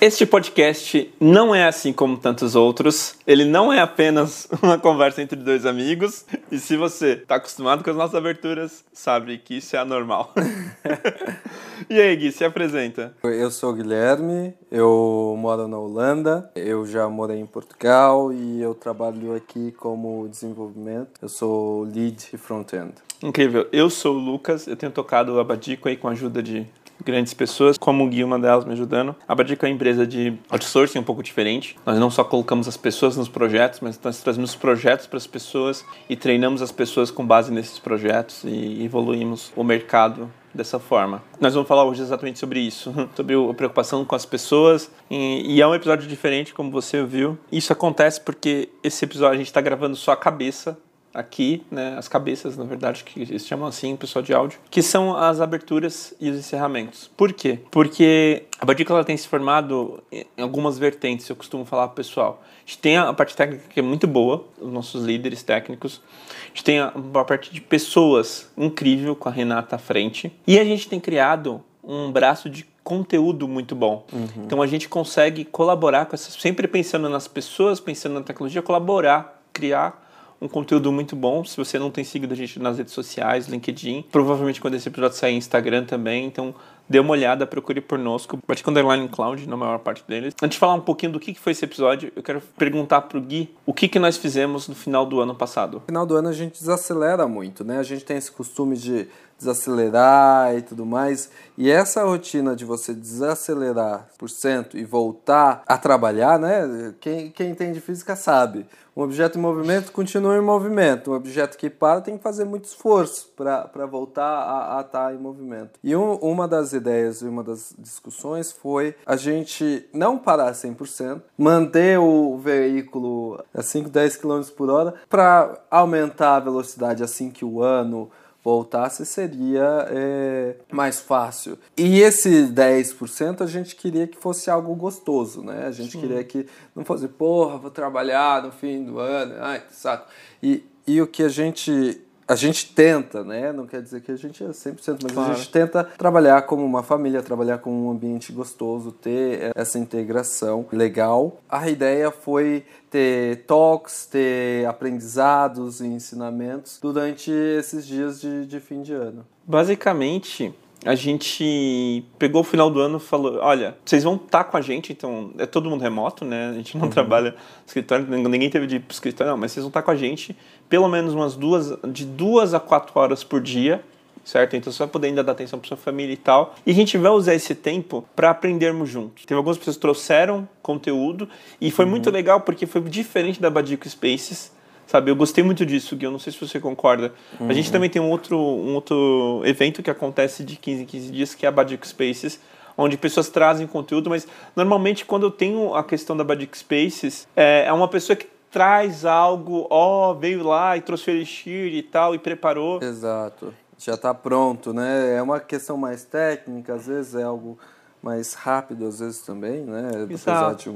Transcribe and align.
Este 0.00 0.26
podcast 0.26 1.14
não 1.20 1.54
é 1.54 1.66
assim 1.66 1.92
como 1.92 2.18
tantos 2.18 2.54
outros. 2.54 3.14
Ele 3.26 3.44
não 3.44 3.72
é 3.72 3.80
apenas 3.80 4.46
uma 4.60 4.78
conversa 4.78 5.22
entre 5.22 5.38
dois 5.38 5.64
amigos. 5.64 6.26
E 6.50 6.58
se 6.58 6.76
você 6.76 7.12
está 7.12 7.36
acostumado 7.36 7.82
com 7.82 7.90
as 7.90 7.96
nossas 7.96 8.14
aberturas, 8.14 8.84
sabe 8.92 9.38
que 9.38 9.58
isso 9.58 9.76
é 9.76 9.78
anormal. 9.78 10.32
e 11.88 12.00
aí, 12.00 12.14
Gui, 12.16 12.32
se 12.32 12.44
apresenta. 12.44 13.14
Eu 13.22 13.50
sou 13.50 13.70
o 13.70 13.74
Guilherme, 13.74 14.52
eu 14.70 15.36
moro 15.38 15.66
na 15.68 15.78
Holanda, 15.78 16.50
eu 16.54 16.84
já 16.86 17.08
morei 17.08 17.38
em 17.38 17.46
Portugal 17.46 18.32
e 18.32 18.60
eu 18.60 18.74
trabalho 18.74 19.34
aqui 19.34 19.72
como 19.72 20.28
desenvolvimento. 20.28 21.12
Eu 21.22 21.28
sou 21.28 21.84
lead 21.84 22.28
e 22.32 22.36
front-end. 22.36 22.92
Incrível. 23.22 23.66
Eu 23.72 23.88
sou 23.88 24.14
o 24.14 24.18
Lucas, 24.18 24.66
eu 24.66 24.76
tenho 24.76 24.92
tocado 24.92 25.32
o 25.32 25.40
Abadico 25.40 25.88
aí 25.88 25.96
com 25.96 26.08
a 26.08 26.12
ajuda 26.12 26.42
de 26.42 26.66
grandes 27.02 27.34
pessoas, 27.34 27.78
como 27.78 28.04
o 28.04 28.08
Gui, 28.08 28.24
uma 28.24 28.38
delas 28.38 28.64
me 28.64 28.72
ajudando. 28.72 29.14
A 29.26 29.34
Badica 29.34 29.66
é 29.66 29.70
uma 29.70 29.74
empresa 29.74 30.06
de 30.06 30.34
outsourcing 30.50 30.98
um 30.98 31.02
pouco 31.02 31.22
diferente. 31.22 31.76
Nós 31.84 31.98
não 31.98 32.10
só 32.10 32.24
colocamos 32.24 32.68
as 32.68 32.76
pessoas 32.76 33.16
nos 33.16 33.28
projetos, 33.28 33.80
mas 33.80 33.98
nós 34.02 34.20
trazemos 34.20 34.50
os 34.50 34.56
projetos 34.56 35.06
para 35.06 35.16
as 35.16 35.26
pessoas 35.26 35.84
e 36.08 36.16
treinamos 36.16 36.62
as 36.62 36.72
pessoas 36.72 37.10
com 37.10 37.26
base 37.26 37.52
nesses 37.52 37.78
projetos 37.78 38.44
e 38.44 38.84
evoluímos 38.84 39.52
o 39.56 39.64
mercado 39.64 40.30
dessa 40.54 40.78
forma. 40.78 41.22
Nós 41.40 41.52
vamos 41.52 41.68
falar 41.68 41.84
hoje 41.84 42.02
exatamente 42.02 42.38
sobre 42.38 42.60
isso, 42.60 42.94
sobre 43.14 43.34
a 43.34 43.54
preocupação 43.54 44.04
com 44.04 44.14
as 44.14 44.24
pessoas 44.24 44.90
e, 45.10 45.60
é 45.60 45.66
um 45.66 45.74
episódio 45.74 46.08
diferente, 46.08 46.54
como 46.54 46.70
você 46.70 47.02
viu. 47.04 47.36
Isso 47.50 47.72
acontece 47.72 48.20
porque 48.20 48.68
esse 48.82 49.04
episódio 49.04 49.34
a 49.34 49.38
gente 49.38 49.46
está 49.46 49.60
gravando 49.60 49.96
só 49.96 50.12
a 50.12 50.16
cabeça 50.16 50.78
aqui, 51.14 51.64
né, 51.70 51.94
as 51.96 52.08
cabeças, 52.08 52.56
na 52.56 52.64
verdade, 52.64 53.04
que 53.04 53.22
eles 53.22 53.46
chamam 53.46 53.68
assim, 53.68 53.94
pessoal 53.94 54.22
de 54.22 54.34
áudio, 54.34 54.58
que 54.68 54.82
são 54.82 55.16
as 55.16 55.40
aberturas 55.40 56.12
e 56.20 56.28
os 56.28 56.36
encerramentos. 56.36 57.08
Por 57.16 57.32
quê? 57.32 57.60
Porque 57.70 58.42
a 58.60 58.66
Badícula 58.66 59.04
tem 59.04 59.16
se 59.16 59.28
formado 59.28 60.02
em 60.10 60.42
algumas 60.42 60.76
vertentes, 60.76 61.28
eu 61.28 61.36
costumo 61.36 61.64
falar 61.64 61.86
pro 61.86 61.96
pessoal. 61.96 62.42
A 62.42 62.66
gente 62.66 62.78
tem 62.78 62.96
a 62.96 63.12
parte 63.12 63.36
técnica 63.36 63.64
que 63.68 63.78
é 63.78 63.82
muito 63.82 64.06
boa, 64.06 64.44
os 64.60 64.72
nossos 64.72 65.04
líderes 65.04 65.42
técnicos. 65.42 66.00
A 66.44 66.48
gente 66.48 66.64
tem 66.64 66.80
a, 66.80 66.86
a 66.86 67.24
parte 67.24 67.52
de 67.52 67.60
pessoas 67.60 68.50
incrível 68.56 69.14
com 69.14 69.28
a 69.28 69.32
Renata 69.32 69.76
à 69.76 69.78
frente. 69.78 70.32
E 70.46 70.58
a 70.58 70.64
gente 70.64 70.88
tem 70.88 70.98
criado 70.98 71.62
um 71.82 72.10
braço 72.10 72.48
de 72.48 72.66
conteúdo 72.82 73.46
muito 73.46 73.74
bom. 73.74 74.06
Uhum. 74.12 74.44
Então 74.44 74.62
a 74.62 74.66
gente 74.66 74.88
consegue 74.88 75.44
colaborar 75.44 76.06
com 76.06 76.14
essas, 76.14 76.34
sempre 76.34 76.66
pensando 76.66 77.08
nas 77.08 77.28
pessoas, 77.28 77.80
pensando 77.80 78.14
na 78.14 78.22
tecnologia, 78.22 78.62
colaborar, 78.62 79.42
criar 79.52 80.03
um 80.44 80.48
conteúdo 80.48 80.92
muito 80.92 81.16
bom. 81.16 81.42
Se 81.42 81.56
você 81.56 81.78
não 81.78 81.90
tem 81.90 82.04
seguido 82.04 82.34
a 82.34 82.36
gente 82.36 82.60
nas 82.60 82.76
redes 82.76 82.92
sociais, 82.92 83.48
LinkedIn, 83.48 84.04
provavelmente 84.12 84.60
quando 84.60 84.74
esse 84.74 84.86
episódio 84.86 85.16
sair, 85.16 85.34
Instagram 85.34 85.84
também. 85.84 86.26
Então, 86.26 86.54
dê 86.86 87.00
uma 87.00 87.12
olhada, 87.12 87.46
procure 87.46 87.80
por 87.80 87.98
nosco. 87.98 88.38
Bate 88.46 88.62
Underline 88.68 89.08
Cloud, 89.08 89.48
na 89.48 89.56
maior 89.56 89.78
parte 89.78 90.04
deles. 90.06 90.34
Antes 90.42 90.56
de 90.56 90.60
falar 90.60 90.74
um 90.74 90.82
pouquinho 90.82 91.12
do 91.12 91.20
que 91.20 91.34
foi 91.34 91.52
esse 91.52 91.64
episódio, 91.64 92.12
eu 92.14 92.22
quero 92.22 92.42
perguntar 92.58 93.00
pro 93.02 93.20
Gui 93.22 93.54
o 93.64 93.72
que, 93.72 93.88
que 93.88 93.98
nós 93.98 94.18
fizemos 94.18 94.68
no 94.68 94.74
final 94.74 95.06
do 95.06 95.18
ano 95.18 95.34
passado. 95.34 95.76
No 95.76 95.80
final 95.80 96.04
do 96.04 96.14
ano 96.14 96.28
a 96.28 96.32
gente 96.32 96.60
desacelera 96.60 97.26
muito, 97.26 97.64
né? 97.64 97.78
A 97.78 97.82
gente 97.82 98.04
tem 98.04 98.18
esse 98.18 98.30
costume 98.30 98.76
de 98.76 99.08
desacelerar 99.38 100.56
e 100.56 100.62
tudo 100.62 100.84
mais. 100.86 101.30
E 101.56 101.70
essa 101.70 102.02
rotina 102.02 102.56
de 102.56 102.64
você 102.64 102.92
desacelerar 102.92 104.08
por 104.18 104.28
cento 104.28 104.76
e 104.76 104.84
voltar 104.84 105.62
a 105.66 105.78
trabalhar, 105.78 106.38
né? 106.38 106.94
Quem, 107.00 107.30
quem 107.30 107.50
entende 107.50 107.80
física 107.80 108.16
sabe. 108.16 108.66
Um 108.96 109.02
objeto 109.02 109.38
em 109.38 109.42
movimento 109.42 109.90
continua 109.90 110.36
em 110.36 110.40
movimento. 110.40 111.10
Um 111.10 111.14
objeto 111.14 111.58
que 111.58 111.68
para 111.68 112.00
tem 112.00 112.16
que 112.16 112.22
fazer 112.22 112.44
muito 112.44 112.66
esforço 112.66 113.28
para 113.36 113.86
voltar 113.86 114.76
a 114.76 114.80
estar 114.80 115.06
tá 115.06 115.14
em 115.14 115.18
movimento. 115.18 115.80
E 115.82 115.96
um, 115.96 116.14
uma 116.14 116.46
das 116.46 116.72
ideias 116.72 117.20
e 117.20 117.26
uma 117.26 117.42
das 117.42 117.74
discussões 117.76 118.52
foi 118.52 118.94
a 119.04 119.16
gente 119.16 119.88
não 119.92 120.16
parar 120.16 120.52
100%, 120.52 121.20
manter 121.36 121.98
o 121.98 122.38
veículo 122.38 123.42
a 123.52 123.62
5, 123.62 123.90
10 123.90 124.16
km 124.16 124.42
por 124.56 124.70
hora 124.70 124.94
para 125.08 125.60
aumentar 125.70 126.36
a 126.36 126.40
velocidade 126.40 127.02
assim 127.02 127.30
que 127.30 127.44
o 127.44 127.62
ano 127.62 128.10
voltasse 128.44 129.06
seria 129.06 129.88
é, 129.88 130.56
mais 130.70 131.00
fácil. 131.00 131.58
E 131.76 132.00
esse 132.00 132.46
10% 132.46 133.40
a 133.40 133.46
gente 133.46 133.74
queria 133.74 134.06
que 134.06 134.18
fosse 134.18 134.50
algo 134.50 134.74
gostoso, 134.74 135.42
né? 135.42 135.66
A 135.66 135.72
gente 135.72 135.92
Sim. 135.92 136.00
queria 136.00 136.22
que 136.22 136.46
não 136.76 136.84
fosse, 136.84 137.08
porra, 137.08 137.56
vou 137.56 137.70
trabalhar 137.70 138.42
no 138.42 138.52
fim 138.52 138.84
do 138.84 138.98
ano, 138.98 139.34
ai, 139.40 139.60
que 139.66 139.74
saco. 139.74 140.06
E, 140.42 140.62
e 140.86 141.00
o 141.00 141.06
que 141.06 141.22
a 141.22 141.28
gente 141.28 142.02
a 142.26 142.34
gente 142.34 142.72
tenta, 142.72 143.22
né? 143.22 143.52
Não 143.52 143.66
quer 143.66 143.82
dizer 143.82 144.00
que 144.00 144.10
a 144.10 144.16
gente 144.16 144.42
é 144.42 144.48
100%, 144.48 144.98
mas 145.02 145.12
claro. 145.12 145.32
a 145.32 145.34
gente 145.34 145.50
tenta 145.50 145.84
trabalhar 145.84 146.42
como 146.42 146.64
uma 146.64 146.82
família, 146.82 147.22
trabalhar 147.22 147.58
com 147.58 147.70
um 147.70 147.90
ambiente 147.90 148.32
gostoso, 148.32 148.92
ter 148.92 149.52
essa 149.54 149.78
integração 149.78 150.66
legal. 150.72 151.40
A 151.48 151.68
ideia 151.68 152.10
foi 152.10 152.64
ter 152.90 153.44
talks, 153.46 154.06
ter 154.06 154.66
aprendizados 154.66 155.80
e 155.80 155.86
ensinamentos 155.86 156.78
durante 156.80 157.30
esses 157.30 157.86
dias 157.86 158.20
de, 158.20 158.46
de 158.46 158.60
fim 158.60 158.82
de 158.82 158.92
ano. 158.92 159.26
Basicamente, 159.46 160.54
a 160.84 160.94
gente 160.94 162.04
pegou 162.18 162.42
o 162.42 162.44
final 162.44 162.70
do 162.70 162.80
ano 162.80 162.98
e 162.98 163.00
falou: 163.00 163.38
olha, 163.40 163.76
vocês 163.84 164.04
vão 164.04 164.16
estar 164.16 164.44
tá 164.44 164.44
com 164.44 164.56
a 164.56 164.60
gente, 164.60 164.92
então 164.92 165.30
é 165.38 165.46
todo 165.46 165.70
mundo 165.70 165.82
remoto, 165.82 166.24
né? 166.24 166.50
A 166.50 166.52
gente 166.52 166.76
não 166.76 166.84
uhum. 166.84 166.90
trabalha 166.90 167.30
no 167.30 167.66
escritório, 167.66 168.06
ninguém 168.06 168.50
teve 168.50 168.66
de 168.66 168.76
ir 168.76 168.80
pro 168.80 168.94
escritório, 168.94 169.32
não, 169.32 169.38
mas 169.38 169.52
vocês 169.52 169.62
vão 169.62 169.68
estar 169.68 169.80
tá 169.80 169.84
com 169.84 169.90
a 169.90 169.96
gente 169.96 170.36
pelo 170.68 170.88
menos 170.88 171.14
umas 171.14 171.36
duas, 171.36 171.72
de 171.88 172.04
duas 172.04 172.54
a 172.54 172.60
quatro 172.60 172.98
horas 172.98 173.22
por 173.22 173.40
dia, 173.40 173.82
certo? 174.24 174.56
Então 174.56 174.72
você 174.72 174.78
vai 174.78 174.88
poder 174.88 175.08
ainda 175.08 175.22
dar 175.22 175.32
atenção 175.32 175.58
para 175.58 175.68
sua 175.68 175.76
família 175.76 176.12
e 176.12 176.16
tal. 176.16 176.54
E 176.66 176.70
a 176.70 176.74
gente 176.74 176.96
vai 176.96 177.12
usar 177.12 177.34
esse 177.34 177.54
tempo 177.54 178.04
para 178.16 178.30
aprendermos 178.30 178.88
juntos. 178.88 179.24
Teve 179.24 179.36
algumas 179.36 179.58
pessoas 179.58 179.76
que 179.76 179.82
trouxeram 179.82 180.48
conteúdo 180.62 181.28
e 181.60 181.70
foi 181.70 181.84
uhum. 181.84 181.90
muito 181.92 182.10
legal 182.10 182.40
porque 182.40 182.66
foi 182.66 182.80
diferente 182.82 183.40
da 183.40 183.50
Badico 183.50 183.88
Spaces. 183.88 184.52
Sabe, 184.86 185.10
eu 185.10 185.16
gostei 185.16 185.42
muito 185.42 185.64
disso, 185.64 185.96
Gui. 185.96 186.04
Eu 186.04 186.10
não 186.10 186.18
sei 186.18 186.32
se 186.32 186.38
você 186.38 186.60
concorda. 186.60 187.12
Uhum. 187.40 187.48
A 187.48 187.52
gente 187.52 187.66
uhum. 187.66 187.72
também 187.72 187.90
tem 187.90 188.00
um 188.00 188.10
outro, 188.10 188.38
um 188.38 188.74
outro 188.74 189.42
evento 189.44 189.82
que 189.82 189.90
acontece 189.90 190.44
de 190.44 190.56
15 190.56 190.82
em 190.82 190.86
15 190.86 191.10
dias, 191.10 191.34
que 191.34 191.46
é 191.46 191.48
a 191.48 191.52
Badico 191.52 191.86
Spaces, 191.86 192.38
onde 192.76 192.96
pessoas 192.96 193.28
trazem 193.28 193.66
conteúdo, 193.66 194.10
mas 194.10 194.26
normalmente 194.54 195.04
quando 195.04 195.24
eu 195.24 195.30
tenho 195.30 195.74
a 195.74 195.84
questão 195.84 196.16
da 196.16 196.24
Badic 196.24 196.58
Spaces, 196.58 197.26
é, 197.36 197.64
é 197.66 197.72
uma 197.72 197.88
pessoa 197.88 198.16
que 198.16 198.26
traz 198.50 199.04
algo, 199.04 199.66
ó, 199.70 200.10
oh, 200.10 200.14
veio 200.14 200.44
lá 200.44 200.76
e 200.76 200.80
trouxe 200.80 201.10
o 201.10 201.12
Elixir 201.12 201.74
e 201.74 201.82
tal, 201.82 202.14
e 202.14 202.18
preparou. 202.18 202.80
Exato. 202.82 203.52
Já 203.76 203.94
está 203.94 204.14
pronto, 204.14 204.72
né? 204.72 205.16
É 205.16 205.22
uma 205.22 205.40
questão 205.40 205.76
mais 205.76 206.04
técnica, 206.04 206.74
às 206.74 206.86
vezes 206.86 207.14
é 207.14 207.24
algo 207.24 207.58
mais 208.00 208.34
rápido, 208.34 208.86
às 208.86 209.00
vezes 209.00 209.22
também, 209.22 209.62
né? 209.62 209.88
Exato. 209.88 210.04
Apesar 210.04 210.54
de 210.54 210.70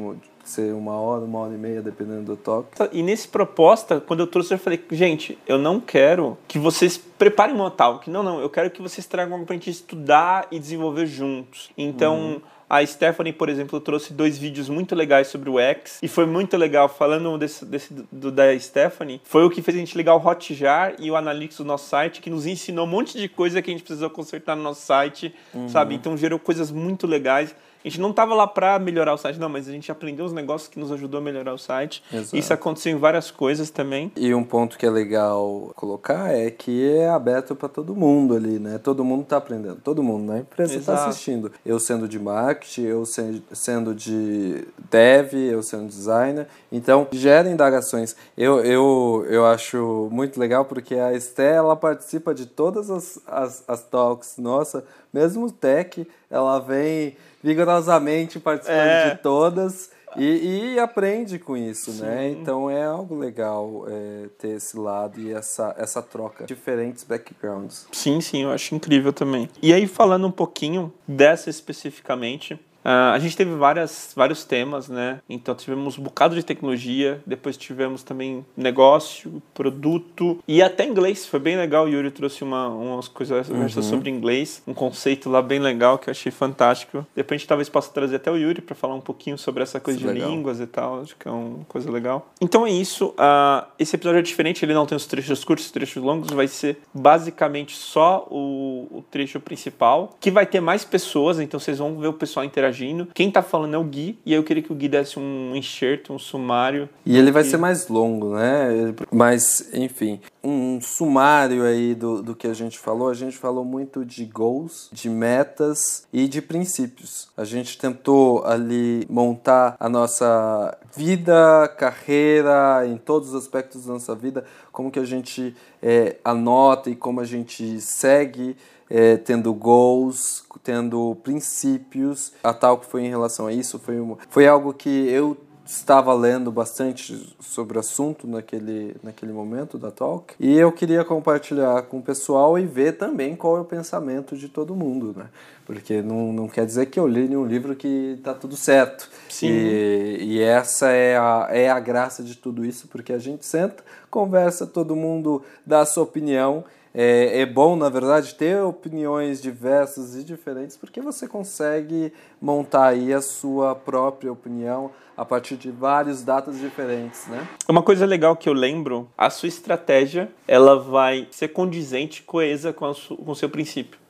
ser 0.49 0.73
uma 0.75 0.93
hora, 0.93 1.25
uma 1.25 1.39
hora 1.41 1.55
e 1.55 1.59
meia, 1.59 1.83
dependendo 1.83 2.23
do 2.23 2.37
toque. 2.37 2.71
E 2.93 3.03
nesse 3.03 3.29
proposta, 3.29 4.01
quando 4.01 4.21
eu 4.21 4.27
trouxe, 4.27 4.55
eu 4.55 4.59
falei, 4.59 4.83
gente, 4.91 5.39
eu 5.47 5.59
não 5.59 5.81
quero 5.81 6.37
que 6.47 6.59
vocês 6.59 6.97
preparem 6.97 7.55
uma 7.55 7.71
talk. 7.71 8.09
Não, 8.11 8.23
não, 8.23 8.41
eu 8.41 8.51
quero 8.51 8.71
que 8.71 8.83
vocês 8.83 9.07
tragam 9.07 9.35
algo 9.35 9.47
pra 9.47 9.55
gente 9.55 9.71
estudar 9.71 10.47
e 10.51 10.59
desenvolver 10.59 11.07
juntos. 11.07 11.71
Então. 11.77 12.17
Uhum 12.17 12.41
a 12.69 12.85
Stephanie, 12.85 13.33
por 13.33 13.49
exemplo, 13.49 13.81
trouxe 13.81 14.13
dois 14.13 14.37
vídeos 14.37 14.69
muito 14.69 14.95
legais 14.95 15.29
sobre 15.29 15.49
o 15.49 15.59
X 15.59 15.99
e 16.03 16.09
foi 16.09 16.27
muito 16.27 16.57
legal. 16.57 16.89
Falando 16.89 17.39
desse, 17.39 17.65
desse 17.65 17.95
do, 18.13 18.31
da 18.31 18.59
Stephanie, 18.59 19.21
foi 19.25 19.45
o 19.45 19.51
que 19.51 19.63
fez 19.63 19.77
a 19.77 19.81
gente 19.81 19.97
ligar 19.97 20.15
o 20.15 20.19
Hotjar 20.19 20.95
e 20.99 21.11
o 21.11 21.17
Analytics 21.17 21.59
do 21.59 21.65
nosso 21.65 21.89
site, 21.89 22.21
que 22.21 22.29
nos 22.29 22.47
ensinou 22.47 22.85
um 22.85 22.89
monte 22.89 23.17
de 23.17 23.27
coisa 23.27 23.63
que 23.63 23.71
a 23.71 23.73
gente 23.73 23.83
precisou 23.83 24.11
consertar 24.11 24.55
no 24.55 24.63
nosso 24.63 24.85
site, 24.85 25.35
uhum. 25.55 25.69
sabe? 25.69 25.95
Então 25.95 26.15
gerou 26.17 26.39
coisas 26.39 26.71
muito 26.71 27.07
legais. 27.07 27.55
A 27.85 27.89
gente 27.89 28.01
não 28.01 28.11
estava 28.11 28.35
lá 28.35 28.47
para 28.47 28.79
melhorar 28.79 29.15
o 29.15 29.17
site, 29.17 29.39
não, 29.39 29.49
mas 29.49 29.69
a 29.69 29.73
gente 29.73 29.91
aprendeu 29.91 30.25
os 30.25 30.33
negócios 30.33 30.69
que 30.69 30.79
nos 30.79 30.91
ajudou 30.91 31.19
a 31.19 31.23
melhorar 31.23 31.55
o 31.55 31.59
site. 31.59 32.03
Exato. 32.13 32.37
Isso 32.37 32.53
aconteceu 32.53 32.93
em 32.93 32.99
várias 32.99 33.31
coisas 33.31 33.71
também. 33.71 34.11
E 34.17 34.35
um 34.35 34.43
ponto 34.43 34.77
que 34.77 34.85
é 34.85 34.91
legal 34.91 35.73
colocar 35.77 36.33
é 36.35 36.51
que 36.51 36.89
é 36.91 37.09
aberto 37.09 37.55
para 37.55 37.69
todo 37.69 37.95
mundo 37.95 38.35
ali, 38.35 38.59
né? 38.59 38.79
Todo 38.79 39.05
mundo 39.05 39.23
está 39.23 39.37
aprendendo, 39.37 39.81
todo 39.83 40.03
mundo, 40.03 40.33
né? 40.33 40.39
A 40.39 40.41
empresa 40.41 40.77
está 40.77 41.07
assistindo. 41.07 41.53
Eu 41.65 41.79
sendo 41.79 42.09
de 42.09 42.19
marketing, 42.19 42.83
eu 42.83 43.05
sendo 43.07 43.95
de 43.95 44.67
dev, 44.91 45.35
eu 45.35 45.63
sendo 45.63 45.87
designer. 45.87 46.49
Então, 46.73 47.07
gera 47.13 47.49
indagações. 47.49 48.17
Eu, 48.37 48.61
eu, 48.65 49.25
eu 49.29 49.47
acho 49.47 50.09
muito 50.11 50.39
legal 50.39 50.65
porque 50.65 50.97
a 50.97 51.13
Esté, 51.13 51.55
ela 51.55 51.77
participa 51.77 52.35
de 52.35 52.47
todas 52.47 52.91
as, 52.91 53.21
as, 53.27 53.65
as 53.69 53.83
talks. 53.85 54.37
Nossa, 54.37 54.85
mesmo 55.13 55.51
tech, 55.51 56.07
ela 56.31 56.59
vem 56.59 57.17
vigorosamente 57.43 58.39
participando 58.39 58.79
é. 58.79 59.11
de 59.11 59.23
todas 59.23 59.91
e, 60.17 60.73
e, 60.75 60.79
aprende 60.79 61.39
com 61.39 61.57
isso, 61.57 61.91
né? 61.91 61.97
Sim. 61.97 62.05
né? 62.05 62.29
Então 62.31 62.71
é 62.71 62.85
algo 62.85 63.17
legal 63.17 63.85
é, 63.89 64.29
ter 64.39 64.57
esse 64.57 64.77
lado 64.77 65.21
e 65.21 65.33
essa, 65.33 65.75
essa 65.77 66.01
troca. 66.01 66.47
Diferentes 66.47 67.05
backgrounds. 67.05 67.87
Sim, 67.93 68.21
sim, 68.21 68.43
eu 68.45 68.51
acho 68.51 68.75
incrível 68.75 69.13
também. 69.13 69.49
E 69.61 69.73
aí, 69.73 69.87
falando 69.87 70.27
um 70.27 70.31
pouquinho 70.31 70.93
dessa 71.07 71.51
especificamente, 71.51 72.59
Uh, 72.89 73.13
a 73.13 73.19
gente 73.19 73.37
teve 73.37 73.55
várias, 73.55 74.15
vários 74.17 74.45
temas, 74.45 74.89
né? 74.89 75.21
Então 75.29 75.55
tivemos 75.55 75.99
um 75.99 76.03
bocado 76.03 76.35
de 76.35 76.43
tecnologia, 76.43 77.21
depois 77.27 77.59
tivemos 77.59 78.03
também 78.03 78.47
negócio, 78.57 79.43
produto 79.53 80.39
e 80.49 80.63
até 80.63 80.87
inglês. 80.87 81.27
Foi 81.27 81.39
bem 81.39 81.55
legal. 81.55 81.85
O 81.85 81.89
Yuri 81.89 82.11
trouxe 82.11 82.43
uma, 82.43 82.67
umas 82.69 83.07
coisas 83.07 83.51
uhum. 83.51 83.83
sobre 83.83 84.09
inglês, 84.09 84.63
um 84.67 84.73
conceito 84.73 85.29
lá 85.29 85.43
bem 85.43 85.59
legal 85.59 85.99
que 85.99 86.09
eu 86.09 86.13
achei 86.13 86.33
fantástico. 86.33 87.07
Depois 87.15 87.37
a 87.37 87.39
gente 87.39 87.49
talvez 87.49 87.69
possa 87.69 87.93
trazer 87.93 88.17
até 88.17 88.31
o 88.31 88.37
Yuri 88.37 88.63
para 88.63 88.75
falar 88.75 88.95
um 88.95 89.03
pouquinho 89.03 89.37
sobre 89.37 89.63
essa 89.63 89.79
coisa 89.79 89.99
isso 89.99 90.09
de 90.09 90.15
legal. 90.15 90.31
línguas 90.31 90.59
e 90.59 90.67
tal. 90.67 91.03
Acho 91.03 91.15
que 91.15 91.29
é 91.29 91.31
uma 91.31 91.67
coisa 91.67 91.91
legal. 91.91 92.31
Então 92.41 92.67
é 92.67 92.71
isso. 92.71 93.09
Uh, 93.09 93.67
esse 93.79 93.97
episódio 93.97 94.21
é 94.21 94.23
diferente, 94.23 94.65
ele 94.65 94.73
não 94.73 94.87
tem 94.87 94.97
os 94.97 95.05
trechos 95.05 95.45
curtos, 95.45 95.67
os 95.67 95.73
trechos 95.73 96.03
longos, 96.03 96.31
vai 96.31 96.49
ser 96.49 96.79
basicamente 96.95 97.77
só 97.77 98.27
o, 98.31 98.89
o 98.91 99.05
trecho 99.11 99.39
principal, 99.41 100.17
que 100.19 100.31
vai 100.31 100.47
ter 100.47 100.61
mais 100.61 100.85
pessoas, 100.85 101.39
então 101.39 101.61
vocês 101.61 101.79
vão 101.79 101.99
ver 101.99 102.09
o 102.09 102.13
pessoal 102.15 102.47
interagindo. 102.79 103.09
Quem 103.15 103.31
tá 103.31 103.43
falando 103.43 103.75
é 103.75 103.79
o 103.79 103.85
Gui, 103.85 104.19
e 104.25 104.33
eu 104.33 104.43
queria 104.45 104.63
que 104.63 104.73
o 104.73 104.75
Gui 104.75 104.89
desse 104.89 105.19
um 105.19 105.55
enxerto, 105.55 106.13
um 106.13 106.19
sumário. 106.19 106.89
E 107.05 107.17
ele 107.17 107.31
vai 107.31 107.45
ser 107.45 107.57
mais 107.57 107.89
longo, 107.89 108.35
né? 108.35 108.95
Mas, 109.11 109.71
enfim, 109.75 110.21
um 110.43 110.81
sumário 110.81 111.65
aí 111.65 111.95
do, 111.95 112.23
do 112.23 112.35
que 112.35 112.47
a 112.47 112.55
gente 112.55 112.79
falou. 112.79 113.09
A 113.09 113.15
gente 113.15 113.37
falou 113.37 113.65
muito 113.65 114.05
de 114.05 114.25
goals, 114.25 114.89
de 114.93 115.11
metas 115.11 116.07
e 116.13 116.29
de 116.29 116.41
princípios. 116.41 117.29
A 117.37 117.45
gente 117.45 117.77
tentou 117.79 118.45
ali 118.45 119.07
montar 119.09 119.77
a 119.79 119.89
nossa 119.89 120.77
vida, 120.97 121.69
carreira, 121.77 122.87
em 122.87 122.97
todos 122.97 123.31
os 123.31 123.35
aspectos 123.35 123.87
da 123.87 123.95
nossa 123.95 124.15
vida, 124.15 124.45
como 124.73 124.91
que 124.91 124.99
a 124.99 125.05
gente 125.05 125.55
é, 125.83 126.17
anota 126.25 126.91
e 126.91 126.97
como 126.97 127.21
a 127.21 127.25
gente 127.25 127.81
segue 127.81 128.57
é, 128.91 129.17
tendo 129.17 129.53
goals, 129.53 130.45
tendo 130.63 131.17
princípios. 131.23 132.33
A 132.43 132.53
tal 132.53 132.79
que 132.79 132.87
foi 132.87 133.05
em 133.05 133.09
relação 133.09 133.47
a 133.47 133.53
isso 133.53 133.79
foi, 133.79 133.99
uma, 134.01 134.19
foi 134.29 134.47
algo 134.47 134.73
que 134.73 134.89
eu 134.89 135.37
estava 135.69 136.15
lendo 136.15 136.51
bastante 136.51 137.37
sobre 137.39 137.77
o 137.77 137.81
assunto 137.81 138.27
naquele, 138.27 138.97
naquele 139.03 139.33
momento 139.33 139.77
da 139.77 139.91
talk 139.91 140.35
e 140.41 140.57
eu 140.59 140.73
queria 140.73 141.05
compartilhar 141.05 141.83
com 141.83 141.99
o 141.99 142.03
pessoal 142.03 142.59
e 142.59 142.65
ver 142.65 142.93
também 142.97 143.37
qual 143.37 143.59
é 143.59 143.61
o 143.61 143.65
pensamento 143.67 144.35
de 144.35 144.49
todo 144.49 144.75
mundo, 144.75 145.15
né? 145.15 145.27
Porque 145.67 146.01
não, 146.01 146.33
não 146.33 146.49
quer 146.49 146.65
dizer 146.65 146.87
que 146.87 146.99
eu 146.99 147.07
li 147.07 147.37
um 147.37 147.45
livro 147.45 147.77
que 147.77 148.15
está 148.17 148.33
tudo 148.33 148.57
certo. 148.57 149.11
Sim. 149.29 149.49
E, 149.49 150.19
e 150.23 150.41
essa 150.41 150.89
é 150.89 151.19
a, 151.19 151.49
é 151.51 151.69
a 151.69 151.79
graça 151.79 152.23
de 152.23 152.35
tudo 152.35 152.65
isso, 152.65 152.89
porque 152.89 153.13
a 153.13 153.19
gente 153.19 153.45
senta, 153.45 153.85
conversa, 154.11 154.67
todo 154.67 154.97
mundo 154.97 155.43
dá 155.67 155.81
a 155.81 155.87
sua 155.87 156.05
opinião 156.05 156.65
é, 157.01 157.43
é, 157.43 157.47
bom, 157.47 157.77
na 157.77 157.89
verdade, 157.89 158.35
ter 158.35 158.61
opiniões 158.61 159.41
diversas 159.41 160.17
e 160.17 160.25
diferentes, 160.25 160.77
porque 160.77 161.01
você 161.01 161.29
consegue 161.29 162.13
montar 162.43 162.89
aí 162.89 163.15
a 163.15 163.23
sua 163.23 163.73
própria 163.77 164.33
opinião 164.33 164.91
a 165.17 165.25
partir 165.25 165.57
de 165.57 165.71
vários 165.71 166.25
datas 166.25 166.59
diferentes, 166.59 167.29
né? 167.29 167.47
Uma 167.69 167.85
coisa 167.85 168.05
legal 168.05 168.35
que 168.35 168.49
eu 168.49 168.53
lembro, 168.53 169.09
a 169.17 169.31
sua 169.31 169.49
estratégia, 169.49 170.29
ela 170.49 170.77
vai 170.77 171.29
ser 171.31 171.47
condizente, 171.49 172.25
coesa 172.25 172.73
com, 172.73 172.93
com 172.93 173.31
o 173.31 173.37
seu 173.37 173.49
princípio. 173.49 174.01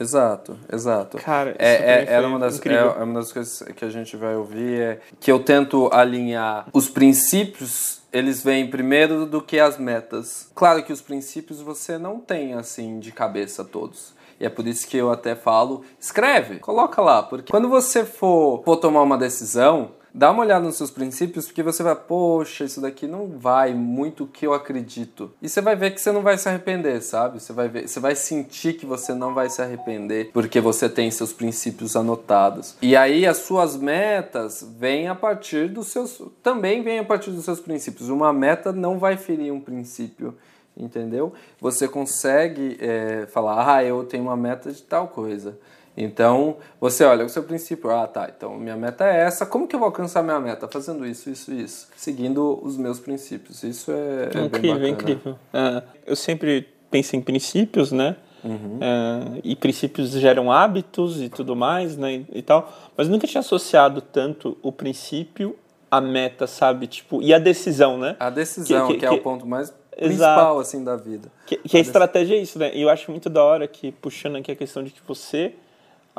Exato, 0.00 0.58
exato. 0.72 1.18
Cara, 1.18 1.54
é, 1.58 1.74
é, 1.74 2.14
é, 2.14 2.20
uma 2.22 2.38
das, 2.38 2.58
é, 2.64 2.72
é 2.72 3.02
uma 3.02 3.20
das 3.20 3.30
coisas 3.30 3.68
que 3.76 3.84
a 3.84 3.90
gente 3.90 4.16
vai 4.16 4.34
ouvir 4.34 4.80
é 4.80 5.00
que 5.20 5.30
eu 5.30 5.40
tento 5.40 5.90
alinhar 5.92 6.66
os 6.72 6.88
princípios 6.88 7.99
eles 8.12 8.42
vêm 8.42 8.68
primeiro 8.68 9.26
do 9.26 9.40
que 9.40 9.58
as 9.58 9.78
metas. 9.78 10.50
Claro 10.54 10.82
que 10.82 10.92
os 10.92 11.00
princípios 11.00 11.60
você 11.60 11.98
não 11.98 12.18
tem 12.18 12.54
assim 12.54 12.98
de 12.98 13.12
cabeça 13.12 13.64
todos. 13.64 14.14
E 14.38 14.46
é 14.46 14.48
por 14.48 14.66
isso 14.66 14.88
que 14.88 14.96
eu 14.96 15.12
até 15.12 15.34
falo, 15.34 15.84
escreve, 15.98 16.58
coloca 16.58 17.02
lá, 17.02 17.22
porque 17.22 17.50
quando 17.50 17.68
você 17.68 18.06
for, 18.06 18.62
for 18.64 18.76
tomar 18.78 19.02
uma 19.02 19.18
decisão, 19.18 19.92
dá 20.14 20.30
uma 20.30 20.42
olhada 20.42 20.64
nos 20.64 20.76
seus 20.76 20.90
princípios, 20.90 21.46
porque 21.46 21.62
você 21.62 21.82
vai, 21.82 21.94
poxa, 21.94 22.64
isso 22.64 22.80
daqui 22.80 23.06
não 23.06 23.28
vai 23.28 23.74
muito 23.74 24.24
o 24.24 24.26
que 24.26 24.46
eu 24.46 24.52
acredito. 24.52 25.30
E 25.40 25.48
você 25.48 25.60
vai 25.60 25.76
ver 25.76 25.92
que 25.92 26.00
você 26.00 26.12
não 26.12 26.22
vai 26.22 26.36
se 26.36 26.48
arrepender, 26.48 27.02
sabe? 27.02 27.40
Você 27.40 27.52
vai 27.52 27.68
ver, 27.68 27.88
você 27.88 28.00
vai 28.00 28.14
sentir 28.14 28.74
que 28.74 28.86
você 28.86 29.14
não 29.14 29.34
vai 29.34 29.48
se 29.48 29.62
arrepender, 29.62 30.30
porque 30.32 30.60
você 30.60 30.88
tem 30.88 31.10
seus 31.10 31.32
princípios 31.32 31.96
anotados. 31.96 32.76
E 32.82 32.96
aí 32.96 33.26
as 33.26 33.38
suas 33.38 33.76
metas 33.76 34.66
vêm 34.78 35.08
a 35.08 35.14
partir 35.14 35.68
dos 35.68 35.88
seus, 35.88 36.20
também 36.42 36.82
vêm 36.82 36.98
a 36.98 37.04
partir 37.04 37.30
dos 37.30 37.44
seus 37.44 37.60
princípios. 37.60 38.08
Uma 38.08 38.32
meta 38.32 38.72
não 38.72 38.98
vai 38.98 39.16
ferir 39.16 39.52
um 39.52 39.60
princípio 39.60 40.34
entendeu? 40.76 41.32
Você 41.60 41.86
consegue 41.86 42.78
é, 42.80 43.26
falar, 43.26 43.76
ah, 43.76 43.84
eu 43.84 44.04
tenho 44.04 44.24
uma 44.24 44.36
meta 44.36 44.72
de 44.72 44.82
tal 44.82 45.08
coisa. 45.08 45.58
Então, 45.96 46.56
você 46.80 47.04
olha 47.04 47.24
o 47.24 47.28
seu 47.28 47.42
princípio, 47.42 47.90
ah, 47.90 48.06
tá, 48.06 48.30
então 48.34 48.56
minha 48.56 48.76
meta 48.76 49.04
é 49.04 49.22
essa, 49.22 49.44
como 49.44 49.66
que 49.66 49.74
eu 49.74 49.80
vou 49.80 49.86
alcançar 49.86 50.22
minha 50.22 50.38
meta? 50.40 50.68
Fazendo 50.68 51.06
isso, 51.06 51.28
isso, 51.28 51.52
isso, 51.52 51.88
seguindo 51.96 52.58
os 52.62 52.76
meus 52.76 53.00
princípios. 53.00 53.62
Isso 53.62 53.90
é, 53.90 54.30
é 54.34 54.44
incrível, 54.44 54.88
incrível. 54.88 55.38
É, 55.52 55.82
eu 56.06 56.16
sempre 56.16 56.68
penso 56.90 57.16
em 57.16 57.20
princípios, 57.20 57.92
né? 57.92 58.16
Uhum. 58.42 58.78
É, 58.80 59.40
e 59.44 59.54
princípios 59.54 60.10
geram 60.12 60.50
hábitos 60.50 61.20
e 61.20 61.28
tudo 61.28 61.54
mais, 61.54 61.96
né? 61.96 62.24
E 62.32 62.40
tal, 62.40 62.72
mas 62.96 63.08
nunca 63.08 63.26
tinha 63.26 63.40
associado 63.40 64.00
tanto 64.00 64.56
o 64.62 64.72
princípio 64.72 65.56
à 65.90 66.00
meta, 66.00 66.46
sabe? 66.46 66.86
Tipo, 66.86 67.20
e 67.20 67.34
a 67.34 67.38
decisão, 67.38 67.98
né? 67.98 68.16
A 68.18 68.30
decisão, 68.30 68.86
que, 68.86 68.94
que, 68.94 69.00
que 69.00 69.06
é 69.06 69.08
que, 69.08 69.14
o 69.16 69.22
ponto 69.22 69.46
mais 69.46 69.74
principal 69.94 70.58
assim 70.58 70.82
da 70.82 70.96
vida. 70.96 71.30
Que, 71.46 71.56
que 71.56 71.76
a, 71.76 71.80
a 71.80 71.82
estratégia 71.82 72.36
é 72.36 72.38
isso, 72.38 72.58
né? 72.58 72.70
E 72.74 72.80
eu 72.80 72.88
acho 72.88 73.10
muito 73.10 73.28
da 73.28 73.42
hora 73.42 73.66
que 73.68 73.92
puxando 73.92 74.36
aqui 74.36 74.50
a 74.50 74.56
questão 74.56 74.82
de 74.82 74.90
que 74.90 75.00
você 75.06 75.54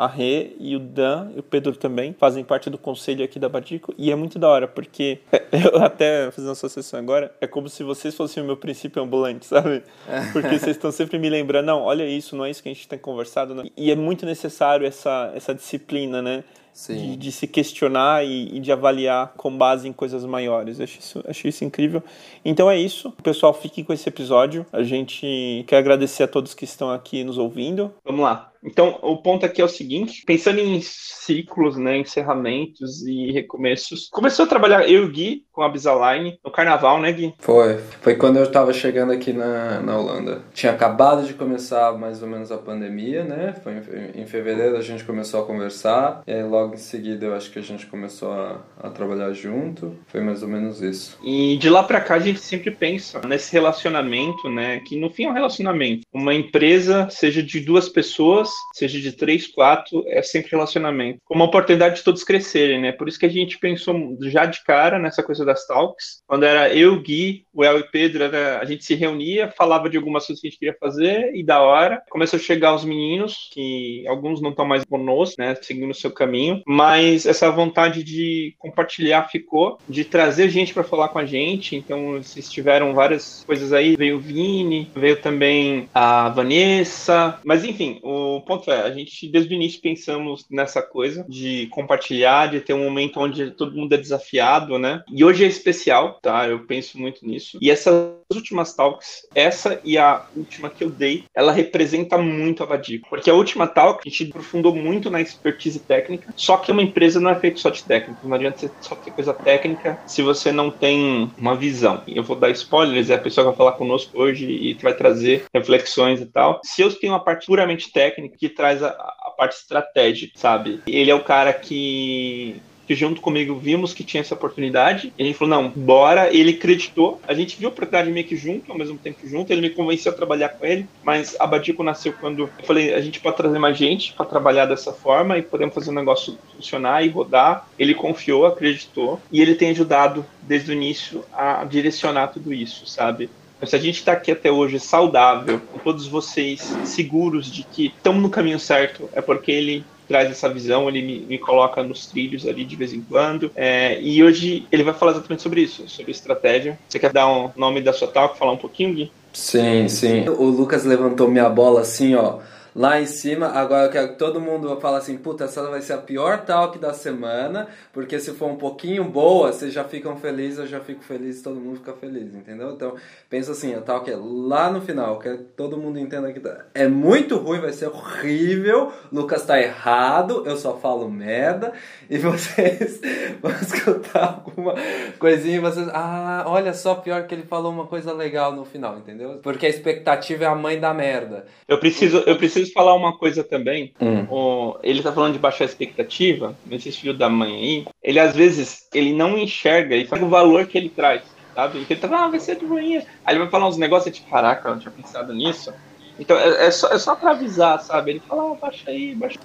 a 0.02 0.08
Rê 0.08 0.54
e 0.60 0.76
o 0.76 0.80
Dan 0.80 1.30
e 1.36 1.40
o 1.40 1.44
Pedro 1.44 1.76
também 1.76 2.16
fazem 2.18 2.44
parte 2.44 2.72
do 2.72 2.78
conselho 2.78 3.24
aqui 3.24 3.38
da 3.38 3.48
Badico 3.48 3.94
e 4.00 4.12
é 4.12 4.16
muito 4.16 4.40
da 4.40 4.50
hora, 4.50 4.68
porque 4.68 5.20
eu 5.54 5.80
até 5.80 6.32
fazendo 6.32 6.48
uma 6.48 6.54
associação 6.54 7.00
agora, 7.00 7.32
é 7.40 7.46
como 7.46 7.70
se 7.70 7.84
vocês 7.84 8.16
fossem 8.16 8.42
o 8.42 8.46
meu 8.46 8.58
princípio 8.58 9.00
ambulante, 9.00 9.46
sabe? 9.46 9.84
Porque 10.34 10.58
vocês 10.58 10.76
estão 10.76 10.92
sempre 10.92 11.20
me 11.20 11.30
lembrando, 11.30 11.68
não, 11.68 11.84
olha 11.84 12.04
isso, 12.08 12.36
não 12.36 12.46
é 12.46 12.50
isso 12.50 12.64
que 12.64 12.70
a 12.70 12.74
gente 12.74 12.88
tem 12.88 12.98
conversado. 12.98 13.54
Não. 13.54 13.64
E 13.78 13.92
é 13.92 13.96
muito 13.96 14.26
necessário 14.26 14.88
essa, 14.88 15.32
essa 15.36 15.54
disciplina, 15.54 16.22
né? 16.22 16.44
De, 16.88 17.18
de, 17.18 17.32
se 17.34 17.48
questionar 17.48 18.26
e, 18.26 18.56
e, 18.56 18.60
de 18.60 18.72
avaliar 18.72 19.34
com 19.36 19.56
base 19.56 19.90
em 19.90 19.92
coisas 19.92 20.26
maiores. 20.26 20.80
Eu 20.80 20.86
acho 20.86 21.00
isso, 21.00 21.24
acho 21.28 21.48
isso 21.48 21.66
incrível. 21.66 22.02
Então 22.46 22.72
é 22.72 22.78
isso. 22.78 23.12
Pessoal, 23.22 23.54
fiquem 23.54 23.84
com 23.84 23.92
esse 23.92 24.08
episódio. 24.08 24.66
A 24.72 24.82
gente 24.82 25.66
quer 25.68 25.78
agradecer 25.78 26.24
a 26.24 26.28
todos 26.30 26.54
que 26.54 26.64
estão 26.64 26.90
aqui 26.90 27.26
nos 27.26 27.38
ouvindo. 27.38 27.94
Vamos 28.06 28.22
lá. 28.22 28.51
Então, 28.64 29.00
o 29.02 29.18
ponto 29.18 29.46
aqui 29.46 29.62
é 29.62 29.66
o 29.66 29.70
seguinte: 29.70 30.24
pensando 30.26 30.60
em 30.60 30.80
ciclos, 30.82 31.78
né, 31.78 31.98
encerramentos 31.98 33.06
e 33.06 33.32
recomeços, 33.32 34.10
começou 34.12 34.46
a 34.46 34.48
trabalhar 34.48 34.90
eu 34.90 35.04
e 35.04 35.06
o 35.06 35.12
Gui 35.12 35.44
com 35.52 35.64
a 35.64 35.70
Bisaline 35.70 36.40
no 36.44 36.52
carnaval, 36.52 37.00
né, 37.00 37.12
Gui? 37.12 37.34
Foi. 37.40 37.78
Foi 38.02 38.16
quando 38.16 38.38
eu 38.38 38.44
estava 38.44 38.72
chegando 38.74 39.12
aqui 39.12 39.34
na, 39.34 39.80
na 39.82 39.98
Holanda. 39.98 40.42
Tinha 40.54 40.72
acabado 40.72 41.26
de 41.26 41.34
começar 41.34 41.98
mais 41.98 42.22
ou 42.22 42.30
menos 42.30 42.52
a 42.52 42.58
pandemia, 42.58 43.24
né? 43.24 43.56
Foi 43.64 43.74
em, 43.74 44.22
em 44.22 44.26
fevereiro 44.26 44.78
a 44.78 44.82
gente 44.82 45.04
começou 45.04 45.42
a 45.42 45.46
conversar, 45.46 46.22
e 46.26 46.32
aí 46.32 46.44
logo 46.44 46.76
em 46.76 46.78
seguida 46.78 47.26
eu 47.26 47.36
acho 47.36 47.52
que 47.52 47.60
a 47.60 47.64
gente 47.64 47.86
começou 47.88 48.32
a, 48.32 48.62
a 48.82 48.90
trabalhar 48.90 49.34
junto. 49.34 49.96
Foi 50.08 50.22
mais 50.22 50.44
ou 50.44 50.50
menos 50.50 50.82
isso. 50.82 51.18
E 51.24 51.58
de 51.58 51.70
lá 51.70 51.84
para 51.84 52.02
cá 52.02 52.16
a 52.16 52.20
gente 52.20 52.40
sempre 52.40 52.72
pensa 52.72 53.22
nesse 53.28 53.52
relacionamento, 53.52 54.50
né? 54.50 54.80
Que 54.82 55.00
no 55.00 55.10
fim 55.10 55.26
é 55.26 55.30
um 55.30 55.34
relacionamento. 55.34 56.02
Uma 56.14 56.34
empresa, 56.34 57.08
seja 57.10 57.42
de 57.42 57.60
duas 57.60 57.90
pessoas, 57.90 58.51
seja 58.74 59.00
de 59.00 59.12
três, 59.12 59.48
quatro, 59.48 60.04
é 60.08 60.22
sempre 60.22 60.52
relacionamento. 60.52 61.20
Como 61.26 61.42
uma 61.42 61.48
oportunidade 61.48 61.98
de 61.98 62.04
todos 62.04 62.24
crescerem, 62.24 62.82
né? 62.82 62.92
Por 62.92 63.08
isso 63.08 63.20
que 63.20 63.26
a 63.26 63.30
gente 63.30 63.58
pensou 63.58 64.18
já 64.22 64.46
de 64.46 64.64
cara 64.64 65.00
nessa 65.00 65.24
coisa 65.24 65.46
das 65.46 65.66
talks. 65.66 66.22
Quando 66.28 66.44
era 66.44 66.74
eu, 66.74 67.00
Gui, 67.02 67.46
o 67.54 67.64
El 67.64 67.80
e 67.80 67.84
Pedro, 67.84 68.24
era, 68.24 68.60
a 68.60 68.66
gente 68.66 68.84
se 68.84 68.96
reunia, 68.96 69.52
falava 69.56 69.90
de 69.90 69.98
algumas 69.98 70.26
coisas 70.26 70.42
que 70.42 70.48
a 70.48 70.50
gente 70.50 70.60
queria 70.60 70.78
fazer 70.80 71.36
e 71.36 71.44
da 71.44 71.62
hora. 71.62 72.02
Começou 72.10 72.38
a 72.38 72.42
chegar 72.42 72.76
os 72.76 72.86
meninos, 72.86 73.50
que 73.54 74.06
alguns 74.08 74.42
não 74.42 74.52
estão 74.52 74.66
mais 74.66 74.84
conosco, 74.86 75.36
né? 75.40 75.56
Seguindo 75.62 75.92
o 75.92 75.96
seu 75.96 76.12
caminho. 76.12 76.62
Mas 76.66 77.26
essa 77.26 77.50
vontade 77.52 78.04
de 78.04 78.56
compartilhar 78.58 79.30
ficou, 79.30 79.78
de 79.88 80.06
trazer 80.06 80.50
gente 80.50 80.74
para 80.74 80.84
falar 80.84 81.10
com 81.10 81.20
a 81.20 81.26
gente. 81.26 81.76
Então, 81.76 82.22
vocês 82.22 82.50
tiveram 82.50 82.94
várias 82.94 83.44
coisas 83.46 83.74
aí. 83.74 83.96
Veio 83.96 84.18
o 84.18 84.20
Vini, 84.20 84.90
veio 84.96 85.18
também 85.18 85.90
a 85.94 86.30
Vanessa. 86.30 87.40
Mas 87.44 87.64
enfim, 87.64 88.00
o 88.04 88.41
o 88.42 88.44
ponto 88.44 88.72
é, 88.72 88.82
a 88.82 88.92
gente 88.92 89.28
desde 89.28 89.54
o 89.54 89.56
início 89.56 89.80
pensamos 89.80 90.46
nessa 90.50 90.82
coisa 90.82 91.26
de 91.30 91.68
compartilhar, 91.68 92.48
de 92.48 92.60
ter 92.60 92.74
um 92.74 92.84
momento 92.84 93.20
onde 93.20 93.52
todo 93.52 93.76
mundo 93.76 93.94
é 93.94 93.98
desafiado, 93.98 94.80
né? 94.80 95.04
E 95.12 95.24
hoje 95.24 95.46
é 95.46 95.48
especial, 95.48 96.20
tá? 96.22 96.48
Eu 96.48 96.66
penso 96.66 97.00
muito 97.00 97.26
nisso. 97.26 97.58
E 97.62 97.70
essas 97.70 98.16
últimas 98.34 98.74
talks, 98.74 99.28
essa 99.36 99.80
e 99.84 99.98
a 99.98 100.26
última 100.36 100.70
que 100.70 100.84
eu 100.84 100.90
dei, 100.90 101.26
ela 101.36 101.52
representa 101.52 102.18
muito 102.18 102.64
a 102.64 102.66
Vadico. 102.66 103.10
Porque 103.10 103.30
a 103.30 103.34
última 103.34 103.68
talk, 103.68 104.02
a 104.06 104.10
gente 104.10 104.30
aprofundou 104.30 104.76
muito 104.76 105.10
na 105.10 105.22
expertise 105.22 105.80
técnica, 105.80 106.34
só 106.36 106.58
que 106.58 106.72
uma 106.72 106.82
empresa 106.82 107.20
não 107.20 107.30
é 107.30 107.36
feita 107.36 107.58
só 107.58 107.70
de 107.70 107.84
técnica. 107.84 108.20
Não 108.24 108.34
adianta 108.34 108.58
você 108.58 108.72
só 108.82 108.96
ter 108.96 109.12
coisa 109.12 109.34
técnica 109.34 110.00
se 110.08 110.22
você 110.22 110.52
não 110.52 110.72
tem 110.72 111.32
uma 111.38 111.56
visão. 111.56 112.02
Eu 112.08 112.24
vou 112.24 112.36
dar 112.36 112.50
spoilers, 112.50 113.10
é 113.10 113.16
a 113.16 113.20
pessoa 113.20 113.46
que 113.46 113.50
vai 113.50 113.58
falar 113.58 113.78
conosco 113.78 114.20
hoje 114.20 114.46
e 114.50 114.74
vai 114.76 114.96
trazer 114.96 115.46
reflexões 115.54 116.20
e 116.22 116.26
tal. 116.26 116.60
Se 116.64 116.82
eu 116.82 116.92
tenho 116.92 117.14
uma 117.14 117.24
parte 117.24 117.46
puramente 117.46 117.92
técnica, 117.92 118.31
que 118.38 118.50
traz 118.50 118.82
a, 118.84 118.90
a 118.90 119.34
parte 119.38 119.56
estratégica, 119.56 120.34
sabe? 120.38 120.82
Ele 120.88 121.12
é 121.12 121.16
o 121.16 121.24
cara 121.24 121.54
que 121.54 122.62
que 122.92 122.96
junto 122.96 123.22
comigo 123.22 123.56
vimos 123.56 123.94
que 123.94 124.04
tinha 124.04 124.20
essa 124.20 124.34
oportunidade. 124.34 125.14
E 125.18 125.24
a 125.24 125.26
gente 125.26 125.38
falou, 125.38 125.62
não, 125.62 125.70
bora. 125.70 126.34
Ele 126.36 126.52
acreditou. 126.52 127.22
A 127.26 127.34
gente 127.34 127.58
viu 127.58 127.70
a 127.70 127.72
oportunidade 127.72 128.12
meio 128.12 128.28
que 128.28 128.36
junto, 128.36 128.70
ao 128.70 128.78
mesmo 128.78 128.98
tempo 128.98 129.26
junto. 129.26 129.50
Ele 129.50 129.62
me 129.62 129.70
convenceu 129.70 130.12
a 130.12 130.16
trabalhar 130.16 130.50
com 130.50 130.66
ele. 130.66 130.86
Mas 131.02 131.40
a 131.40 131.48
Badico 131.48 131.84
nasceu 131.84 132.12
quando 132.12 132.44
eu 132.44 132.50
falei, 132.66 132.94
a 132.94 133.00
gente 133.00 133.22
pode 133.22 133.38
trazer 133.38 133.58
mais 133.60 133.78
gente 133.78 134.12
para 134.12 134.26
trabalhar 134.26 134.66
dessa 134.66 134.92
forma 134.92 135.38
e 135.38 135.42
podemos 135.42 135.74
fazer 135.74 135.90
o 135.90 135.94
negócio 135.94 136.38
funcionar 136.54 137.06
e 137.06 137.08
rodar. 137.08 137.66
Ele 137.80 137.96
confiou, 137.96 138.46
acreditou. 138.46 139.22
E 139.32 139.42
ele 139.42 139.56
tem 139.56 139.70
ajudado 139.70 140.26
desde 140.42 140.72
o 140.72 140.74
início 140.74 141.24
a 141.32 141.64
direcionar 141.64 142.28
tudo 142.28 142.54
isso, 142.54 142.86
sabe? 142.86 143.30
Se 143.66 143.76
a 143.76 143.80
gente 143.80 143.96
está 144.00 144.14
aqui 144.14 144.32
até 144.32 144.52
hoje 144.52 144.80
saudável, 144.80 145.62
com 145.72 145.80
todos 145.80 146.08
vocês 146.08 146.62
seguros 146.84 147.52
de 147.52 147.64
que 147.64 147.88
estamos 147.88 148.22
no 148.22 148.30
caminho 148.30 148.60
certo, 148.60 149.10
é 149.14 149.22
porque 149.22 149.52
ele 149.52 149.84
traz 150.08 150.30
essa 150.30 150.50
visão, 150.50 150.90
ele 150.90 151.02
me, 151.02 151.20
me 151.20 151.38
coloca 151.38 151.82
nos 151.82 152.06
trilhos 152.06 152.46
ali 152.46 152.66
de 152.66 152.76
vez 152.76 152.94
em 152.94 153.02
quando. 153.02 153.52
É, 153.56 154.02
e 154.02 154.22
hoje 154.24 154.66
ele 154.72 154.84
vai 154.84 154.94
falar 154.94 155.14
exatamente 155.14 155.42
sobre 155.42 155.62
isso, 155.62 155.88
sobre 155.88 156.12
estratégia. 156.12 156.78
Você 156.90 157.00
quer 157.00 157.14
dar 157.14 157.28
o 157.28 157.46
um 157.46 157.52
nome 157.56 157.82
da 157.82 157.94
sua 157.94 158.08
talk, 158.08 158.38
falar 158.38 158.52
um 158.52 158.58
pouquinho, 158.58 158.94
Gui? 158.94 159.12
Sim, 159.32 159.88
sim. 159.88 160.28
O 160.28 160.44
Lucas 160.46 160.84
levantou 160.84 161.30
minha 161.30 161.48
bola 161.48 161.82
assim, 161.82 162.16
ó 162.16 162.40
lá 162.76 163.00
em 163.00 163.06
cima. 163.06 163.48
Agora 163.48 163.86
eu 163.86 163.92
quero 163.92 164.10
que 164.10 164.16
todo 164.16 164.40
mundo 164.40 164.76
fale 164.80 164.98
assim: 164.98 165.18
puta, 165.18 165.46
essa 165.46 165.62
vai 165.70 165.82
ser 165.82 165.94
a 165.94 165.98
pior 165.98 166.46
talk 166.46 166.78
da 166.80 166.94
semana, 166.94 167.68
porque 167.94 168.20
se 168.20 168.32
for 168.32 168.50
um 168.50 168.56
pouquinho 168.56 169.04
boa, 169.04 169.52
vocês 169.52 169.74
já 169.74 169.84
ficam 169.84 170.18
felizes, 170.18 170.60
eu 170.60 170.68
já 170.68 170.80
fico 170.80 171.04
feliz, 171.04 171.42
todo 171.42 171.60
mundo 171.60 171.78
fica 171.78 171.94
feliz, 171.94 172.34
entendeu? 172.34 172.72
Então, 172.72 172.96
pensa 173.30 173.52
assim: 173.52 173.74
a 173.76 173.82
talk 173.82 174.10
é 174.10 174.16
lá 174.16 174.72
no 174.72 174.82
final, 174.82 175.20
quero 175.20 175.40
que 175.40 175.44
todo 175.44 175.78
mundo 175.78 176.00
entenda 176.00 176.32
que 176.32 176.40
tá, 176.40 176.66
é 176.74 176.88
muito 176.88 177.38
ruim, 177.38 177.60
vai 177.60 177.74
ser 177.74 177.88
horrível. 177.88 178.92
Lucas 179.12 179.46
tá 179.46 179.60
errado, 179.60 180.44
eu 180.46 180.58
só 180.58 180.78
falo 180.78 181.10
merda, 181.10 181.74
e 182.10 182.18
vocês 182.20 183.00
vão 183.42 183.52
escutar 183.52 184.44
alguma 184.46 184.76
coisinha 185.20 185.58
e 185.58 185.60
vocês, 185.60 185.88
ah, 185.90 186.44
olha 186.48 186.74
só, 186.74 186.96
pior 186.96 187.26
que 187.28 187.36
ele 187.36 187.44
falou 187.44 187.72
uma 187.72 187.88
coisa 187.88 188.14
legal 188.14 188.54
no 188.56 188.66
final, 188.66 188.98
entendeu? 188.98 189.40
Porque 189.42 189.66
a 189.66 189.70
expectativa 189.70 190.46
é 190.46 190.48
a 190.48 190.56
mãe 190.56 190.80
da 190.80 190.94
merda. 190.94 191.46
Eu 191.68 191.80
preciso, 191.80 192.18
eu 192.26 192.38
preciso 192.38 192.61
preciso 192.62 192.74
falar 192.74 192.94
uma 192.94 193.18
coisa 193.18 193.44
também. 193.44 193.94
Hum. 194.00 194.26
O, 194.30 194.78
ele 194.84 195.02
tá 195.02 195.12
falando 195.12 195.34
de 195.34 195.40
baixar 195.40 195.66
expectativa, 195.66 196.56
nesse 196.66 196.92
filho 196.92 197.14
da 197.14 197.30
mãe 197.30 197.54
aí. 197.54 197.86
Ele 198.04 198.20
às 198.20 198.36
vezes 198.36 198.88
ele 198.94 199.14
não 199.14 199.38
enxerga 199.38 199.96
e 199.96 200.06
faz 200.06 200.22
o 200.22 200.30
valor 200.30 200.66
que 200.68 200.78
ele 200.78 200.90
traz, 200.90 201.24
sabe? 201.56 201.80
Então 201.80 201.98
ele 201.98 202.00
tá, 202.00 202.26
ah, 202.26 202.28
vai 202.28 202.40
ser 202.40 202.58
de 202.58 202.66
boinha. 202.66 203.06
Aí 203.26 203.34
ele 203.34 203.40
vai 203.40 203.50
falar 203.50 203.68
uns 203.68 203.78
negócios, 203.78 204.16
tipo, 204.16 204.30
caraca, 204.30 204.70
eu 204.70 204.74
não 204.74 204.80
tinha 204.80 204.92
pensado 204.92 205.34
nisso. 205.34 205.74
Então 206.22 206.38
é, 206.38 206.68
é, 206.68 206.72
só, 206.72 206.90
é 206.90 207.00
só 207.00 207.16
pra 207.16 207.32
avisar, 207.32 207.82
sabe? 207.82 208.12
Ele 208.12 208.20
fala, 208.20 208.52
ah, 208.52 208.56
baixa 208.56 208.92
aí, 208.92 209.16
baixa 209.16 209.40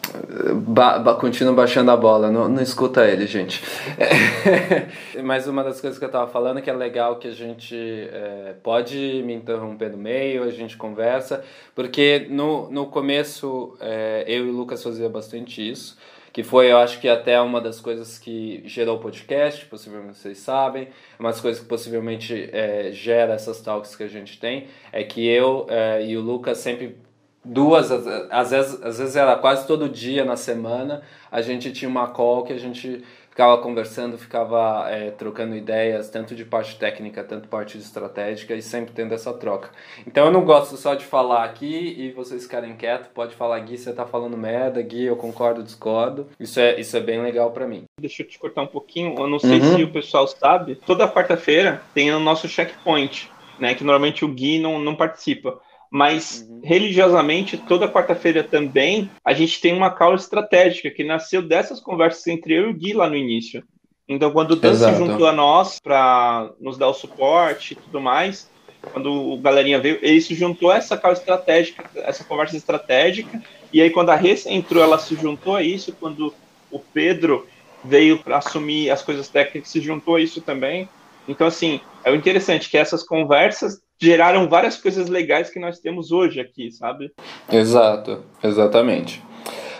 ba, 0.55 0.99
ba, 0.99 1.15
Continua 1.15 1.55
baixando 1.55 1.91
a 1.91 1.97
bola, 1.97 2.31
não, 2.31 2.51
não 2.51 2.63
escuta 2.63 3.07
ele, 3.07 3.27
gente. 3.27 3.65
É, 3.99 5.23
mas 5.25 5.49
uma 5.49 5.65
das 5.65 5.81
coisas 5.81 5.99
que 5.99 6.05
eu 6.05 6.11
tava 6.11 6.31
falando 6.31 6.59
é 6.59 6.61
que 6.63 6.69
é 6.69 6.75
legal 6.75 7.17
que 7.17 7.29
a 7.29 7.33
gente 7.33 7.75
é, 7.75 8.55
pode 8.63 9.23
me 9.25 9.33
interromper 9.33 9.91
no 9.91 9.97
meio, 9.97 10.43
a 10.43 10.51
gente 10.51 10.77
conversa, 10.77 11.43
porque 11.75 12.27
no, 12.29 12.71
no 12.71 12.87
começo 12.89 13.75
é, 13.81 14.25
eu 14.29 14.47
e 14.47 14.51
o 14.51 14.53
Lucas 14.53 14.83
fazia 14.83 15.09
bastante 15.09 15.67
isso 15.67 15.97
que 16.37 16.43
foi, 16.43 16.71
eu 16.71 16.77
acho 16.77 17.01
que 17.01 17.09
até 17.09 17.41
uma 17.41 17.63
das 17.63 17.81
coisas 17.81 18.19
que 18.19 18.63
gerou 18.67 18.99
o 18.99 19.01
podcast, 19.01 19.65
possivelmente 19.65 20.19
vocês 20.19 20.37
sabem, 20.37 20.89
uma 21.19 21.31
das 21.31 21.41
coisas 21.41 21.63
que 21.63 21.67
possivelmente 21.67 22.51
é, 22.53 22.91
gera 22.93 23.33
essas 23.33 23.63
talks 23.63 23.97
que 23.97 24.03
a 24.03 24.07
gente 24.07 24.39
tem, 24.39 24.67
é 24.93 25.03
que 25.03 25.27
eu 25.27 25.67
é, 25.71 26.05
e 26.05 26.15
o 26.15 26.21
Lucas 26.21 26.59
sempre 26.59 26.99
duas, 27.43 27.91
às 27.91 28.51
vezes, 28.51 28.83
às 28.83 28.99
vezes 28.99 29.17
era 29.17 29.35
quase 29.37 29.67
todo 29.67 29.89
dia 29.89 30.27
na 30.27 30.37
semana, 30.37 31.01
a 31.33 31.41
gente 31.41 31.73
tinha 31.73 31.89
uma 31.89 32.09
call 32.09 32.45
que 32.45 32.53
a 32.53 32.59
gente 32.59 33.03
ficava 33.37 33.59
conversando, 33.59 34.17
ficava 34.17 34.87
é, 34.89 35.11
trocando 35.11 35.55
ideias, 35.55 36.09
tanto 36.09 36.35
de 36.35 36.43
parte 36.43 36.79
técnica, 36.79 37.23
tanto 37.23 37.49
parte 37.49 37.77
estratégica, 37.77 38.55
e 38.55 38.63
sempre 38.63 38.95
tendo 38.95 39.13
essa 39.13 39.31
troca. 39.35 39.69
Então 40.07 40.25
eu 40.25 40.33
não 40.33 40.43
gosto 40.43 40.75
só 40.79 40.95
de 40.95 41.05
falar 41.05 41.45
aqui 41.45 41.95
e 41.99 42.13
vocês 42.13 42.45
ficarem 42.45 42.75
quietos, 42.75 43.11
pode 43.13 43.35
falar, 43.35 43.61
Gui, 43.61 43.77
você 43.77 43.93
tá 43.93 44.07
falando 44.07 44.39
merda, 44.39 44.81
Gui, 44.81 45.05
eu 45.05 45.17
concordo, 45.17 45.63
discordo. 45.63 46.27
Isso 46.41 46.59
é, 46.59 46.81
isso 46.81 46.97
é 46.97 47.01
bem 47.01 47.21
legal 47.21 47.51
para 47.51 47.69
mim. 47.69 47.85
Deixa 48.01 48.23
eu 48.23 48.27
te 48.27 48.39
cortar 48.39 48.63
um 48.63 48.67
pouquinho, 48.67 49.15
eu 49.19 49.29
não 49.29 49.39
sei 49.39 49.61
uhum. 49.61 49.77
se 49.77 49.83
o 49.83 49.93
pessoal 49.93 50.27
sabe, 50.27 50.77
toda 50.87 51.07
quarta-feira 51.07 51.83
tem 51.93 52.11
o 52.15 52.19
nosso 52.19 52.49
checkpoint, 52.49 53.31
né, 53.59 53.75
que 53.75 53.85
normalmente 53.85 54.25
o 54.25 54.29
Gui 54.29 54.59
não, 54.59 54.79
não 54.79 54.97
participa 54.97 55.61
mas 55.91 56.47
uhum. 56.49 56.61
religiosamente, 56.63 57.57
toda 57.57 57.91
quarta-feira 57.91 58.43
também, 58.43 59.11
a 59.25 59.33
gente 59.33 59.61
tem 59.61 59.73
uma 59.73 59.91
causa 59.91 60.25
estratégica 60.25 60.91
que 60.91 61.05
nasceu 61.05 61.43
dessas 61.43 61.81
conversas 61.81 62.27
entre 62.27 62.55
eu 62.55 62.69
e 62.69 62.71
o 62.71 62.75
Gui 62.75 62.93
lá 62.93 63.09
no 63.09 63.17
início. 63.17 63.63
Então, 64.09 64.31
quando 64.31 64.53
o 64.53 64.57
Dan 64.57 64.75
se 64.75 64.95
juntou 64.95 65.27
a 65.27 65.33
nós 65.33 65.81
para 65.81 66.51
nos 66.61 66.79
dar 66.79 66.89
o 66.89 66.95
suporte 66.95 67.73
e 67.73 67.77
tudo 67.77 68.01
mais, 68.01 68.49
quando 68.93 69.13
o 69.13 69.39
galerinha 69.39 69.81
veio, 69.81 69.99
ele 70.01 70.21
se 70.21 70.35
juntou 70.35 70.71
a 70.71 70.77
essa 70.77 70.97
causa 70.97 71.21
estratégica, 71.21 71.85
essa 71.97 72.23
conversa 72.23 72.57
estratégica, 72.57 73.43
e 73.73 73.83
aí 73.83 73.91
quando 73.91 74.11
a 74.11 74.15
Rê 74.15 74.37
entrou, 74.47 74.83
ela 74.83 74.99
se 74.99 75.17
juntou 75.17 75.57
a 75.57 75.63
isso, 75.63 75.93
quando 75.99 76.33
o 76.71 76.79
Pedro 76.79 77.47
veio 77.85 78.19
para 78.19 78.39
assumir 78.39 78.91
as 78.91 79.03
coisas 79.03 79.29
técnicas, 79.29 79.71
se 79.71 79.81
juntou 79.81 80.17
a 80.17 80.21
isso 80.21 80.41
também. 80.41 80.89
Então, 81.29 81.47
assim, 81.47 81.81
é 82.05 82.11
o 82.11 82.15
interessante 82.15 82.71
que 82.71 82.79
essas 82.79 83.03
conversas 83.03 83.81
geraram 84.01 84.49
várias 84.49 84.77
coisas 84.77 85.09
legais 85.09 85.51
que 85.51 85.59
nós 85.59 85.79
temos 85.79 86.13
hoje 86.13 86.41
aqui, 86.41 86.71
sabe? 86.71 87.13
Exato, 87.51 88.25
exatamente. 88.43 89.23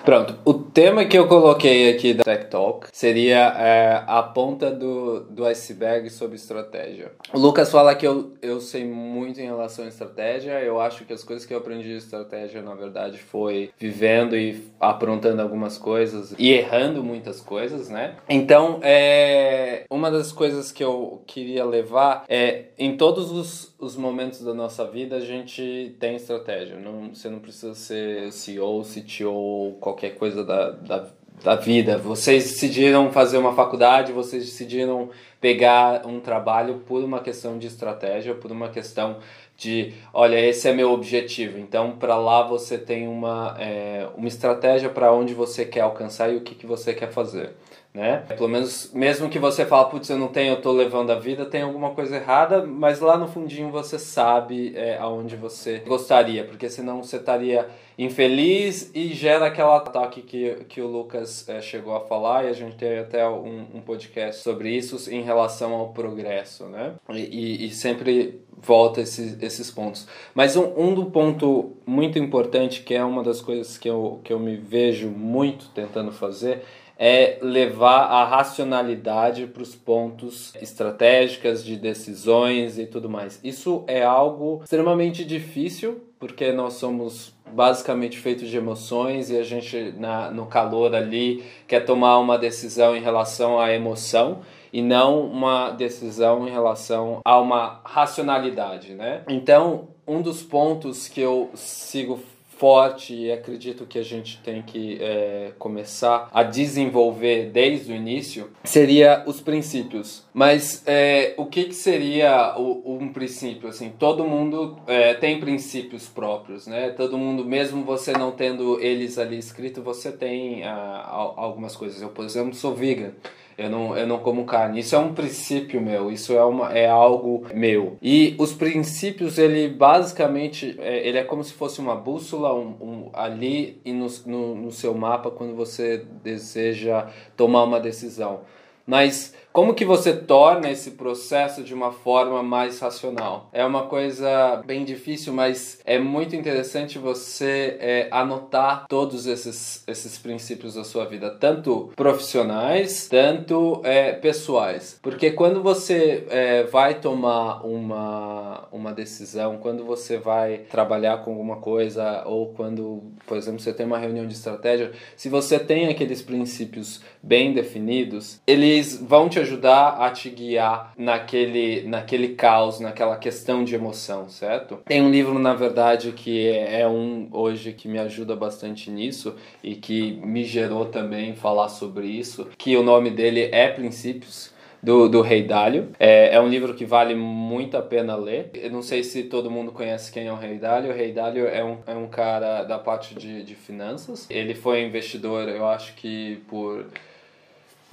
Pronto, 0.07 0.37
o 0.45 0.55
tema 0.55 1.05
que 1.05 1.19
eu 1.19 1.27
coloquei 1.27 1.91
aqui 1.91 2.15
da 2.15 2.23
Tech 2.23 2.47
Talk 2.47 2.87
seria 2.93 3.53
é, 3.59 4.05
a 4.07 4.23
ponta 4.23 4.71
do, 4.71 5.25
do 5.25 5.45
iceberg 5.45 6.09
sobre 6.11 6.37
estratégia. 6.37 7.11
O 7.35 7.41
Lucas 7.41 7.73
fala 7.73 7.93
que 7.93 8.07
eu, 8.07 8.35
eu 8.41 8.61
sei 8.61 8.85
muito 8.85 9.41
em 9.41 9.47
relação 9.47 9.85
à 9.85 9.89
estratégia, 9.89 10.63
eu 10.63 10.81
acho 10.81 11.05
que 11.05 11.13
as 11.13 11.25
coisas 11.25 11.45
que 11.45 11.53
eu 11.53 11.59
aprendi 11.59 11.89
de 11.89 11.97
estratégia, 11.97 12.63
na 12.63 12.77
verdade, 12.77 13.19
foi 13.19 13.71
vivendo 13.77 14.37
e 14.37 14.63
aprontando 14.79 15.43
algumas 15.43 15.77
coisas 15.77 16.33
e 16.39 16.53
errando 16.53 17.03
muitas 17.03 17.41
coisas, 17.41 17.89
né? 17.89 18.15
Então, 18.29 18.79
é, 18.85 19.87
uma 19.91 20.09
das 20.09 20.31
coisas 20.31 20.71
que 20.71 20.85
eu 20.85 21.21
queria 21.27 21.65
levar 21.65 22.25
é, 22.29 22.67
em 22.79 22.97
todos 22.97 23.33
os, 23.33 23.75
os 23.77 23.97
momentos 23.97 24.41
da 24.41 24.55
nossa 24.55 24.85
vida, 24.85 25.17
a 25.17 25.21
gente 25.21 25.97
tem 25.99 26.15
estratégia. 26.15 26.77
Não, 26.79 27.13
você 27.13 27.29
não 27.29 27.41
precisa 27.41 27.75
ser 27.75 28.31
CEO, 28.31 28.83
CTO, 28.85 29.75
qualquer 29.81 29.96
qualquer 29.97 30.11
coisa 30.11 30.45
da, 30.45 30.71
da, 30.71 31.07
da 31.43 31.57
vida. 31.57 31.97
Vocês 31.97 32.45
decidiram 32.45 33.11
fazer 33.11 33.39
uma 33.39 33.55
faculdade, 33.55 34.13
vocês 34.13 34.45
decidiram 34.45 35.09
pegar 35.41 36.07
um 36.07 36.21
trabalho 36.21 36.83
por 36.87 37.03
uma 37.03 37.21
questão 37.21 37.59
de 37.59 37.67
estratégia, 37.67 38.35
por 38.35 38.53
uma 38.53 38.69
questão 38.69 39.17
de, 39.57 39.95
olha, 40.13 40.39
esse 40.39 40.69
é 40.69 40.73
meu 40.73 40.93
objetivo. 40.93 41.59
Então, 41.59 41.93
para 41.93 42.17
lá 42.17 42.43
você 42.43 42.77
tem 42.77 43.09
uma, 43.09 43.57
é, 43.59 44.07
uma 44.15 44.29
estratégia 44.29 44.91
para 44.91 45.11
onde 45.13 45.33
você 45.33 45.65
quer 45.65 45.81
alcançar 45.81 46.31
e 46.31 46.37
o 46.37 46.43
que, 46.43 46.55
que 46.55 46.67
você 46.67 46.93
quer 46.93 47.11
fazer 47.11 47.55
né? 47.97 48.25
Pelo 48.29 48.47
menos, 48.47 48.91
mesmo 48.93 49.31
que 49.31 49.39
você 49.39 49.65
fale, 49.65 49.89
putz, 49.89 50.11
eu 50.11 50.19
não 50.19 50.29
tenho, 50.29 50.53
eu 50.53 50.61
tô 50.61 50.71
levando 50.71 51.11
a 51.11 51.19
vida, 51.19 51.47
tem 51.47 51.63
alguma 51.63 51.93
coisa 51.93 52.17
errada, 52.17 52.65
mas 52.67 53.01
lá 53.01 53.17
no 53.17 53.27
fundinho 53.27 53.71
você 53.71 53.99
sabe 53.99 54.77
é, 54.77 54.99
aonde 54.99 55.35
você 55.35 55.79
gostaria, 55.79 56.45
porque 56.45 56.69
senão 56.69 57.03
você 57.03 57.17
estaria 57.17 57.67
infeliz 57.99 58.91
e 58.95 59.15
gera 59.15 59.47
aquele 59.47 59.71
ataque 59.71 60.21
que, 60.21 60.57
que 60.69 60.83
o 60.83 60.87
Lucas 60.87 61.49
é, 61.49 61.63
chegou 61.63 61.97
a 61.97 62.01
falar, 62.01 62.45
e 62.45 62.49
a 62.49 62.53
gente 62.53 62.77
tem 62.77 62.99
até 62.99 63.27
um, 63.27 63.65
um 63.77 63.81
podcast 63.81 64.43
sobre 64.43 64.77
isso 64.77 65.11
em 65.11 65.23
relação 65.23 65.73
ao 65.73 65.89
progresso, 65.95 66.67
né? 66.67 66.93
E, 67.09 67.21
e, 67.21 67.67
e 67.67 67.71
sempre 67.71 68.43
volta 68.59 69.01
esses, 69.01 69.43
esses 69.43 69.71
pontos. 69.71 70.07
Mas 70.35 70.55
um, 70.55 70.71
um 70.77 70.95
do 70.95 71.07
ponto 71.07 71.77
muito 71.87 72.19
importante, 72.19 72.83
que 72.83 72.95
é 72.95 73.03
uma 73.03 73.23
das 73.23 73.41
coisas 73.41 73.79
que 73.79 73.89
eu, 73.89 74.21
que 74.23 74.35
eu 74.35 74.39
me 74.39 74.57
vejo 74.57 75.09
muito 75.09 75.71
tentando 75.71 76.13
fazer, 76.13 76.63
é 76.99 77.39
levar 77.43 78.05
a 78.05 78.25
racionalidade 78.25 79.47
para 79.47 79.63
os 79.63 79.75
pontos 79.75 80.55
estratégicos 80.61 81.65
de 81.65 81.77
decisões 81.77 82.79
e 82.79 82.87
tudo 82.87 83.09
mais. 83.09 83.39
Isso 83.45 83.85
é 83.87 84.03
algo 84.03 84.63
extremamente 84.65 85.25
difícil, 85.25 86.03
porque 86.19 86.53
nós 86.53 86.75
somos 86.75 87.35
basicamente 87.53 88.19
feitos 88.19 88.49
de 88.49 88.57
emoções 88.57 89.31
e 89.31 89.37
a 89.37 89.43
gente 89.43 89.95
na, 89.99 90.31
no 90.31 90.47
calor 90.47 90.95
ali 90.95 91.45
quer 91.67 91.81
tomar 91.81 92.19
uma 92.19 92.37
decisão 92.37 92.97
em 92.97 93.01
relação 93.01 93.59
à 93.59 93.73
emoção 93.73 94.41
e 94.73 94.83
não 94.83 95.21
uma 95.21 95.71
decisão 95.71 96.47
em 96.47 96.51
relação 96.51 97.21
a 97.25 97.41
uma 97.41 97.81
racionalidade, 97.85 98.95
né? 98.95 99.23
Então, 99.29 99.89
um 100.07 100.21
dos 100.21 100.43
pontos 100.43 101.09
que 101.09 101.21
eu 101.21 101.51
sigo 101.55 102.21
forte 102.57 103.15
e 103.15 103.31
acredito 103.33 103.85
que 103.87 103.99
a 103.99 104.03
gente 104.03 104.39
tem 104.43 104.63
que 104.63 104.99
é, 105.01 105.53
começar 105.59 106.29
a 106.33 106.43
desenvolver 106.43 107.51
desde 107.51 107.93
o 107.93 107.95
início 107.95 108.51
seria 108.65 109.23
os 109.27 109.41
princípios. 109.41 110.25
Mas 110.33 110.83
é, 110.87 111.35
o 111.37 111.47
que, 111.47 111.65
que 111.65 111.75
seria 111.75 112.55
o, 112.59 112.97
um 112.99 113.13
princípio? 113.13 113.69
Assim, 113.69 113.93
todo 113.99 114.25
mundo 114.25 114.79
é, 114.87 115.15
tem 115.15 115.39
princípios 115.39 116.09
próprios, 116.09 116.67
né? 116.67 116.91
Todo 116.91 117.19
mundo, 117.19 117.45
mesmo 117.45 117.85
você 117.85 118.13
não 118.13 118.33
tendo 118.33 118.81
eles 118.81 119.19
ali 119.19 119.39
escrito, 119.39 119.83
você 119.83 120.11
tem 120.11 120.65
ah, 120.65 121.33
algumas 121.37 121.77
coisas. 121.77 122.01
Eu, 122.01 122.09
por 122.09 122.25
exemplo, 122.25 122.55
sou 122.55 122.75
vegan. 122.75 123.13
Eu 123.59 123.71
não, 123.71 123.97
eu 123.97 124.07
não 124.07 124.19
como 124.19 124.45
carne. 124.45 124.81
Isso 124.81 124.95
é 124.95 124.99
um 124.99 125.15
princípio 125.15 125.81
meu, 125.81 126.13
isso 126.13 126.35
é, 126.35 126.45
uma, 126.45 126.73
é 126.73 126.87
algo 126.87 127.47
meu. 127.55 127.97
E 128.03 128.35
os 128.39 128.53
princípios, 128.53 129.39
ele 129.39 129.69
basicamente, 129.69 130.77
é, 130.79 131.09
ele 131.09 131.17
é 131.17 131.25
como 131.25 131.43
se 131.43 131.55
fosse 131.55 131.81
uma 131.81 131.97
bússola 131.97 132.55
um, 132.55 132.77
um 132.81 133.11
ali 133.15 133.81
e 133.85 133.93
no, 133.93 134.07
no, 134.27 134.55
no 134.55 134.71
seu 134.73 134.93
mapa 134.95 135.31
quando 135.31 135.55
você 135.55 136.05
deseja 136.23 137.09
tomar 137.35 137.65
uma 137.65 137.81
decisão. 137.81 138.41
Mas 138.87 139.35
como 139.57 139.73
que 139.73 139.87
você 139.87 140.13
torna 140.13 140.71
esse 140.71 140.91
processo 140.91 141.63
de 141.63 141.73
uma 141.73 141.91
forma 141.91 142.43
mais 142.43 142.79
racional? 142.79 143.49
É 143.55 143.65
uma 143.65 143.85
coisa 143.85 144.63
bem 144.67 144.85
difícil, 144.85 145.33
mas 145.33 145.81
é 145.83 145.99
muito 145.99 146.37
interessante 146.37 146.99
você 146.99 147.79
é, 147.81 148.09
anotar 148.11 148.85
todos 148.87 149.27
esses, 149.27 149.83
esses 149.87 150.19
princípios 150.19 150.75
da 150.75 150.85
sua 150.85 151.07
vida, 151.07 151.31
tanto 151.31 151.91
profissionais, 151.97 153.09
tanto 153.09 153.81
é, 153.83 154.13
pessoais. 154.13 154.99
Porque 155.01 155.31
quando 155.31 155.63
você 155.63 156.27
é, 156.29 156.65
vai 156.65 157.01
tomar 157.01 157.67
uma, 157.67 158.69
uma 158.71 158.93
decisão, 158.93 159.57
quando 159.57 159.87
você 159.87 160.19
vai 160.19 160.59
trabalhar 160.71 161.25
com 161.25 161.31
alguma 161.31 161.57
coisa, 161.57 162.25
ou 162.27 162.49
quando, 162.53 163.05
por 163.27 163.39
exemplo, 163.39 163.61
você 163.61 163.73
tem 163.73 163.87
uma 163.87 163.97
reunião 163.97 164.27
de 164.27 164.35
estratégia, 164.35 164.93
se 165.17 165.31
você 165.31 165.59
tem 165.59 165.89
aqueles 165.89 166.21
princípios 166.21 167.01
bem 167.23 167.55
definidos, 167.55 168.39
eles 168.47 169.01
vão 169.01 169.31
te 169.31 169.46
ajudar 169.47 169.97
a 170.01 170.11
te 170.11 170.29
guiar 170.29 170.93
naquele, 170.99 171.83
naquele 171.83 172.29
caos, 172.31 172.81
naquela 172.81 173.17
questão 173.17 173.65
de 173.65 173.75
emoção, 173.75 174.29
certo? 174.29 174.79
Tem 174.85 175.01
um 175.01 175.11
livro, 175.11 175.39
na 175.39 175.55
verdade, 175.55 176.13
que 176.13 176.49
é, 176.49 176.81
é 176.81 176.89
um 176.89 177.29
hoje 177.31 177.73
que 177.73 177.89
me 177.89 177.99
ajuda 177.99 178.35
bastante 178.35 178.91
nisso 178.91 179.37
e 179.63 179.77
que 179.77 180.13
me 180.23 180.45
gerou 180.45 180.87
também 180.87 181.35
falar 181.35 181.69
sobre 181.69 182.07
isso, 182.07 182.49
que 182.59 182.77
o 182.77 182.83
nome 182.83 183.11
dele 183.11 183.49
é 183.53 183.69
Princípios 183.69 184.55
do, 184.83 185.09
do 185.09 185.21
Rei 185.21 185.43
Dalio. 185.43 185.89
É, 185.99 186.35
é 186.35 186.41
um 186.41 186.49
livro 186.49 186.75
que 186.75 186.85
vale 186.85 187.15
muito 187.15 187.77
a 187.77 187.83
pena 187.83 188.17
ler. 188.17 188.51
Eu 188.55 188.71
não 188.71 188.83
sei 188.83 189.03
se 189.03 189.25
todo 189.25 189.51
mundo 189.51 189.73
conhece 189.73 190.13
quem 190.13 190.27
é 190.27 190.33
o 190.33 190.37
Rei 190.37 190.59
Dalio. 190.59 190.91
O 190.91 190.95
Rei 190.95 191.13
Dalio 191.13 191.47
é 191.47 191.65
um, 191.65 191.79
é 191.87 191.95
um 191.95 192.07
cara 192.07 192.63
da 192.65 192.79
parte 192.79 193.15
de, 193.15 193.43
de 193.43 193.55
finanças. 193.55 194.27
Ele 194.29 194.55
foi 194.55 194.83
investidor, 194.83 195.49
eu 195.49 195.67
acho 195.67 195.95
que 195.95 196.43
por 196.49 196.87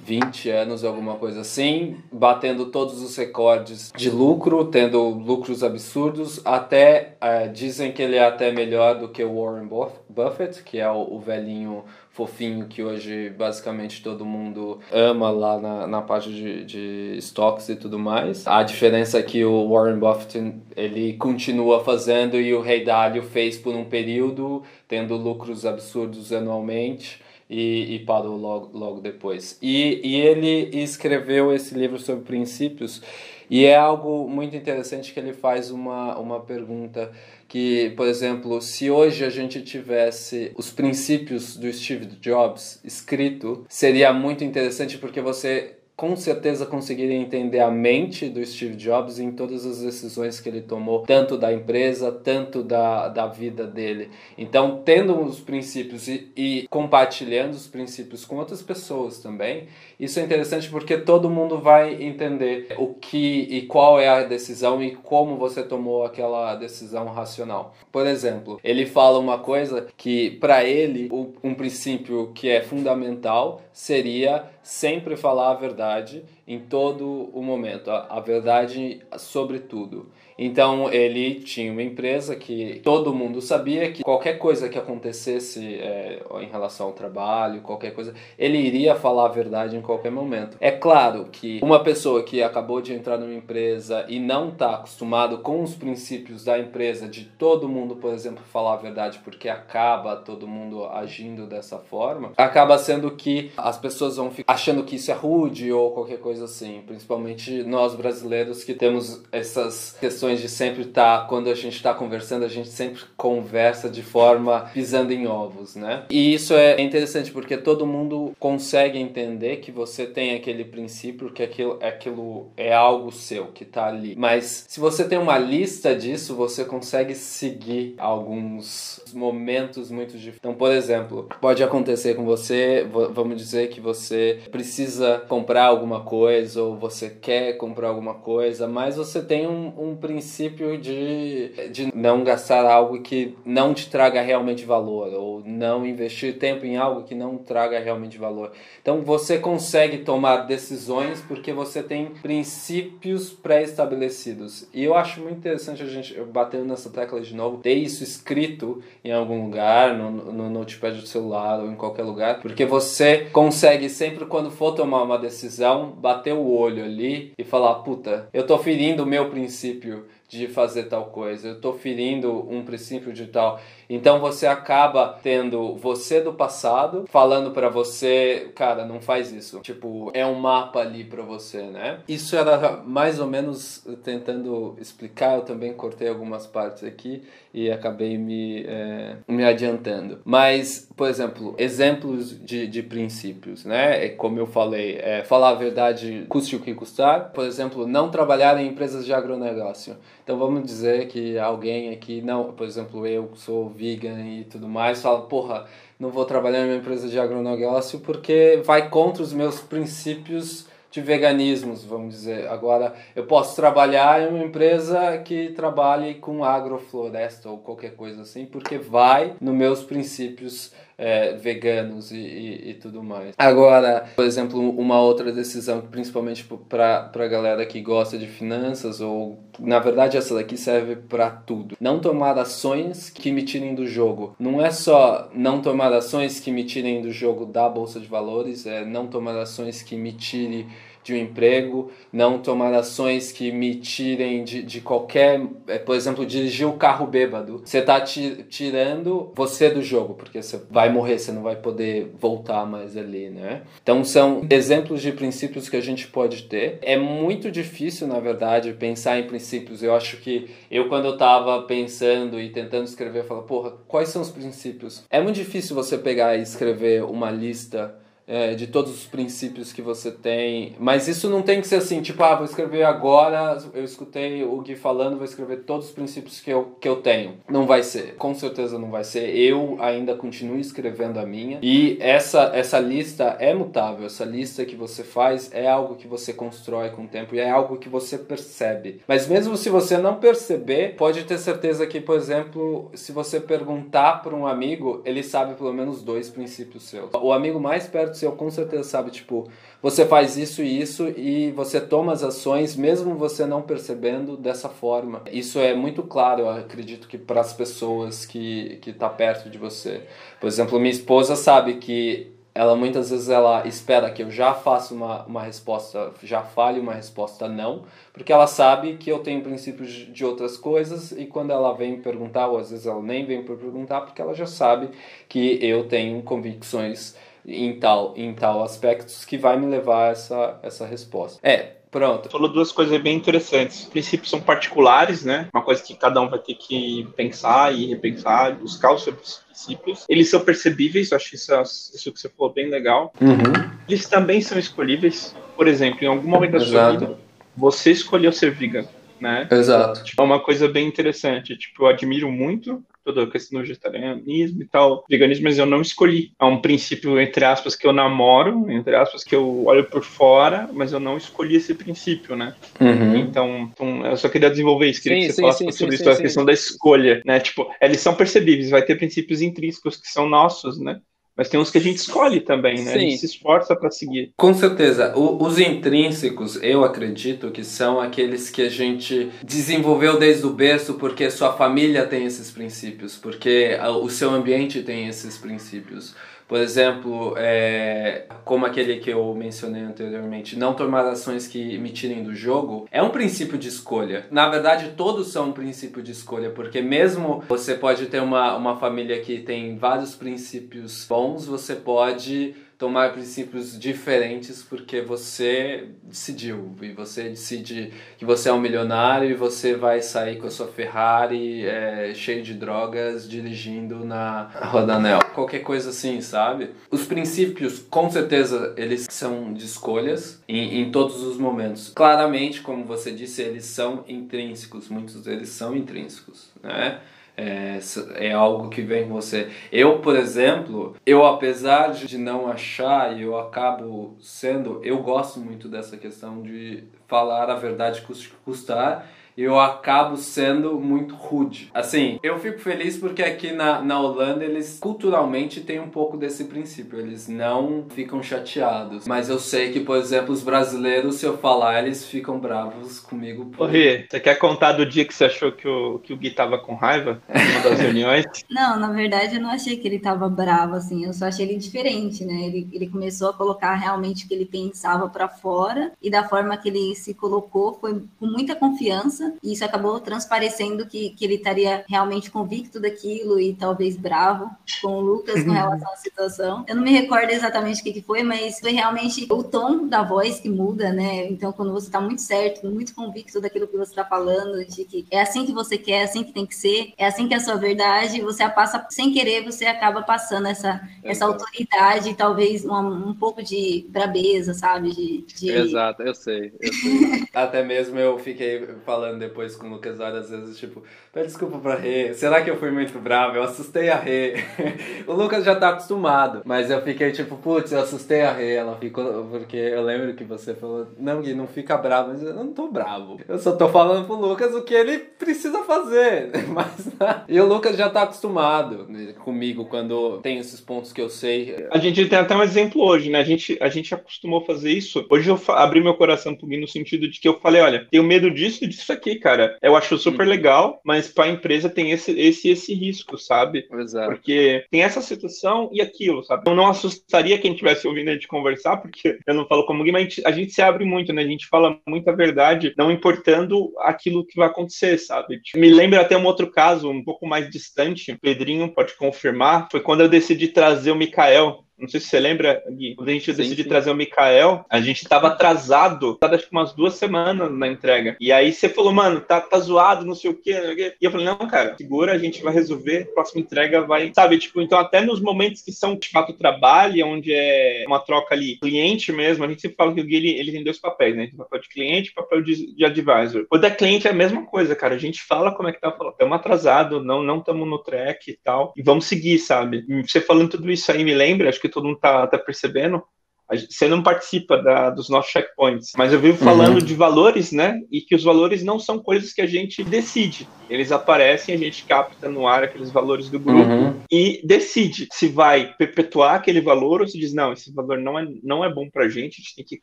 20 0.04 0.50
anos, 0.50 0.84
alguma 0.84 1.14
coisa 1.14 1.40
assim, 1.40 1.96
batendo 2.12 2.66
todos 2.66 3.00
os 3.00 3.16
recordes 3.16 3.90
de 3.96 4.10
lucro, 4.10 4.66
tendo 4.66 5.00
lucros 5.08 5.64
absurdos, 5.64 6.40
até 6.44 7.16
uh, 7.22 7.50
dizem 7.50 7.90
que 7.90 8.02
ele 8.02 8.16
é 8.16 8.26
até 8.26 8.52
melhor 8.52 8.98
do 8.98 9.08
que 9.08 9.24
o 9.24 9.42
Warren 9.42 9.66
Buffett, 10.08 10.62
que 10.62 10.78
é 10.78 10.90
o, 10.90 11.14
o 11.14 11.18
velhinho 11.18 11.84
fofinho 12.10 12.66
que 12.66 12.80
hoje 12.80 13.30
basicamente 13.30 14.00
todo 14.00 14.24
mundo 14.24 14.78
ama 14.92 15.30
lá 15.30 15.58
na, 15.58 15.86
na 15.86 16.00
parte 16.00 16.30
de, 16.30 16.64
de 16.64 17.16
stocks 17.18 17.68
e 17.68 17.74
tudo 17.74 17.98
mais. 17.98 18.46
A 18.46 18.62
diferença 18.62 19.18
é 19.18 19.22
que 19.22 19.44
o 19.44 19.68
Warren 19.68 19.98
Buffett 19.98 20.54
ele 20.76 21.14
continua 21.14 21.82
fazendo 21.82 22.38
e 22.38 22.54
o 22.54 22.60
Rei 22.60 22.84
Dalio 22.84 23.22
fez 23.22 23.58
por 23.58 23.74
um 23.74 23.84
período, 23.84 24.62
tendo 24.86 25.16
lucros 25.16 25.66
absurdos 25.66 26.32
anualmente 26.32 27.24
e, 27.54 27.94
e 27.94 27.98
parou 28.00 28.36
logo, 28.36 28.76
logo 28.76 29.00
depois. 29.00 29.56
E, 29.62 30.00
e 30.02 30.16
ele 30.16 30.82
escreveu 30.82 31.54
esse 31.54 31.74
livro 31.74 31.98
sobre 31.98 32.24
princípios 32.24 33.00
e 33.48 33.64
é 33.64 33.76
algo 33.76 34.28
muito 34.28 34.56
interessante 34.56 35.12
que 35.12 35.20
ele 35.20 35.32
faz 35.32 35.70
uma, 35.70 36.18
uma 36.18 36.40
pergunta 36.40 37.12
que, 37.46 37.92
por 37.96 38.08
exemplo, 38.08 38.60
se 38.60 38.90
hoje 38.90 39.24
a 39.24 39.30
gente 39.30 39.62
tivesse 39.62 40.50
os 40.56 40.72
princípios 40.72 41.56
do 41.56 41.72
Steve 41.72 42.06
Jobs 42.20 42.80
escrito, 42.82 43.64
seria 43.68 44.12
muito 44.12 44.42
interessante 44.42 44.98
porque 44.98 45.20
você 45.20 45.76
com 45.96 46.16
certeza 46.16 46.66
conseguiria 46.66 47.16
entender 47.16 47.60
a 47.60 47.70
mente 47.70 48.28
do 48.28 48.44
Steve 48.44 48.74
Jobs 48.74 49.20
em 49.20 49.30
todas 49.30 49.64
as 49.64 49.80
decisões 49.80 50.40
que 50.40 50.48
ele 50.48 50.60
tomou, 50.60 51.02
tanto 51.02 51.38
da 51.38 51.52
empresa, 51.52 52.10
tanto 52.10 52.62
da, 52.64 53.08
da 53.08 53.26
vida 53.26 53.64
dele. 53.64 54.10
Então, 54.36 54.82
tendo 54.84 55.20
os 55.20 55.38
princípios 55.38 56.08
e, 56.08 56.32
e 56.36 56.66
compartilhando 56.68 57.52
os 57.52 57.68
princípios 57.68 58.24
com 58.24 58.36
outras 58.36 58.60
pessoas 58.60 59.20
também, 59.20 59.68
isso 59.98 60.18
é 60.18 60.22
interessante 60.22 60.68
porque 60.68 60.98
todo 60.98 61.30
mundo 61.30 61.58
vai 61.58 62.02
entender 62.02 62.74
o 62.76 62.94
que 62.94 63.46
e 63.48 63.62
qual 63.62 64.00
é 64.00 64.08
a 64.08 64.24
decisão 64.24 64.82
e 64.82 64.96
como 64.96 65.36
você 65.36 65.62
tomou 65.62 66.04
aquela 66.04 66.56
decisão 66.56 67.06
racional. 67.06 67.72
Por 67.92 68.04
exemplo, 68.04 68.58
ele 68.64 68.84
fala 68.84 69.18
uma 69.18 69.38
coisa 69.38 69.86
que 69.96 70.32
para 70.32 70.64
ele 70.64 71.08
um 71.42 71.54
princípio 71.54 72.32
que 72.34 72.48
é 72.48 72.62
fundamental 72.62 73.62
seria 73.72 74.53
sempre 74.64 75.14
falar 75.14 75.50
a 75.50 75.54
verdade 75.54 76.24
em 76.48 76.58
todo 76.58 77.30
o 77.32 77.42
momento, 77.42 77.90
a, 77.90 78.16
a 78.16 78.20
verdade 78.20 79.02
sobre 79.18 79.60
tudo. 79.60 80.10
Então 80.38 80.92
ele 80.92 81.36
tinha 81.36 81.70
uma 81.70 81.82
empresa 81.82 82.34
que 82.36 82.80
todo 82.82 83.14
mundo 83.14 83.40
sabia 83.40 83.90
que 83.92 84.02
qualquer 84.02 84.34
coisa 84.38 84.68
que 84.68 84.78
acontecesse 84.78 85.76
é, 85.76 86.22
em 86.40 86.46
relação 86.46 86.86
ao 86.86 86.92
trabalho, 86.92 87.60
qualquer 87.60 87.92
coisa, 87.92 88.14
ele 88.38 88.58
iria 88.58 88.94
falar 88.94 89.26
a 89.26 89.28
verdade 89.28 89.76
em 89.76 89.82
qualquer 89.82 90.10
momento. 90.10 90.56
É 90.60 90.70
claro 90.70 91.26
que 91.30 91.60
uma 91.62 91.82
pessoa 91.82 92.22
que 92.22 92.42
acabou 92.42 92.80
de 92.80 92.92
entrar 92.92 93.18
numa 93.18 93.34
empresa 93.34 94.04
e 94.08 94.18
não 94.18 94.48
está 94.48 94.74
acostumado 94.74 95.38
com 95.38 95.62
os 95.62 95.74
princípios 95.74 96.44
da 96.44 96.58
empresa, 96.58 97.08
de 97.08 97.24
todo 97.24 97.68
mundo, 97.68 97.96
por 97.96 98.12
exemplo, 98.12 98.42
falar 98.52 98.74
a 98.74 98.76
verdade 98.76 99.20
porque 99.24 99.48
acaba 99.48 100.16
todo 100.16 100.46
mundo 100.46 100.84
agindo 100.86 101.46
dessa 101.46 101.78
forma, 101.78 102.32
acaba 102.36 102.76
sendo 102.78 103.10
que 103.12 103.52
as 103.56 103.78
pessoas 103.78 104.16
vão 104.16 104.30
ficar 104.30 104.52
achando 104.52 104.82
que 104.84 104.96
isso 104.96 105.10
é 105.10 105.14
rude 105.14 105.72
ou 105.72 105.92
qualquer 105.92 106.18
coisa 106.18 106.44
assim. 106.44 106.82
Principalmente 106.86 107.62
nós 107.62 107.94
brasileiros 107.94 108.64
que 108.64 108.74
temos 108.74 109.22
essas 109.30 109.96
questões 110.00 110.23
questões 110.24 110.40
de 110.40 110.48
sempre 110.48 110.82
estar, 110.82 111.20
tá, 111.20 111.26
quando 111.26 111.50
a 111.50 111.54
gente 111.54 111.76
está 111.76 111.92
conversando, 111.92 112.44
a 112.44 112.48
gente 112.48 112.68
sempre 112.68 113.02
conversa 113.16 113.90
de 113.90 114.02
forma 114.02 114.70
pisando 114.72 115.12
em 115.12 115.26
ovos, 115.26 115.76
né? 115.76 116.04
E 116.10 116.34
isso 116.34 116.54
é 116.54 116.80
interessante 116.80 117.30
porque 117.30 117.56
todo 117.56 117.86
mundo 117.86 118.32
consegue 118.38 118.98
entender 118.98 119.56
que 119.56 119.70
você 119.70 120.06
tem 120.06 120.34
aquele 120.34 120.64
princípio, 120.64 121.30
que 121.30 121.42
aquilo, 121.42 121.78
aquilo 121.82 122.48
é 122.56 122.72
algo 122.72 123.12
seu, 123.12 123.46
que 123.48 123.64
está 123.64 123.86
ali. 123.86 124.14
Mas 124.16 124.64
se 124.68 124.80
você 124.80 125.04
tem 125.04 125.18
uma 125.18 125.38
lista 125.38 125.94
disso, 125.94 126.34
você 126.34 126.64
consegue 126.64 127.14
seguir 127.14 127.94
alguns 127.98 129.00
momentos 129.12 129.90
muito 129.90 130.12
difíceis. 130.12 130.38
Então, 130.38 130.54
por 130.54 130.72
exemplo, 130.72 131.28
pode 131.40 131.62
acontecer 131.62 132.14
com 132.14 132.24
você, 132.24 132.86
vamos 133.12 133.36
dizer 133.36 133.68
que 133.68 133.80
você 133.80 134.40
precisa 134.50 135.22
comprar 135.28 135.64
alguma 135.64 136.00
coisa 136.00 136.62
ou 136.62 136.76
você 136.76 137.10
quer 137.10 137.54
comprar 137.54 137.88
alguma 137.88 138.14
coisa, 138.14 138.66
mas 138.66 138.96
você 138.96 139.20
tem 139.20 139.46
um, 139.46 139.72
um 139.76 139.96
princípio 139.96 140.13
princípio 140.14 140.78
de, 140.78 141.48
de 141.72 141.92
não 141.94 142.22
gastar 142.22 142.64
algo 142.64 143.00
que 143.00 143.36
não 143.44 143.74
te 143.74 143.90
traga 143.90 144.20
realmente 144.20 144.64
valor, 144.64 145.12
ou 145.12 145.42
não 145.44 145.84
investir 145.84 146.38
tempo 146.38 146.64
em 146.64 146.76
algo 146.76 147.02
que 147.02 147.16
não 147.16 147.36
traga 147.36 147.80
realmente 147.80 148.16
valor. 148.16 148.52
Então 148.80 149.02
você 149.02 149.38
consegue 149.38 149.98
tomar 149.98 150.46
decisões 150.46 151.20
porque 151.26 151.52
você 151.52 151.82
tem 151.82 152.12
princípios 152.22 153.30
pré-estabelecidos. 153.30 154.68
E 154.72 154.84
eu 154.84 154.94
acho 154.94 155.20
muito 155.20 155.38
interessante 155.38 155.82
a 155.82 155.86
gente 155.86 156.14
batendo 156.32 156.66
nessa 156.66 156.90
tecla 156.90 157.20
de 157.20 157.34
novo, 157.34 157.58
ter 157.58 157.74
isso 157.74 158.04
escrito 158.04 158.80
em 159.04 159.10
algum 159.10 159.42
lugar, 159.42 159.94
no, 159.94 160.10
no 160.10 160.48
notepad 160.48 160.96
do 160.96 161.06
celular 161.06 161.58
ou 161.58 161.70
em 161.70 161.74
qualquer 161.74 162.04
lugar, 162.04 162.40
porque 162.40 162.64
você 162.64 163.26
consegue 163.32 163.88
sempre 163.88 164.26
quando 164.26 164.50
for 164.50 164.76
tomar 164.76 165.02
uma 165.02 165.18
decisão, 165.18 165.90
bater 165.90 166.34
o 166.34 166.48
olho 166.48 166.84
ali 166.84 167.32
e 167.36 167.42
falar, 167.42 167.74
puta, 167.76 168.28
eu 168.32 168.46
tô 168.46 168.56
ferindo 168.58 169.02
o 169.02 169.06
meu 169.06 169.28
princípio 169.28 170.03
de 170.28 170.48
fazer 170.48 170.84
tal 170.84 171.06
coisa, 171.06 171.48
eu 171.48 171.54
estou 171.54 171.78
ferindo 171.78 172.46
um 172.50 172.64
princípio 172.64 173.12
de 173.12 173.26
tal. 173.26 173.60
Então 173.88 174.20
você 174.20 174.46
acaba 174.46 175.18
tendo 175.22 175.74
você 175.76 176.20
do 176.20 176.32
passado 176.32 177.04
falando 177.08 177.50
para 177.50 177.68
você, 177.68 178.50
cara, 178.54 178.84
não 178.84 179.00
faz 179.00 179.32
isso. 179.32 179.60
Tipo, 179.60 180.10
é 180.14 180.26
um 180.26 180.34
mapa 180.34 180.80
ali 180.80 181.04
para 181.04 181.22
você, 181.22 181.62
né? 181.62 182.00
Isso 182.08 182.36
era 182.36 182.78
mais 182.84 183.20
ou 183.20 183.26
menos 183.26 183.86
tentando 184.02 184.76
explicar, 184.78 185.36
eu 185.36 185.42
também 185.42 185.72
cortei 185.74 186.08
algumas 186.08 186.46
partes 186.46 186.84
aqui 186.84 187.22
e 187.54 187.70
acabei 187.70 188.18
me, 188.18 188.64
é, 188.64 189.16
me 189.28 189.44
adiantando. 189.44 190.18
Mas, 190.24 190.90
por 190.96 191.08
exemplo, 191.08 191.54
exemplos 191.56 192.36
de, 192.44 192.66
de 192.66 192.82
princípios, 192.82 193.64
né? 193.64 194.06
É 194.06 194.08
como 194.08 194.40
eu 194.40 194.46
falei, 194.46 194.98
é, 195.00 195.22
falar 195.22 195.50
a 195.50 195.54
verdade 195.54 196.26
custe 196.28 196.56
o 196.56 196.60
que 196.60 196.74
custar. 196.74 197.30
Por 197.30 197.44
exemplo, 197.44 197.86
não 197.86 198.10
trabalhar 198.10 198.60
em 198.60 198.66
empresas 198.66 199.06
de 199.06 199.14
agronegócio. 199.14 199.96
Então 200.24 200.36
vamos 200.36 200.64
dizer 200.64 201.06
que 201.06 201.38
alguém 201.38 201.90
aqui, 201.90 202.20
não, 202.20 202.52
por 202.52 202.66
exemplo, 202.66 203.06
eu 203.06 203.30
sou 203.36 203.68
vegan 203.68 204.20
e 204.26 204.44
tudo 204.44 204.68
mais, 204.68 205.00
fala, 205.00 205.22
porra, 205.22 205.66
não 205.98 206.10
vou 206.10 206.24
trabalhar 206.24 206.66
em 206.66 206.70
uma 206.70 206.76
empresa 206.76 207.08
de 207.08 207.20
agronegócio 207.20 208.00
porque 208.00 208.60
vai 208.64 208.88
contra 208.88 209.22
os 209.22 209.32
meus 209.32 209.60
princípios 209.60 210.66
de 210.94 211.00
veganismos, 211.00 211.84
vamos 211.84 212.14
dizer. 212.14 212.46
Agora, 212.46 212.94
eu 213.16 213.26
posso 213.26 213.56
trabalhar 213.56 214.22
em 214.22 214.28
uma 214.28 214.44
empresa 214.44 215.18
que 215.18 215.48
trabalhe 215.48 216.14
com 216.14 216.44
agrofloresta 216.44 217.50
ou 217.50 217.58
qualquer 217.58 217.96
coisa 217.96 218.22
assim, 218.22 218.46
porque 218.46 218.78
vai 218.78 219.34
nos 219.40 219.54
meus 219.54 219.82
princípios 219.82 220.72
é, 220.96 221.34
veganos 221.34 222.10
e, 222.10 222.16
e, 222.16 222.70
e, 222.70 222.74
tudo 222.74 223.02
mais. 223.02 223.34
Agora, 223.36 224.06
por 224.14 224.24
exemplo, 224.24 224.70
uma 224.70 225.00
outra 225.00 225.32
decisão, 225.32 225.80
principalmente 225.80 226.44
para 226.68 227.10
a 227.12 227.26
galera 227.26 227.66
que 227.66 227.80
gosta 227.80 228.16
de 228.16 228.26
finanças, 228.26 229.00
ou 229.00 229.38
na 229.58 229.78
verdade 229.78 230.16
essa 230.16 230.34
daqui 230.34 230.56
serve 230.56 230.96
para 230.96 231.30
tudo. 231.30 231.76
Não 231.80 231.98
tomar 231.98 232.38
ações 232.38 233.10
que 233.10 233.32
me 233.32 233.42
tirem 233.42 233.74
do 233.74 233.86
jogo. 233.86 234.34
Não 234.38 234.64
é 234.64 234.70
só 234.70 235.28
não 235.34 235.60
tomar 235.60 235.92
ações 235.92 236.40
que 236.40 236.50
me 236.50 236.64
tirem 236.64 237.02
do 237.02 237.10
jogo 237.10 237.44
da 237.44 237.68
Bolsa 237.68 237.98
de 238.00 238.06
Valores, 238.06 238.66
é 238.66 238.84
não 238.84 239.06
tomar 239.06 239.36
ações 239.36 239.82
que 239.82 239.96
me 239.96 240.12
tirem 240.12 240.66
de 241.04 241.12
um 241.12 241.18
emprego, 241.18 241.90
não 242.10 242.38
tomar 242.38 242.72
ações 242.72 243.30
que 243.30 243.52
me 243.52 243.76
tirem 243.76 244.42
de, 244.42 244.62
de 244.62 244.80
qualquer. 244.80 245.40
É, 245.68 245.78
por 245.78 245.94
exemplo, 245.94 246.24
dirigir 246.24 246.66
o 246.66 246.72
carro 246.72 247.06
bêbado. 247.06 247.62
Você 247.64 247.78
está 247.78 248.00
tirando 248.00 249.30
você 249.36 249.68
do 249.68 249.82
jogo, 249.82 250.14
porque 250.14 250.42
você 250.42 250.60
vai 250.70 250.90
morrer, 250.90 251.18
você 251.18 251.30
não 251.30 251.42
vai 251.42 251.56
poder 251.56 252.10
voltar 252.18 252.64
mais 252.64 252.96
ali, 252.96 253.28
né? 253.28 253.62
Então 253.82 254.02
são 254.02 254.46
exemplos 254.48 255.02
de 255.02 255.12
princípios 255.12 255.68
que 255.68 255.76
a 255.76 255.80
gente 255.80 256.06
pode 256.06 256.44
ter. 256.44 256.78
É 256.80 256.96
muito 256.96 257.50
difícil, 257.50 258.06
na 258.08 258.18
verdade, 258.18 258.72
pensar 258.72 259.18
em 259.18 259.26
princípios. 259.26 259.82
Eu 259.82 259.94
acho 259.94 260.16
que 260.16 260.50
eu, 260.70 260.88
quando 260.88 261.04
eu 261.04 261.12
estava 261.12 261.60
pensando 261.62 262.40
e 262.40 262.48
tentando 262.48 262.84
escrever, 262.84 263.20
eu 263.20 263.24
falo, 263.24 263.42
porra, 263.42 263.72
quais 263.86 264.08
são 264.08 264.22
os 264.22 264.30
princípios? 264.30 265.04
É 265.10 265.20
muito 265.20 265.36
difícil 265.36 265.76
você 265.76 265.98
pegar 265.98 266.36
e 266.36 266.42
escrever 266.42 267.04
uma 267.04 267.30
lista 267.30 267.94
é, 268.26 268.54
de 268.54 268.66
todos 268.66 268.92
os 268.92 269.04
princípios 269.04 269.72
que 269.72 269.82
você 269.82 270.10
tem. 270.10 270.74
Mas 270.78 271.08
isso 271.08 271.28
não 271.28 271.42
tem 271.42 271.60
que 271.60 271.66
ser 271.66 271.76
assim, 271.76 272.00
tipo, 272.00 272.22
ah, 272.22 272.34
vou 272.34 272.44
escrever 272.44 272.84
agora, 272.84 273.58
eu 273.72 273.84
escutei 273.84 274.42
o 274.42 274.60
Gui 274.60 274.76
falando, 274.76 275.16
vou 275.16 275.24
escrever 275.24 275.64
todos 275.64 275.86
os 275.86 275.92
princípios 275.92 276.40
que 276.40 276.50
eu, 276.50 276.76
que 276.80 276.88
eu 276.88 276.96
tenho. 276.96 277.38
Não 277.48 277.66
vai 277.66 277.82
ser, 277.82 278.14
com 278.16 278.34
certeza 278.34 278.78
não 278.78 278.90
vai 278.90 279.04
ser. 279.04 279.34
Eu 279.36 279.76
ainda 279.80 280.14
continuo 280.14 280.58
escrevendo 280.58 281.18
a 281.18 281.26
minha. 281.26 281.58
E 281.62 281.96
essa, 282.00 282.50
essa 282.54 282.78
lista 282.78 283.36
é 283.38 283.54
mutável, 283.54 284.06
essa 284.06 284.24
lista 284.24 284.64
que 284.64 284.76
você 284.76 285.02
faz 285.02 285.50
é 285.52 285.68
algo 285.68 285.96
que 285.96 286.08
você 286.08 286.32
constrói 286.32 286.90
com 286.90 287.04
o 287.04 287.08
tempo 287.08 287.34
e 287.34 287.40
é 287.40 287.50
algo 287.50 287.76
que 287.76 287.88
você 287.88 288.18
percebe. 288.18 289.00
Mas 289.06 289.28
mesmo 289.28 289.56
se 289.56 289.68
você 289.68 289.98
não 289.98 290.16
perceber, 290.16 290.96
pode 290.96 291.24
ter 291.24 291.38
certeza 291.38 291.86
que, 291.86 292.00
por 292.00 292.16
exemplo, 292.16 292.90
se 292.94 293.12
você 293.12 293.40
perguntar 293.40 294.22
para 294.22 294.34
um 294.34 294.46
amigo, 294.46 295.02
ele 295.04 295.22
sabe 295.22 295.54
pelo 295.54 295.72
menos 295.72 296.02
dois 296.02 296.28
princípios 296.30 296.84
seus. 296.84 297.10
O 297.14 297.32
amigo 297.32 297.60
mais 297.60 297.86
perto 297.86 298.13
seu 298.18 298.32
com 298.32 298.50
certeza 298.50 298.84
sabe, 298.84 299.10
tipo, 299.10 299.48
você 299.82 300.06
faz 300.06 300.36
isso 300.36 300.62
e 300.62 300.80
isso 300.80 301.08
e 301.08 301.50
você 301.52 301.80
toma 301.80 302.12
as 302.12 302.22
ações 302.22 302.76
mesmo 302.76 303.16
você 303.16 303.46
não 303.46 303.62
percebendo 303.62 304.36
dessa 304.36 304.68
forma. 304.68 305.22
Isso 305.30 305.58
é 305.58 305.74
muito 305.74 306.02
claro, 306.02 306.42
eu 306.42 306.50
acredito 306.50 307.08
que 307.08 307.18
para 307.18 307.40
as 307.40 307.52
pessoas 307.52 308.24
que 308.26 308.78
que 308.82 308.92
tá 308.92 309.08
perto 309.08 309.50
de 309.50 309.58
você. 309.58 310.02
Por 310.40 310.46
exemplo, 310.46 310.78
minha 310.78 310.92
esposa 310.92 311.36
sabe 311.36 311.74
que 311.74 312.34
ela 312.54 312.76
muitas 312.76 313.10
vezes 313.10 313.28
ela 313.28 313.66
espera 313.66 314.10
que 314.12 314.22
eu 314.22 314.30
já 314.30 314.54
faça 314.54 314.94
uma, 314.94 315.24
uma 315.24 315.42
resposta, 315.42 316.12
já 316.22 316.42
fale 316.42 316.78
uma 316.78 316.94
resposta 316.94 317.48
não, 317.48 317.82
porque 318.12 318.32
ela 318.32 318.46
sabe 318.46 318.96
que 318.96 319.10
eu 319.10 319.18
tenho 319.18 319.42
princípios 319.42 319.90
de 319.90 320.24
outras 320.24 320.56
coisas 320.56 321.10
e 321.10 321.26
quando 321.26 321.50
ela 321.50 321.72
vem 321.72 322.00
perguntar, 322.00 322.46
ou 322.46 322.58
às 322.58 322.70
vezes 322.70 322.86
ela 322.86 323.02
nem 323.02 323.26
vem 323.26 323.42
para 323.42 323.56
perguntar, 323.56 324.02
porque 324.02 324.22
ela 324.22 324.34
já 324.34 324.46
sabe 324.46 324.90
que 325.28 325.58
eu 325.60 325.88
tenho 325.88 326.22
convicções 326.22 327.16
em 327.46 327.78
tal, 327.78 328.14
em 328.16 328.34
tal 328.34 328.62
aspectos 328.62 329.24
que 329.24 329.36
vai 329.36 329.58
me 329.58 329.66
levar 329.66 330.08
a 330.08 330.10
essa, 330.10 330.58
essa 330.62 330.86
resposta. 330.86 331.38
É, 331.42 331.74
Pronto. 331.94 332.28
Falou 332.28 332.48
duas 332.48 332.72
coisas 332.72 333.00
bem 333.00 333.16
interessantes. 333.16 333.82
Os 333.82 333.86
princípios 333.86 334.28
são 334.28 334.40
particulares, 334.40 335.24
né? 335.24 335.48
Uma 335.54 335.62
coisa 335.62 335.80
que 335.80 335.94
cada 335.94 336.20
um 336.20 336.28
vai 336.28 336.40
ter 336.40 336.54
que 336.54 337.06
pensar 337.14 337.72
e 337.72 337.86
repensar, 337.86 338.52
buscar 338.56 338.92
os 338.92 339.04
seus 339.04 339.44
princípios. 339.46 340.04
Eles 340.08 340.28
são 340.28 340.40
percebíveis, 340.40 341.12
eu 341.12 341.16
acho 341.16 341.36
isso, 341.36 341.52
isso 341.94 342.12
que 342.12 342.18
você 342.18 342.28
falou 342.28 342.52
bem 342.52 342.68
legal. 342.68 343.12
Uhum. 343.20 343.70
Eles 343.88 344.08
também 344.08 344.40
são 344.40 344.58
escolhíveis. 344.58 345.36
Por 345.56 345.68
exemplo, 345.68 346.02
em 346.02 346.08
algum 346.08 346.28
momento 346.28 346.52
da 346.54 346.60
sua 346.60 346.90
vida, 346.90 347.16
você 347.56 347.92
escolheu 347.92 348.32
ser 348.32 348.50
vegan, 348.50 348.86
né? 349.20 349.46
Exato. 349.52 350.02
Tipo, 350.02 350.20
é 350.20 350.24
uma 350.24 350.40
coisa 350.40 350.66
bem 350.66 350.88
interessante. 350.88 351.56
Tipo, 351.56 351.84
eu 351.84 351.86
admiro 351.86 352.28
muito 352.28 352.82
toda 353.04 353.24
a 353.24 353.30
questão 353.30 353.60
do 353.60 353.66
vegetarianismo 353.66 354.62
e 354.62 354.66
tal, 354.66 355.04
veganismo, 355.08 355.44
mas 355.44 355.58
eu 355.58 355.66
não 355.66 355.80
escolhi. 355.80 356.32
É 356.40 356.44
um 356.44 356.60
princípio, 356.60 357.20
entre 357.20 357.44
aspas, 357.44 357.76
que 357.76 357.86
eu 357.86 357.92
namoro, 357.92 358.70
entre 358.70 358.96
aspas, 358.96 359.22
que 359.22 359.34
eu 359.34 359.66
olho 359.66 359.84
por 359.84 360.02
fora, 360.02 360.68
mas 360.72 360.92
eu 360.92 361.00
não 361.00 361.16
escolhi 361.16 361.56
esse 361.56 361.74
princípio, 361.74 362.34
né? 362.34 362.54
Uhum. 362.80 363.16
Então, 363.16 363.70
então, 363.72 364.06
eu 364.06 364.16
só 364.16 364.28
queria 364.28 364.50
desenvolver 364.50 364.88
isso, 364.88 365.02
queria 365.02 365.18
sim, 365.18 365.26
que 365.26 365.32
você 365.32 365.36
sim, 365.36 365.42
falasse 365.42 365.64
sim, 365.64 365.72
sobre 365.72 365.94
isso, 365.96 366.10
a 366.10 366.16
questão 366.16 366.44
da 366.44 366.52
escolha, 366.52 367.22
né? 367.24 367.40
Tipo, 367.40 367.70
eles 367.80 368.00
são 368.00 368.14
percebíveis, 368.14 368.70
vai 368.70 368.82
ter 368.82 368.96
princípios 368.96 369.42
intrínsecos 369.42 369.96
que 369.96 370.08
são 370.08 370.28
nossos, 370.28 370.80
né? 370.80 370.98
Mas 371.36 371.48
tem 371.48 371.58
uns 371.58 371.70
que 371.70 371.78
a 371.78 371.80
gente 371.80 371.96
escolhe 371.96 372.40
também, 372.40 372.76
né? 372.76 372.92
Sim. 372.92 372.96
A 372.96 373.00
gente 373.00 373.18
se 373.18 373.26
esforça 373.26 373.74
para 373.74 373.90
seguir. 373.90 374.32
Com 374.36 374.54
certeza. 374.54 375.12
O, 375.16 375.42
os 375.42 375.58
intrínsecos, 375.58 376.56
eu 376.62 376.84
acredito 376.84 377.50
que 377.50 377.64
são 377.64 378.00
aqueles 378.00 378.50
que 378.50 378.62
a 378.62 378.68
gente 378.68 379.30
desenvolveu 379.42 380.18
desde 380.18 380.46
o 380.46 380.50
berço 380.50 380.94
porque 380.94 381.30
sua 381.30 381.52
família 381.52 382.06
tem 382.06 382.24
esses 382.24 382.50
princípios, 382.50 383.16
porque 383.16 383.76
o 384.02 384.08
seu 384.08 384.30
ambiente 384.30 384.82
tem 384.82 385.08
esses 385.08 385.36
princípios. 385.36 386.14
Por 386.46 386.58
exemplo, 386.58 387.34
é, 387.36 388.26
como 388.44 388.66
aquele 388.66 388.96
que 388.96 389.10
eu 389.10 389.34
mencionei 389.34 389.82
anteriormente, 389.82 390.58
não 390.58 390.74
tomar 390.74 391.06
ações 391.06 391.46
que 391.46 391.78
me 391.78 391.90
tirem 391.90 392.22
do 392.22 392.34
jogo, 392.34 392.86
é 392.90 393.02
um 393.02 393.10
princípio 393.10 393.56
de 393.56 393.68
escolha. 393.68 394.26
Na 394.30 394.48
verdade, 394.48 394.92
todos 394.96 395.28
são 395.28 395.48
um 395.48 395.52
princípio 395.52 396.02
de 396.02 396.12
escolha, 396.12 396.50
porque 396.50 396.82
mesmo 396.82 397.42
você 397.48 397.74
pode 397.74 398.06
ter 398.06 398.20
uma, 398.20 398.56
uma 398.56 398.76
família 398.76 399.20
que 399.20 399.40
tem 399.40 399.76
vários 399.78 400.14
princípios 400.14 401.06
bons, 401.08 401.46
você 401.46 401.74
pode 401.74 402.54
tomar 402.84 403.14
princípios 403.14 403.78
diferentes 403.80 404.62
porque 404.62 405.00
você 405.00 405.88
decidiu 406.02 406.76
e 406.82 406.90
você 406.90 407.30
decide 407.30 407.94
que 408.18 408.26
você 408.26 408.50
é 408.50 408.52
um 408.52 408.60
milionário 408.60 409.30
e 409.30 409.32
você 409.32 409.74
vai 409.74 410.02
sair 410.02 410.36
com 410.36 410.46
a 410.46 410.50
sua 410.50 410.68
Ferrari 410.68 411.64
é, 411.64 412.12
cheio 412.14 412.42
de 412.42 412.52
drogas 412.52 413.26
dirigindo 413.26 414.04
na 414.04 414.50
Rodanel. 414.70 415.20
Qualquer 415.34 415.60
coisa 415.60 415.88
assim 415.88 416.20
sabe? 416.20 416.72
Os 416.90 417.06
princípios 417.06 417.78
com 417.78 418.10
certeza 418.10 418.74
eles 418.76 419.06
são 419.08 419.54
de 419.54 419.64
escolhas 419.64 420.42
em, 420.46 420.82
em 420.82 420.90
todos 420.90 421.22
os 421.22 421.38
momentos. 421.38 421.90
Claramente 421.94 422.60
como 422.60 422.84
você 422.84 423.12
disse 423.12 423.40
eles 423.40 423.64
são 423.64 424.04
intrínsecos 424.06 424.90
muitos 424.90 425.22
deles 425.22 425.48
são 425.48 425.74
intrínsecos 425.74 426.52
né 426.62 427.00
é, 427.36 427.78
é 428.16 428.32
algo 428.32 428.68
que 428.68 428.82
vem 428.82 429.08
você. 429.08 429.50
Eu, 429.72 429.98
por 429.98 430.16
exemplo, 430.16 430.96
eu 431.04 431.24
apesar 431.24 431.92
de 431.92 432.16
não 432.16 432.48
achar 432.48 433.16
e 433.16 433.22
eu 433.22 433.36
acabo 433.38 434.16
sendo, 434.20 434.80
eu 434.84 434.98
gosto 434.98 435.40
muito 435.40 435.68
dessa 435.68 435.96
questão 435.96 436.42
de 436.42 436.84
falar 437.08 437.50
a 437.50 437.56
verdade 437.56 438.04
custar 438.44 439.08
eu 439.36 439.58
acabo 439.58 440.16
sendo 440.16 440.78
muito 440.78 441.14
rude. 441.14 441.70
Assim, 441.74 442.18
eu 442.22 442.38
fico 442.38 442.58
feliz 442.60 442.96
porque 442.96 443.22
aqui 443.22 443.52
na, 443.52 443.80
na 443.82 444.00
Holanda 444.00 444.44
eles 444.44 444.78
culturalmente 444.78 445.60
têm 445.60 445.80
um 445.80 445.88
pouco 445.88 446.16
desse 446.16 446.44
princípio, 446.44 447.00
eles 447.00 447.28
não 447.28 447.86
ficam 447.90 448.22
chateados. 448.22 449.06
Mas 449.06 449.28
eu 449.28 449.38
sei 449.38 449.72
que, 449.72 449.80
por 449.80 449.96
exemplo, 449.96 450.32
os 450.32 450.42
brasileiros, 450.42 451.16
se 451.16 451.26
eu 451.26 451.36
falar, 451.36 451.82
eles 451.82 452.06
ficam 452.06 452.38
bravos 452.38 453.00
comigo. 453.00 453.46
Por... 453.46 453.64
Ô, 453.64 453.70
Rê, 453.70 454.06
você 454.08 454.20
quer 454.20 454.36
contar 454.36 454.72
do 454.72 454.86
dia 454.86 455.04
que 455.04 455.14
você 455.14 455.24
achou 455.24 455.50
que 455.50 455.66
o, 455.66 455.98
que 455.98 456.12
o 456.12 456.16
Gui 456.16 456.30
tava 456.30 456.58
com 456.58 456.74
raiva? 456.74 457.20
Numa 457.28 457.60
das 457.60 457.80
reuniões? 457.80 458.24
não, 458.48 458.78
na 458.78 458.92
verdade 458.92 459.36
eu 459.36 459.42
não 459.42 459.50
achei 459.50 459.76
que 459.76 459.88
ele 459.88 459.98
tava 459.98 460.28
bravo, 460.28 460.74
assim, 460.74 461.04
eu 461.04 461.12
só 461.12 461.26
achei 461.26 461.46
ele 461.46 461.56
diferente, 461.56 462.24
né? 462.24 462.46
Ele, 462.46 462.68
ele 462.72 462.88
começou 462.88 463.30
a 463.30 463.32
colocar 463.32 463.74
realmente 463.74 464.24
o 464.24 464.28
que 464.28 464.34
ele 464.34 464.46
pensava 464.46 465.08
para 465.08 465.28
fora 465.28 465.92
e 466.00 466.10
da 466.10 466.24
forma 466.28 466.56
que 466.56 466.68
ele 466.68 466.94
se 466.94 467.14
colocou 467.14 467.74
foi 467.80 468.02
com 468.18 468.26
muita 468.26 468.54
confiança 468.54 469.23
e 469.42 469.52
isso 469.52 469.64
acabou 469.64 470.00
transparecendo 470.00 470.86
que, 470.86 471.10
que 471.10 471.24
ele 471.24 471.34
estaria 471.34 471.84
realmente 471.88 472.30
convicto 472.30 472.80
daquilo 472.80 473.38
e 473.40 473.54
talvez 473.54 473.96
bravo 473.96 474.50
com 474.80 474.88
o 474.88 475.00
Lucas 475.00 475.42
com 475.42 475.50
relação 475.50 475.92
à 475.92 475.96
situação. 475.96 476.64
Eu 476.68 476.76
não 476.76 476.82
me 476.82 476.90
recordo 476.90 477.30
exatamente 477.30 477.80
o 477.80 477.84
que, 477.84 477.92
que 477.92 478.02
foi, 478.02 478.22
mas 478.22 478.60
foi 478.60 478.72
realmente 478.72 479.26
o 479.30 479.42
tom 479.42 479.86
da 479.86 480.02
voz 480.02 480.40
que 480.40 480.48
muda, 480.48 480.92
né? 480.92 481.26
Então, 481.26 481.52
quando 481.52 481.72
você 481.72 481.86
está 481.86 482.00
muito 482.00 482.22
certo, 482.22 482.66
muito 482.66 482.94
convicto 482.94 483.40
daquilo 483.40 483.68
que 483.68 483.76
você 483.76 483.92
está 483.92 484.04
falando, 484.04 484.64
de 484.64 484.84
que 484.84 485.06
é 485.10 485.20
assim 485.20 485.44
que 485.44 485.52
você 485.52 485.78
quer, 485.78 486.00
é 486.00 486.04
assim 486.04 486.24
que 486.24 486.32
tem 486.32 486.46
que 486.46 486.54
ser, 486.54 486.92
é 486.96 487.06
assim 487.06 487.28
que 487.28 487.34
é 487.34 487.36
a 487.36 487.40
sua 487.40 487.56
verdade, 487.56 488.20
você 488.20 488.48
passa 488.48 488.86
sem 488.90 489.12
querer, 489.12 489.44
você 489.44 489.66
acaba 489.66 490.02
passando 490.02 490.48
essa, 490.48 490.80
essa 491.02 491.24
autoridade 491.24 492.10
e 492.10 492.14
talvez 492.14 492.64
um, 492.64 493.08
um 493.08 493.14
pouco 493.14 493.42
de 493.42 493.86
brabeza, 493.88 494.54
sabe? 494.54 494.90
De, 494.90 495.22
de... 495.22 495.50
Exato, 495.50 496.02
eu 496.02 496.14
sei. 496.14 496.52
Eu 496.60 496.72
sei. 496.72 497.24
Até 497.32 497.62
mesmo 497.62 497.98
eu 497.98 498.18
fiquei 498.18 498.66
falando 498.84 499.13
depois 499.18 499.56
com 499.56 499.66
o 499.66 499.70
Lucas 499.70 499.98
várias 499.98 500.30
vezes, 500.30 500.58
tipo, 500.58 500.82
pede 501.12 501.26
desculpa 501.26 501.58
pra 501.58 501.74
Rê, 501.74 502.14
será 502.14 502.42
que 502.42 502.50
eu 502.50 502.56
fui 502.56 502.70
muito 502.70 502.98
bravo? 502.98 503.36
Eu 503.36 503.42
assustei 503.42 503.88
a 503.88 503.96
Rê. 503.96 504.34
o 505.06 505.12
Lucas 505.12 505.44
já 505.44 505.56
tá 505.56 505.70
acostumado, 505.70 506.42
mas 506.44 506.70
eu 506.70 506.80
fiquei 506.82 507.10
tipo, 507.12 507.36
putz, 507.36 507.72
eu 507.72 507.80
assustei 507.80 508.22
a 508.22 508.32
Rê. 508.32 508.54
Ela 508.54 508.76
ficou, 508.76 509.26
porque 509.30 509.56
eu 509.56 509.82
lembro 509.82 510.14
que 510.14 510.24
você 510.24 510.54
falou, 510.54 510.88
não, 510.98 511.20
Gui, 511.20 511.34
não 511.34 511.46
fica 511.46 511.76
bravo, 511.76 512.10
mas 512.10 512.22
eu 512.22 512.34
não 512.34 512.52
tô 512.52 512.68
bravo. 512.68 513.18
Eu 513.28 513.38
só 513.38 513.52
tô 513.52 513.68
falando 513.68 514.06
pro 514.06 514.14
Lucas 514.14 514.54
o 514.54 514.62
que 514.62 514.74
ele 514.74 514.98
precisa 514.98 515.62
fazer. 515.64 516.30
Mas, 516.48 516.88
e 517.28 517.40
o 517.40 517.46
Lucas 517.46 517.76
já 517.76 517.90
tá 517.90 518.02
acostumado 518.02 518.86
comigo 519.24 519.64
quando 519.64 520.20
tem 520.20 520.38
esses 520.38 520.60
pontos 520.60 520.92
que 520.92 521.00
eu 521.00 521.08
sei. 521.08 521.66
A 521.70 521.78
gente 521.78 522.06
tem 522.06 522.18
até 522.18 522.36
um 522.36 522.42
exemplo 522.42 522.82
hoje, 522.82 523.10
né? 523.10 523.18
A 523.18 523.24
gente, 523.24 523.58
a 523.60 523.68
gente 523.68 523.94
acostumou 523.94 524.44
fazer 524.44 524.70
isso. 524.70 525.04
Hoje 525.10 525.28
eu 525.28 525.40
abri 525.48 525.82
meu 525.82 525.94
coração 525.94 526.34
pro 526.34 526.46
Gui 526.46 526.60
no 526.60 526.68
sentido 526.68 527.08
de 527.08 527.18
que 527.18 527.28
eu 527.28 527.40
falei, 527.40 527.60
olha, 527.60 527.86
tenho 527.90 528.04
medo 528.04 528.30
disso 528.30 528.64
e 528.64 528.66
disso 528.66 528.92
aqui, 528.92 529.03
cara. 529.16 529.58
Eu 529.62 529.76
acho 529.76 529.98
super 529.98 530.26
hum. 530.26 530.30
legal, 530.30 530.80
mas 530.84 531.08
para 531.08 531.24
a 531.24 531.28
empresa 531.28 531.68
tem 531.68 531.90
esse 531.90 532.12
esse 532.12 532.48
esse 532.48 532.74
risco, 532.74 533.18
sabe? 533.18 533.66
Exato. 533.72 534.10
Porque 534.10 534.64
tem 534.70 534.82
essa 534.82 535.00
situação 535.00 535.70
e 535.72 535.80
aquilo, 535.80 536.22
sabe? 536.24 536.44
Eu 536.46 536.54
não 536.54 536.66
assustaria 536.66 537.38
quem 537.38 537.52
estivesse 537.52 537.86
ouvindo 537.86 538.10
a 538.10 538.12
gente 538.14 538.28
conversar, 538.28 538.78
porque 538.78 539.18
eu 539.26 539.34
não 539.34 539.46
falo 539.46 539.66
como 539.66 539.84
Gui, 539.84 539.92
mas 539.92 540.02
a 540.02 540.04
gente, 540.04 540.26
a 540.26 540.30
gente 540.30 540.52
se 540.52 540.62
abre 540.62 540.84
muito, 540.84 541.12
né? 541.12 541.22
A 541.22 541.26
gente 541.26 541.46
fala 541.46 541.78
muita 541.86 542.14
verdade, 542.14 542.74
não 542.76 542.90
importando 542.90 543.72
aquilo 543.80 544.26
que 544.26 544.36
vai 544.36 544.48
acontecer, 544.48 544.98
sabe? 544.98 545.40
Me 545.54 545.70
lembra 545.70 546.00
até 546.00 546.16
um 546.16 546.24
outro 546.24 546.50
caso, 546.50 546.90
um 546.90 547.04
pouco 547.04 547.26
mais 547.26 547.48
distante, 547.50 548.12
o 548.12 548.18
Pedrinho 548.18 548.72
pode 548.72 548.96
confirmar, 548.96 549.68
foi 549.70 549.80
quando 549.80 550.00
eu 550.00 550.08
decidi 550.08 550.48
trazer 550.48 550.90
o 550.90 550.96
Mikael 550.96 551.63
não 551.78 551.88
sei 551.88 552.00
se 552.00 552.06
você 552.06 552.20
lembra, 552.20 552.62
Gui, 552.70 552.94
quando 552.94 553.08
a 553.08 553.12
gente 553.12 553.32
decidiu 553.32 553.68
trazer 553.68 553.90
o 553.90 553.94
Mikael, 553.94 554.64
a 554.70 554.80
gente 554.80 555.02
estava 555.02 555.28
atrasado, 555.28 556.14
tava 556.16 556.36
acho 556.36 556.46
que 556.46 556.52
umas 556.52 556.72
duas 556.72 556.94
semanas 556.94 557.50
na 557.50 557.68
entrega. 557.68 558.16
E 558.20 558.32
aí 558.32 558.52
você 558.52 558.68
falou, 558.68 558.92
mano, 558.92 559.20
tá, 559.20 559.40
tá 559.40 559.58
zoado, 559.58 560.06
não 560.06 560.14
sei 560.14 560.30
o 560.30 560.34
quê. 560.34 560.94
E 561.00 561.04
eu 561.04 561.10
falei, 561.10 561.26
não, 561.26 561.36
cara, 561.48 561.76
segura, 561.76 562.12
a 562.12 562.18
gente 562.18 562.42
vai 562.42 562.52
resolver, 562.52 563.12
próxima 563.14 563.40
entrega 563.40 563.82
vai. 563.82 564.12
Sabe, 564.14 564.38
tipo, 564.38 564.60
então 564.60 564.78
até 564.78 565.00
nos 565.00 565.20
momentos 565.20 565.62
que 565.62 565.72
são 565.72 565.96
de 565.96 566.08
fato 566.08 566.32
trabalho, 566.32 567.06
onde 567.06 567.32
é 567.32 567.84
uma 567.86 568.00
troca 568.00 568.34
ali, 568.34 568.56
cliente 568.58 569.12
mesmo, 569.12 569.44
a 569.44 569.48
gente 569.48 569.62
sempre 569.62 569.76
fala 569.76 569.92
que 569.92 570.00
o 570.00 570.04
Gui 570.04 570.16
ele, 570.16 570.30
ele 570.30 570.52
tem 570.52 570.64
dois 570.64 570.78
papéis, 570.78 571.16
né? 571.16 571.26
Tem 571.26 571.36
papel 571.36 571.60
de 571.60 571.68
cliente 571.68 572.10
e 572.10 572.14
papel 572.14 572.42
de, 572.42 572.74
de 572.74 572.84
advisor. 572.84 573.46
O 573.50 573.58
da 573.58 573.70
cliente 573.70 574.06
é 574.06 574.10
a 574.10 574.14
mesma 574.14 574.46
coisa, 574.46 574.76
cara. 574.76 574.94
A 574.94 574.98
gente 574.98 575.22
fala 575.22 575.54
como 575.54 575.68
é 575.68 575.72
que 575.72 575.80
tá 575.80 575.90
falando. 575.90 576.12
Estamos 576.12 576.36
atrasados, 576.36 577.04
não 577.04 577.38
estamos 577.38 577.68
no 577.68 577.78
track 577.78 578.30
e 578.30 578.38
tal. 578.42 578.72
E 578.76 578.82
vamos 578.82 579.06
seguir, 579.06 579.38
sabe? 579.38 579.84
Você 580.06 580.20
falando 580.20 580.50
tudo 580.50 580.70
isso 580.70 580.90
aí 580.90 581.04
me 581.04 581.14
lembra, 581.14 581.48
acho 581.48 581.60
que 581.60 581.63
todo 581.68 581.84
mundo 581.84 581.96
está 581.96 582.26
tá 582.26 582.38
percebendo, 582.38 583.06
você 583.56 583.88
não 583.88 584.02
participa 584.02 584.56
da, 584.62 584.90
dos 584.90 585.08
nossos 585.08 585.30
checkpoints, 585.30 585.92
mas 585.96 586.12
eu 586.12 586.20
vivo 586.20 586.38
falando 586.38 586.78
uhum. 586.78 586.84
de 586.84 586.94
valores, 586.94 587.52
né? 587.52 587.80
E 587.90 588.00
que 588.00 588.14
os 588.14 588.24
valores 588.24 588.62
não 588.62 588.78
são 588.78 588.98
coisas 588.98 589.32
que 589.32 589.40
a 589.40 589.46
gente 589.46 589.82
decide. 589.82 590.48
Eles 590.68 590.90
aparecem, 590.90 591.54
a 591.54 591.58
gente 591.58 591.84
capta 591.84 592.28
no 592.28 592.46
ar 592.46 592.64
aqueles 592.64 592.90
valores 592.90 593.28
do 593.28 593.38
grupo 593.38 593.70
uhum. 593.70 594.00
e 594.10 594.40
decide 594.44 595.08
se 595.12 595.28
vai 595.28 595.74
perpetuar 595.76 596.36
aquele 596.36 596.60
valor 596.60 597.00
ou 597.00 597.06
se 597.06 597.18
diz, 597.18 597.34
não, 597.34 597.52
esse 597.52 597.72
valor 597.72 597.98
não 597.98 598.18
é, 598.18 598.26
não 598.42 598.64
é 598.64 598.72
bom 598.72 598.88
pra 598.90 599.08
gente, 599.08 599.40
a 599.40 599.42
gente 599.42 599.56
tem 599.56 599.64
que 599.64 599.80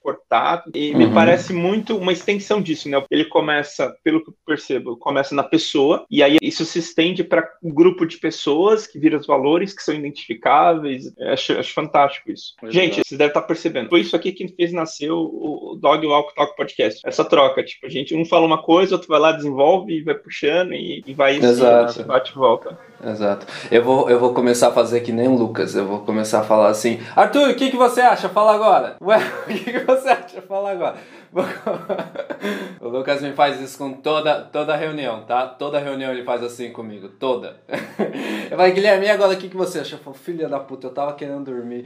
cortar. 0.00 0.64
E 0.74 0.92
uhum. 0.92 0.98
me 0.98 1.12
parece 1.12 1.52
muito 1.52 1.96
uma 1.96 2.12
extensão 2.12 2.60
disso, 2.60 2.88
né? 2.88 3.02
Ele 3.10 3.24
começa, 3.24 3.94
pelo 4.02 4.22
que 4.24 4.30
eu 4.30 4.34
percebo, 4.46 4.96
começa 4.96 5.34
na 5.34 5.42
pessoa 5.42 6.04
e 6.10 6.22
aí 6.22 6.38
isso 6.40 6.64
se 6.64 6.78
estende 6.78 7.22
para 7.22 7.48
um 7.62 7.72
grupo 7.72 8.06
de 8.06 8.18
pessoas 8.18 8.86
que 8.86 8.98
viram 8.98 9.18
os 9.18 9.26
valores 9.26 9.72
que 9.72 9.82
são 9.82 9.94
identificáveis. 9.94 11.12
Acho, 11.32 11.58
acho 11.58 11.72
fantástico 11.72 12.30
isso. 12.30 12.54
Gente, 12.68 13.02
vocês 13.06 13.18
devem 13.18 13.28
estar 13.28 13.42
percebendo. 13.42 13.59
Foi 13.88 14.00
isso 14.00 14.16
aqui 14.16 14.32
que 14.32 14.48
fez 14.48 14.72
nascer 14.72 15.10
o, 15.10 15.78
Dog 15.80 16.06
Walk 16.06 16.34
Talk 16.34 16.56
Podcast. 16.56 17.00
Essa 17.04 17.24
troca, 17.24 17.62
tipo, 17.62 17.86
a 17.86 17.90
gente 17.90 18.14
um 18.14 18.24
fala 18.24 18.46
uma 18.46 18.62
coisa, 18.62 18.94
outro 18.94 19.08
vai 19.08 19.20
lá, 19.20 19.32
desenvolve 19.32 19.92
e 19.92 20.02
vai 20.02 20.14
puxando 20.14 20.72
e, 20.72 21.02
e 21.06 21.14
vai 21.14 21.38
assim, 21.38 22.02
bate 22.04 22.32
e 22.32 22.34
volta. 22.34 22.78
Exato. 23.04 23.46
Eu 23.70 23.82
vou, 23.82 24.10
eu 24.10 24.20
vou 24.20 24.34
começar 24.34 24.68
a 24.68 24.72
fazer 24.72 25.00
que 25.00 25.12
nem 25.12 25.26
o 25.26 25.34
Lucas. 25.34 25.74
Eu 25.74 25.86
vou 25.86 26.00
começar 26.00 26.40
a 26.40 26.44
falar 26.44 26.68
assim: 26.68 27.00
Arthur, 27.16 27.50
o 27.50 27.54
que, 27.54 27.70
que 27.70 27.76
você 27.76 28.00
acha? 28.00 28.28
Fala 28.28 28.54
agora. 28.54 28.96
Ué, 29.02 29.18
o 29.18 29.46
que, 29.46 29.72
que 29.72 29.78
você 29.80 30.08
acha? 30.08 30.42
Fala 30.42 30.70
agora. 30.72 30.96
o 32.80 32.88
Lucas 32.88 33.22
me 33.22 33.32
faz 33.32 33.60
isso 33.60 33.78
com 33.78 33.92
toda, 33.92 34.42
toda 34.42 34.76
reunião, 34.76 35.22
tá? 35.22 35.46
Toda 35.46 35.78
reunião 35.78 36.10
ele 36.10 36.24
faz 36.24 36.42
assim 36.42 36.72
comigo, 36.72 37.08
toda. 37.08 37.56
Eu 38.50 38.56
falei, 38.56 38.72
Guilherme, 38.72 39.06
e 39.06 39.10
agora 39.10 39.32
o 39.32 39.36
que, 39.36 39.48
que 39.48 39.56
você 39.56 39.78
acha? 39.78 39.94
Eu 39.94 40.00
falo, 40.00 40.16
filha 40.16 40.48
da 40.48 40.58
puta, 40.58 40.88
eu 40.88 40.90
tava 40.90 41.12
querendo 41.12 41.44
dormir. 41.44 41.84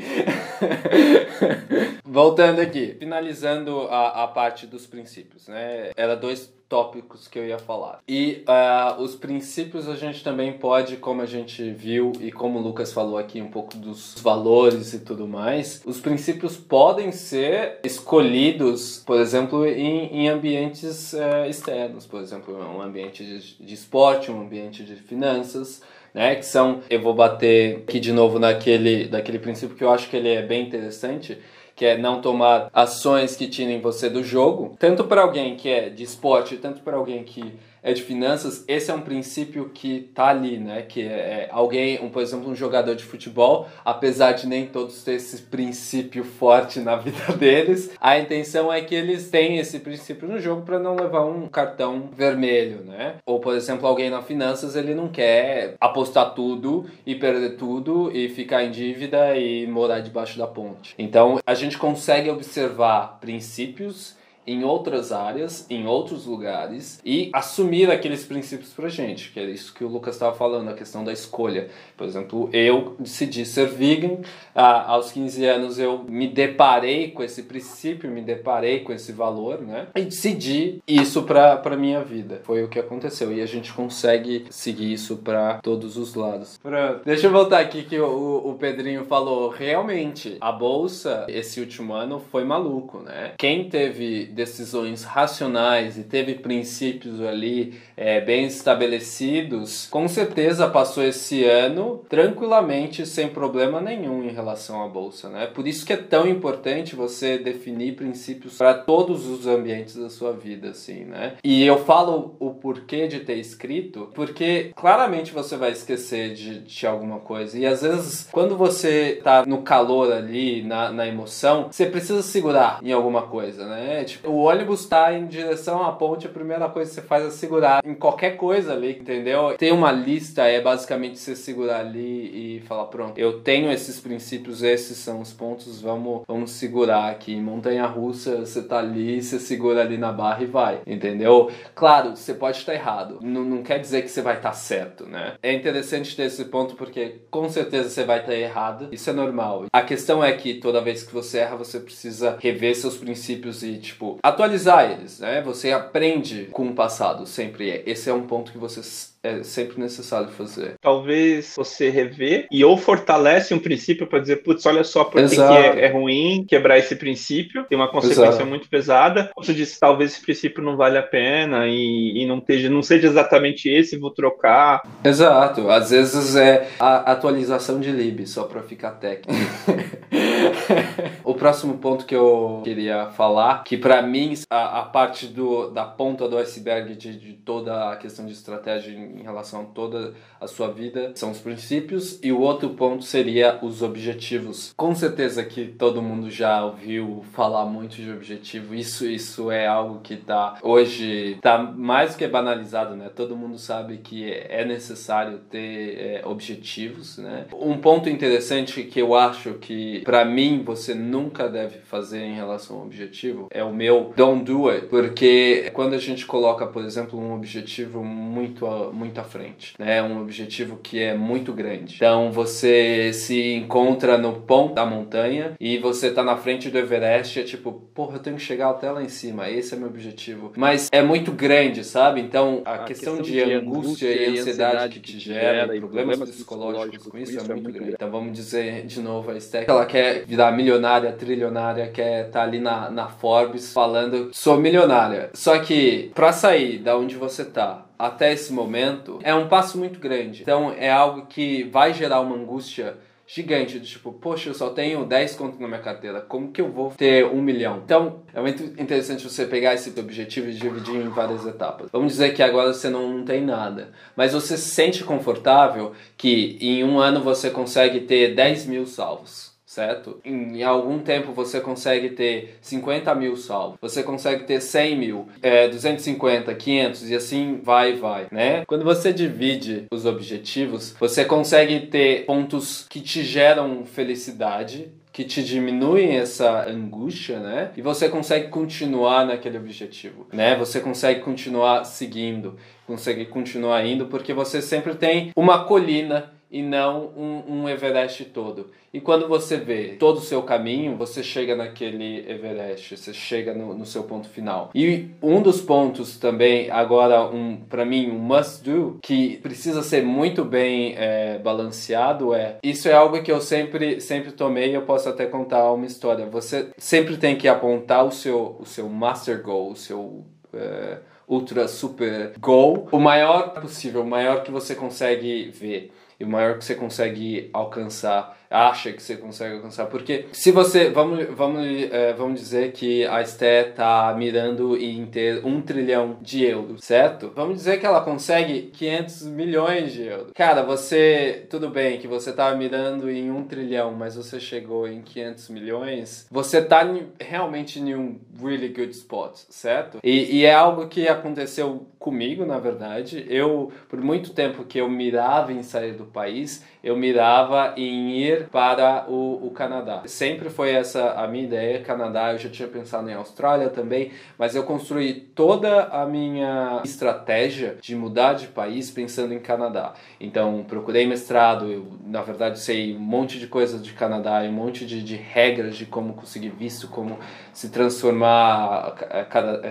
Voltando 2.05 2.61
aqui, 2.61 2.97
finalizando 2.99 3.89
a, 3.91 4.25
a 4.25 4.29
parte 4.29 4.67
dos 4.67 4.87
princípios, 4.87 5.49
né? 5.49 5.91
Era 5.97 6.15
dois 6.15 6.53
tópicos 6.69 7.29
que 7.29 7.39
eu 7.39 7.47
ia 7.47 7.59
falar. 7.59 8.01
E 8.09 8.45
uh, 8.49 9.01
os 9.01 9.15
princípios 9.15 9.89
a 9.89 9.95
gente 9.95 10.25
também 10.25 10.55
pode, 10.55 10.97
como 10.97 11.23
a 11.23 11.27
gente 11.27 11.71
viu 11.71 12.13
e 12.21 12.33
como 12.33 12.59
o 12.59 12.63
Lucas 12.63 12.93
falou 12.93 13.19
aqui 13.19 13.41
um 13.41 13.51
pouco 13.51 13.77
dos 13.77 14.17
valores 14.21 14.93
e 14.93 14.99
tudo 15.01 15.29
mais, 15.29 15.83
os 15.85 16.01
princípios 16.01 16.57
podem 16.57 17.13
ser 17.13 17.81
escolhidos, 17.85 19.03
por 19.07 19.21
exemplo, 19.21 19.65
em, 19.67 20.07
em 20.07 20.29
ambientes 20.29 21.13
uh, 21.13 21.49
externos, 21.49 22.07
por 22.07 22.21
exemplo, 22.21 22.57
um 22.57 22.83
ambiente 22.83 23.25
de, 23.25 23.65
de 23.65 23.75
esporte, 23.75 24.31
um 24.31 24.41
ambiente 24.41 24.83
de 24.83 24.97
finanças, 24.97 25.83
né? 26.15 26.37
Que 26.37 26.47
são, 26.47 26.81
eu 26.89 27.03
vou 27.03 27.13
bater 27.13 27.79
aqui 27.79 27.99
de 27.99 28.13
novo 28.13 28.39
naquele, 28.39 29.07
daquele 29.07 29.39
princípio 29.39 29.77
que 29.77 29.83
eu 29.85 29.91
acho 29.91 30.09
que 30.09 30.17
ele 30.17 30.29
é 30.29 30.43
bem 30.43 30.63
interessante, 30.63 31.37
que 31.75 31.85
é 31.85 31.99
não 31.99 32.21
tomar 32.21 32.71
ações 32.73 33.35
que 33.35 33.49
tirem 33.49 33.81
você 33.81 34.09
do 34.09 34.23
jogo, 34.23 34.77
tanto 34.79 35.05
para 35.05 35.23
alguém 35.23 35.57
que 35.57 35.69
é 35.69 35.91
de 35.91 36.05
esporte, 36.05 36.57
tanto 36.57 36.83
para 36.83 36.97
alguém 36.97 37.25
que 37.25 37.53
é 37.85 37.93
de 37.93 38.03
finanças, 38.03 38.65
esse 38.67 38.91
é 38.91 38.95
um 38.95 39.03
princípio 39.03 39.69
que 39.69 40.11
tá 40.15 40.29
ali, 40.29 40.57
né? 40.57 40.81
Que 40.81 41.03
é, 41.03 41.05
é 41.05 41.49
alguém, 41.53 42.03
um, 42.03 42.09
por 42.09 42.23
exemplo, 42.23 42.51
um 42.51 42.57
jogador 42.57 42.97
de 42.97 43.05
futebol, 43.05 43.69
apesar 43.85 44.33
de 44.33 44.47
nem 44.47 44.67
todos 44.67 45.05
ter 45.05 45.17
esse 45.17 45.43
princípio 45.43 46.25
forte 46.25 46.81
na 46.81 46.97
vida 46.97 47.35
deles, 47.37 47.91
a 48.01 48.19
intenção 48.19 48.73
é 48.73 48.81
que 48.81 48.95
eles 48.95 49.29
tenham 49.31 49.61
esse 49.61 49.81
princípio 49.81 50.27
no 50.27 50.41
jogo 50.41 50.63
para 50.63 50.79
não 50.79 50.97
levar 50.97 51.27
um 51.27 51.47
cartão 51.47 52.09
vermelho, 52.11 52.79
né? 52.87 53.17
Ou, 53.27 53.39
por 53.39 53.55
exemplo, 53.55 53.87
alguém 53.87 54.09
na 54.09 54.23
finanças, 54.23 54.75
ele 54.75 54.95
não 54.95 55.09
quer 55.09 55.75
apostar 55.79 56.33
tudo 56.35 56.87
e 57.05 57.15
perder 57.15 57.57
tudo 57.57 58.11
e 58.17 58.31
ficar 58.31 58.65
em 58.65 58.71
dívida 58.71 59.37
e 59.37 59.67
morar 59.67 60.01
debaixo 60.01 60.39
da 60.39 60.47
ponte. 60.47 60.95
Então, 60.99 61.39
a 61.47 61.53
gente 61.53 61.77
consegue 61.77 62.31
observar 62.31 63.19
princípios 63.21 64.17
em 64.47 64.65
outras 64.65 65.13
áreas, 65.13 65.67
em 65.71 65.87
outros 65.87 66.27
lugares 66.27 67.01
e 67.05 67.31
assumir 67.33 67.91
aqueles 67.91 68.25
princípios 68.25 68.73
pra 68.73 68.89
gente, 68.89 69.31
que 69.31 69.41
é 69.41 69.45
isso 69.45 69.75
que 69.75 69.85
o 69.85 69.89
Lucas 69.89 70.15
estava 70.15 70.35
falando, 70.35 70.69
a 70.69 70.75
questão 70.75 71.05
da 71.05 71.13
escolha. 71.13 71.69
Por 71.97 72.07
exemplo, 72.07 72.49
eu 72.53 72.97
decidi 72.99 73.45
ser 73.45 73.69
vegan, 73.69 74.19
ah, 74.55 74.93
aos 74.93 75.13
15 75.13 75.45
anos 75.47 75.79
eu 75.79 76.05
me 76.05 76.29
deparei 76.29 77.11
com 77.11 77.23
esse 77.23 77.43
princípio, 77.43 78.11
me 78.11 78.21
deparei 78.21 78.81
com 78.81 78.93
esse 78.93 79.13
valor, 79.13 79.61
né? 79.61 79.89
E 79.95 80.03
decidi 80.03 80.83
isso 80.87 81.23
pra, 81.23 81.57
pra 81.57 81.77
minha 81.77 82.03
vida. 82.03 82.41
Foi 82.45 82.63
o 82.63 82.69
que 82.69 82.79
aconteceu 82.79 83.33
e 83.33 83.41
a 83.41 83.47
gente 83.47 83.73
consegue 83.73 84.47
seguir 84.51 84.93
isso 84.93 85.17
para 85.19 85.59
todos 85.63 85.97
os 85.97 86.15
lados. 86.15 86.59
Pronto. 86.63 87.03
Deixa 87.05 87.27
eu 87.27 87.33
voltar 87.33 87.61
aqui 87.61 87.83
que 87.83 87.99
o, 87.99 88.43
o 88.45 88.55
Pedrinho 88.55 89.05
falou, 89.05 89.49
realmente, 89.49 90.37
a 90.41 90.53
bolsa 90.53 91.27
esse 91.29 91.61
último 91.61 91.93
ano 91.93 92.23
foi 92.31 92.45
maluco, 92.45 92.99
né? 92.99 93.33
Quem 93.39 93.69
teve 93.69 94.27
decisões 94.35 95.05
racionais 95.05 95.97
e 95.97 96.03
teve 96.03 96.35
princípios 96.35 97.21
ali 97.21 97.75
é, 97.97 98.21
bem 98.21 98.47
estabelecidos, 98.47 99.87
com 99.91 100.09
certeza 100.09 100.69
passou 100.69 101.05
esse 101.05 101.45
ano 101.45 102.05
tranquilamente, 102.09 103.07
sem 103.07 103.29
problema 103.29 103.81
nenhum 103.81 104.25
em 104.25 104.33
relação 104.33 104.83
à 104.83 104.89
bolsa, 104.89 105.29
né? 105.29 105.47
Por 105.47 105.67
isso 105.67 105.87
que 105.87 105.93
é 105.93 105.97
tão 105.97 106.27
importante 106.29 106.97
você 106.97 107.39
definir 107.39 107.95
princípios 107.95 108.59
para 108.59 108.75
todos 108.75 109.27
os 109.27 109.47
ambientes 109.47 109.97
da 109.97 110.11
sua 110.11 110.33
vida, 110.33 110.71
assim, 110.71 111.05
né? 111.05 111.35
E 111.43 111.65
eu 111.65 111.85
falo 111.85 112.37
o 112.39 112.51
porquê 112.51 113.07
de 113.07 113.21
ter 113.21 113.37
escrito, 113.37 114.11
porque 114.15 114.73
claramente 114.75 115.33
você 115.33 115.57
vai 115.57 115.71
esquecer 115.73 116.35
de, 116.35 116.61
de 116.61 116.87
alguma 116.87 117.21
coisa. 117.21 117.59
E 117.59 117.67
às 117.67 117.83
vezes, 117.83 118.29
quando 118.33 118.57
você 118.57 119.21
tá 119.23 119.45
no 119.47 119.63
calor 119.63 120.13
ali, 120.13 120.63
na, 120.63 120.91
na 120.91 121.07
emoção, 121.07 121.69
você 121.71 121.87
precisa 121.87 122.23
segurar 122.23 122.81
em 122.83 122.93
alguma 122.93 123.23
coisa, 123.23 123.67
né? 123.67 124.05
Tipo, 124.05 124.24
o 124.27 124.37
ônibus 124.37 124.81
está 124.81 125.13
em 125.13 125.27
direção 125.27 125.83
à 125.83 125.93
ponte, 125.93 126.27
a 126.27 126.31
primeira 126.31 126.69
coisa 126.69 126.91
que 126.91 126.95
você 126.95 127.03
faz 127.03 127.25
é 127.25 127.31
segurar 127.31 127.81
em 127.85 127.95
qualquer 127.95 128.37
coisa 128.37 128.73
ali, 128.73 128.99
entendeu? 128.99 129.55
Tem 129.57 129.73
uma 129.73 129.93
lista, 129.93 130.43
é 130.45 130.61
basicamente 130.61 131.19
você 131.19 131.37
segurar 131.37 131.81
ali 131.81 132.59
e 132.59 132.61
falar, 132.61 132.87
pronto, 132.87 133.19
eu 133.19 133.41
tenho 133.41 133.71
esses 133.71 134.01
princípios, 134.01 134.63
esses 134.63 134.97
são 134.99 135.21
os 135.21 135.33
pontos, 135.33 135.81
vamos, 135.81 136.23
vamos 136.27 136.51
segurar 136.51 137.11
aqui. 137.11 137.37
Montanha 137.37 137.87
russa, 137.87 138.41
você 138.41 138.63
tá 138.63 138.79
ali, 138.79 139.23
você 139.23 139.39
segura 139.39 139.81
ali 139.81 139.99
na 139.99 140.13
barra 140.13 140.43
e 140.43 140.47
vai, 140.47 140.81
entendeu? 140.87 141.51
Claro, 141.75 142.17
você 142.17 142.35
pode 142.35 142.59
estar 142.59 142.75
errado, 142.75 143.19
não, 143.23 143.45
não 143.45 143.63
quer 143.63 143.79
dizer 143.79 144.03
que 144.03 144.09
você 144.09 144.23
vai 144.23 144.37
estar 144.37 144.53
certo, 144.53 145.07
né? 145.07 145.35
É 145.43 145.53
interessante 145.53 146.17
ter 146.17 146.25
esse 146.25 146.45
ponto 146.47 146.75
porque 146.77 147.21
com 147.31 147.49
certeza 147.49 147.89
você 147.89 148.05
vai 148.05 148.21
estar 148.21 148.35
errado, 148.35 148.89
isso 148.93 149.11
é 149.11 149.13
normal. 149.13 149.65
A 149.73 149.83
questão 149.83 150.23
é 150.23 150.33
que 150.33 150.55
toda 150.55 150.81
vez 150.81 151.03
que 151.03 151.13
você 151.13 151.39
erra, 151.39 151.57
você 151.57 151.81
precisa 151.81 152.37
rever 152.41 152.75
seus 152.75 152.97
princípios 152.97 153.63
e, 153.63 153.79
tipo, 153.79 154.14
atualizar 154.23 154.91
eles, 154.91 155.21
né? 155.21 155.43
Você 155.43 155.73
aprende 155.73 156.49
com 156.53 156.69
o 156.69 156.75
passado, 156.75 157.27
sempre. 157.27 157.83
Esse 157.87 158.11
é 158.11 158.15
um 158.15 158.27
ponto 158.27 158.53
que 158.53 158.59
você 158.59 158.81
é 159.25 159.43
sempre 159.43 159.81
necessário 159.81 160.29
fazer. 160.29 160.75
Talvez 160.81 161.55
você 161.57 161.89
rever 161.89 162.47
e 162.51 162.63
ou 162.63 162.77
fortalece 162.77 163.55
um 163.55 163.59
princípio 163.59 164.07
para 164.07 164.19
dizer, 164.19 164.43
putz, 164.43 164.67
olha 164.67 164.85
só 164.85 165.03
por 165.05 165.27
que 165.27 165.41
é, 165.41 165.87
é, 165.87 165.89
ruim 165.89 166.45
quebrar 166.47 166.79
esse 166.79 166.95
princípio, 166.95 167.65
tem 167.65 167.77
uma 167.77 167.91
consequência 167.91 168.29
Exato. 168.29 168.47
muito 168.47 168.69
pesada. 168.69 169.31
Você 169.35 169.55
disse, 169.55 169.81
talvez 169.81 170.13
esse 170.13 170.21
princípio 170.21 170.63
não 170.63 170.77
vale 170.77 170.99
a 170.99 171.03
pena 171.03 171.67
e, 171.67 172.23
e 172.23 172.27
não, 172.27 172.39
esteja, 172.39 172.69
não 172.69 172.83
seja 172.83 173.07
exatamente 173.07 173.69
esse, 173.69 173.97
vou 173.97 174.11
trocar. 174.11 174.83
Exato, 175.03 175.71
às 175.71 175.91
vezes 175.91 176.37
é 176.37 176.69
a 176.79 177.13
atualização 177.13 177.81
de 177.81 177.91
lib, 177.91 178.27
só 178.27 178.45
para 178.45 178.63
ficar 178.63 178.93
técnico. 178.93 179.33
o 181.25 181.35
próximo 181.35 181.79
ponto 181.79 182.05
que 182.05 182.15
eu 182.15 182.61
queria 182.65 183.07
falar, 183.11 183.65
que 183.65 183.77
para 183.77 184.03
mim 184.03 184.35
a, 184.51 184.81
a, 184.81 184.83
parte 184.83 185.27
do, 185.27 185.71
da 185.71 185.85
ponta 185.85 186.29
do 186.29 186.39
iceberg 186.39 186.95
de, 186.95 187.19
de 187.19 187.33
toda 187.35 187.93
a 187.93 187.97
questão 187.97 188.27
de 188.27 188.33
estratégia 188.33 188.93
em 188.93 189.23
relação 189.23 189.63
a 189.63 189.65
toda 189.65 190.15
a 190.45 190.49
sua 190.49 190.69
vida 190.69 191.13
são 191.15 191.31
os 191.31 191.39
princípios 191.39 192.19
e 192.23 192.31
o 192.33 192.41
outro 192.41 192.71
ponto 192.71 193.05
seria 193.05 193.59
os 193.63 193.83
objetivos. 193.83 194.73
Com 194.77 194.95
certeza 194.95 195.45
que 195.45 195.67
todo 195.67 196.03
mundo 196.03 196.31
já 196.31 196.65
ouviu 196.65 197.25
falar 197.33 197.65
muito 197.65 197.97
de 197.97 198.11
objetivo. 198.11 198.75
Isso 198.75 199.07
isso 199.07 199.51
é 199.51 199.67
algo 199.67 200.01
que 200.01 200.17
tá 200.17 200.59
hoje 200.63 201.39
tá 201.41 201.59
mais 201.59 202.15
que 202.15 202.27
banalizado, 202.27 202.95
né? 202.97 203.11
Todo 203.15 203.37
mundo 203.37 203.59
sabe 203.59 203.99
que 203.99 204.31
é 204.33 204.65
necessário 204.65 205.39
ter 205.51 205.99
é, 205.99 206.23
objetivos, 206.25 207.19
né? 207.19 207.47
Um 207.53 207.79
ponto 207.79 208.09
interessante 208.09 208.83
que 208.85 209.01
eu 209.01 209.15
acho 209.15 209.55
que 209.55 210.01
para 210.01 210.25
mim 210.25 210.63
você 210.65 210.95
nunca 210.95 211.49
deve 211.49 211.79
fazer 211.79 212.21
em 212.21 212.35
relação 212.35 212.77
ao 212.77 212.83
objetivo 212.85 213.49
é 213.51 213.63
o 213.63 213.73
meu 213.73 214.13
don't 214.17 214.45
do 214.45 214.69
it, 214.69 214.87
porque 214.87 215.71
quando 215.73 215.95
a 215.95 215.99
gente 215.99 216.27
coloca, 216.27 216.67
por 216.67 216.85
exemplo, 216.85 217.19
um 217.19 217.35
objetivo 217.35 218.05
muito 218.05 218.35
muito 218.35 218.93
muito 218.93 219.21
à 219.21 219.25
frente, 219.25 219.75
né? 219.79 220.03
Um 220.03 220.21
objetivo 220.35 220.79
que 220.83 221.01
é 221.01 221.15
muito 221.15 221.53
grande. 221.53 221.95
Então 221.95 222.33
você 222.33 223.13
se 223.13 223.55
encontra 223.55 224.19
no 224.19 224.41
ponto 224.41 224.75
da 224.75 224.85
montanha 224.85 225.53
e 225.61 225.79
você 225.79 226.11
tá 226.11 226.25
na 226.25 226.37
frente 226.37 226.69
do 226.69 226.77
Everest, 226.77 227.39
é 227.39 227.45
tipo, 227.45 227.73
porra, 227.95 228.17
eu 228.17 228.21
tenho 228.21 228.37
que 228.37 228.43
chegar 228.43 228.71
até 228.71 228.91
lá 228.91 229.03
em 229.03 229.09
cima, 229.09 229.49
esse 229.49 229.75
é 229.75 229.77
meu 229.77 229.89
objetivo. 229.89 230.53
Mas 230.57 230.89
é 230.91 231.03
muito 231.03 231.31
grande, 231.31 231.85
sabe? 231.85 232.21
Então 232.21 232.63
a, 232.65 232.75
a 232.75 232.79
questão, 232.85 233.19
questão, 233.19 233.23
de, 233.23 233.45
de 233.45 233.53
angústia, 233.53 234.09
e 234.09 234.39
ansiedade 234.39 235.01
que 235.01 235.13
te 235.13 235.21
gera, 235.21 235.77
e 235.77 235.79
problemas, 235.79 236.19
problemas 236.19 236.31
psicológicos 236.31 237.07
com 237.07 237.19
isso 237.19 237.39
é, 237.39 237.43
é 237.43 237.47
muito 237.47 237.63
grande. 237.63 237.79
grande. 237.79 237.95
Então 237.95 238.11
vamos 238.11 238.33
dizer 238.33 238.85
de 238.87 239.01
novo 239.01 239.31
a 239.31 239.37
Stack, 239.37 239.71
ela 239.71 239.87
quer 239.87 240.25
virar 240.27 240.51
milionária, 240.53 241.13
trilionária, 241.13 241.89
quer 241.89 242.27
estar 242.27 242.41
tá 242.41 242.43
ali 242.43 242.59
na, 242.59 242.91
na 242.91 243.09
Forbes 243.09 243.73
falando, 243.73 244.31
sou 244.33 244.59
milionária. 244.59 245.31
Só 245.33 245.59
que 245.59 246.11
para 246.15 246.33
sair 246.33 246.79
da 246.79 246.97
onde 246.97 247.15
você 247.15 247.45
tá 247.45 247.87
até 247.99 248.33
esse 248.33 248.53
momento 248.53 249.19
é 249.23 249.35
um 249.35 249.49
passo 249.49 249.79
muito 249.79 249.99
grande. 249.99 250.43
Então 250.43 250.73
é 250.73 250.91
algo 250.91 251.27
que 251.27 251.65
vai 251.65 251.95
gerar 251.95 252.21
uma 252.21 252.37
angústia 252.37 252.97
gigante, 253.27 253.81
de 253.81 253.87
tipo, 253.87 254.13
poxa, 254.13 254.51
eu 254.51 254.55
só 254.55 254.71
tenho 254.71 255.05
10 255.05 255.35
contos 255.35 255.59
na 255.59 255.67
minha 255.67 255.81
carteira, 255.81 256.21
como 256.21 256.53
que 256.53 256.61
eu 256.61 256.71
vou 256.71 256.91
ter 256.91 257.25
um 257.25 257.41
milhão? 257.41 257.81
Então, 257.85 258.21
é 258.35 258.41
muito 258.41 258.63
interessante 258.81 259.25
você 259.25 259.47
pegar 259.47 259.75
esse 259.75 259.99
objetivo 259.99 260.51
e 260.51 260.55
dividir 260.55 260.97
em 260.97 261.09
várias 261.09 261.47
etapas. 261.47 261.89
Vamos 261.91 262.13
dizer 262.13 262.35
que 262.35 262.43
agora 262.43 262.73
você 262.73 262.91
não, 262.91 263.09
não 263.09 263.25
tem 263.25 263.43
nada, 263.43 263.93
mas 264.15 264.35
você 264.35 264.57
se 264.57 264.69
sente 264.69 265.03
confortável 265.05 265.93
que 266.17 266.59
em 266.61 266.85
um 266.85 266.99
ano 266.99 267.23
você 267.23 267.51
consegue 267.51 268.01
ter 268.01 268.35
10 268.35 268.67
mil 268.67 268.87
salvos 268.87 269.54
certo? 269.75 270.21
Em, 270.25 270.63
algum 270.63 271.01
tempo 271.01 271.33
você 271.33 271.61
consegue 271.61 272.11
ter 272.11 272.57
50 272.61 273.13
mil 273.17 273.37
salvos, 273.37 273.77
você 273.81 274.05
consegue 274.05 274.45
ter 274.45 274.61
100 274.61 274.97
mil, 274.97 275.29
é, 275.43 275.67
250, 275.67 276.55
500 276.55 277.11
e 277.11 277.15
assim 277.17 277.61
vai 277.63 277.95
vai, 277.95 278.27
né? 278.31 278.65
Quando 278.67 278.85
você 278.85 279.13
divide 279.13 279.87
os 279.93 280.07
objetivos, 280.07 280.95
você 280.99 281.25
consegue 281.25 281.81
ter 281.87 282.25
pontos 282.25 282.87
que 282.89 283.01
te 283.01 283.25
geram 283.25 283.85
felicidade, 283.85 284.93
que 285.13 285.25
te 285.25 285.43
diminuem 285.43 286.17
essa 286.17 286.69
angústia, 286.69 287.39
né? 287.39 287.71
E 287.77 287.83
você 287.83 288.09
consegue 288.09 288.49
continuar 288.49 289.27
naquele 289.27 289.59
objetivo, 289.59 290.27
né? 290.33 290.57
Você 290.57 290.81
consegue 290.81 291.21
continuar 291.21 291.85
seguindo, 291.85 292.57
consegue 292.87 293.25
continuar 293.25 293.85
indo, 293.85 294.07
porque 294.07 294.33
você 294.33 294.61
sempre 294.61 294.95
tem 294.95 295.31
uma 295.37 295.65
colina 295.65 296.34
e 296.51 296.63
não 296.63 297.11
um, 297.17 297.43
um, 297.49 297.69
Everest 297.69 298.25
todo. 298.27 298.71
E 298.93 299.01
quando 299.01 299.27
você 299.27 299.57
vê 299.57 299.97
todo 299.99 300.19
o 300.19 300.23
seu 300.23 300.43
caminho, 300.43 300.97
você 300.97 301.23
chega 301.23 301.57
naquele 301.57 302.31
Everest, 302.31 302.97
você 302.97 303.13
chega 303.13 303.53
no, 303.53 303.75
no 303.75 303.85
seu 303.85 304.05
ponto 304.05 304.29
final. 304.29 304.71
E 304.75 305.09
um 305.21 305.43
dos 305.43 305.61
pontos 305.61 306.17
também, 306.17 306.71
agora, 306.71 307.25
um, 307.25 307.57
para 307.57 307.85
mim, 307.85 308.11
um 308.11 308.19
must 308.19 308.63
do, 308.63 308.99
que 309.03 309.39
precisa 309.39 309.83
ser 309.83 310.05
muito 310.05 310.45
bem 310.45 310.95
é, 310.97 311.39
balanceado 311.39 312.33
é, 312.35 312.59
isso 312.63 312.89
é 312.89 312.93
algo 312.93 313.21
que 313.23 313.33
eu 313.33 313.41
sempre, 313.41 314.01
sempre 314.01 314.33
tomei 314.33 314.75
eu 314.75 314.83
posso 314.83 315.09
até 315.09 315.27
contar 315.27 315.73
uma 315.73 315.87
história. 315.87 316.27
Você 316.27 316.71
sempre 316.79 317.17
tem 317.17 317.37
que 317.37 317.49
apontar 317.49 318.05
o 318.05 318.13
seu, 318.13 318.57
o 318.61 318.65
seu 318.65 318.89
master 318.89 319.43
goal, 319.43 319.73
o 319.73 319.77
seu... 319.77 320.25
É, 320.53 320.99
ultra 321.27 321.67
super 321.69 322.33
goal, 322.39 322.89
o 322.93 322.99
maior 322.99 323.55
possível, 323.55 324.03
o 324.03 324.07
maior 324.07 324.43
que 324.43 324.51
você 324.51 324.75
consegue 324.75 325.51
ver 325.51 325.91
e 326.19 326.25
o 326.25 326.29
maior 326.29 326.59
que 326.59 326.65
você 326.65 326.75
consegue 326.75 327.51
alcançar 327.53 328.37
acha 328.51 328.93
que 328.93 329.03
você 329.03 329.17
consegue 329.17 329.57
alcançar. 329.57 329.87
Porque 329.87 330.27
se 330.33 330.51
você. 330.51 330.91
Vamos, 330.91 331.27
vamos, 331.31 331.65
é, 331.65 332.13
vamos 332.13 332.41
dizer 332.41 332.73
que 332.73 333.05
a 333.07 333.21
Esté 333.21 333.65
tá 333.65 334.15
mirando 334.17 334.77
em 334.77 335.05
ter 335.07 335.45
um 335.45 335.61
trilhão 335.61 336.19
de 336.21 336.45
euros, 336.45 336.85
certo? 336.85 337.33
Vamos 337.35 337.57
dizer 337.57 337.79
que 337.81 337.87
ela 337.87 338.01
consegue 338.01 338.71
500 338.73 339.23
milhões 339.27 339.93
de 339.93 340.03
euros. 340.03 340.33
Cara, 340.35 340.63
você. 340.63 341.47
Tudo 341.49 341.69
bem 341.69 341.99
que 341.99 342.07
você 342.09 342.33
tá 342.33 342.55
mirando 342.55 343.11
em 343.11 343.31
um 343.31 343.45
trilhão, 343.45 343.93
mas 343.93 344.17
você 344.17 344.39
chegou 344.39 344.87
em 344.87 345.03
500 345.03 345.49
milhões. 345.49 346.27
Você 346.31 346.63
tá 346.63 346.85
realmente 347.21 347.81
em 347.81 347.95
um 347.95 348.19
really 348.41 348.69
good 348.69 348.91
spot, 348.91 349.37
certo? 349.49 349.99
E, 350.03 350.39
e 350.39 350.45
é 350.45 350.55
algo 350.55 350.89
que 350.89 351.09
aconteceu 351.09 351.87
comigo, 351.99 352.45
na 352.45 352.59
verdade. 352.59 353.25
Eu, 353.29 353.73
por 353.89 354.01
muito 354.01 354.33
tempo 354.33 354.65
que 354.65 354.79
eu 354.79 354.89
mirava 354.89 355.53
em 355.53 355.63
sair 355.63 355.93
do 355.93 356.05
país, 356.05 356.65
eu 356.83 356.97
mirava 356.97 357.73
em 357.77 358.19
ir 358.19 358.34
para 358.51 359.07
o, 359.09 359.47
o 359.47 359.51
Canadá. 359.51 360.03
Sempre 360.07 360.51
foi 360.51 360.71
essa 360.71 361.13
a 361.13 361.27
minha 361.27 361.45
ideia, 361.45 361.81
Canadá, 361.81 362.33
eu 362.33 362.39
já 362.39 362.49
tinha 362.49 362.69
pensado 362.69 363.09
em 363.09 363.15
Austrália 363.15 363.69
também, 363.69 364.11
mas 364.39 364.55
eu 364.55 364.65
construí 364.65 365.15
toda 365.15 365.85
a 365.85 366.07
minha 366.07 366.81
estratégia 366.85 367.77
de 367.81 367.95
mudar 367.95 368.35
de 368.35 368.47
país 368.49 368.91
pensando 368.91 369.33
em 369.33 369.39
Canadá. 369.39 369.95
Então, 370.21 370.65
procurei 370.67 371.07
mestrado, 371.07 371.71
eu 371.71 371.87
na 372.07 372.23
verdade 372.23 372.59
sei 372.59 372.95
um 372.95 373.01
monte 373.01 373.39
de 373.39 373.47
coisas 373.47 373.83
de 373.83 373.93
Canadá, 373.93 374.43
um 374.43 374.53
monte 374.53 374.85
de, 374.87 375.03
de 375.03 375.17
regras 375.17 375.77
de 375.77 375.87
como 375.87 376.15
conseguir 376.15 376.51
visto, 376.51 376.89
como 376.89 377.19
se 377.53 377.69
transformar 377.69 378.95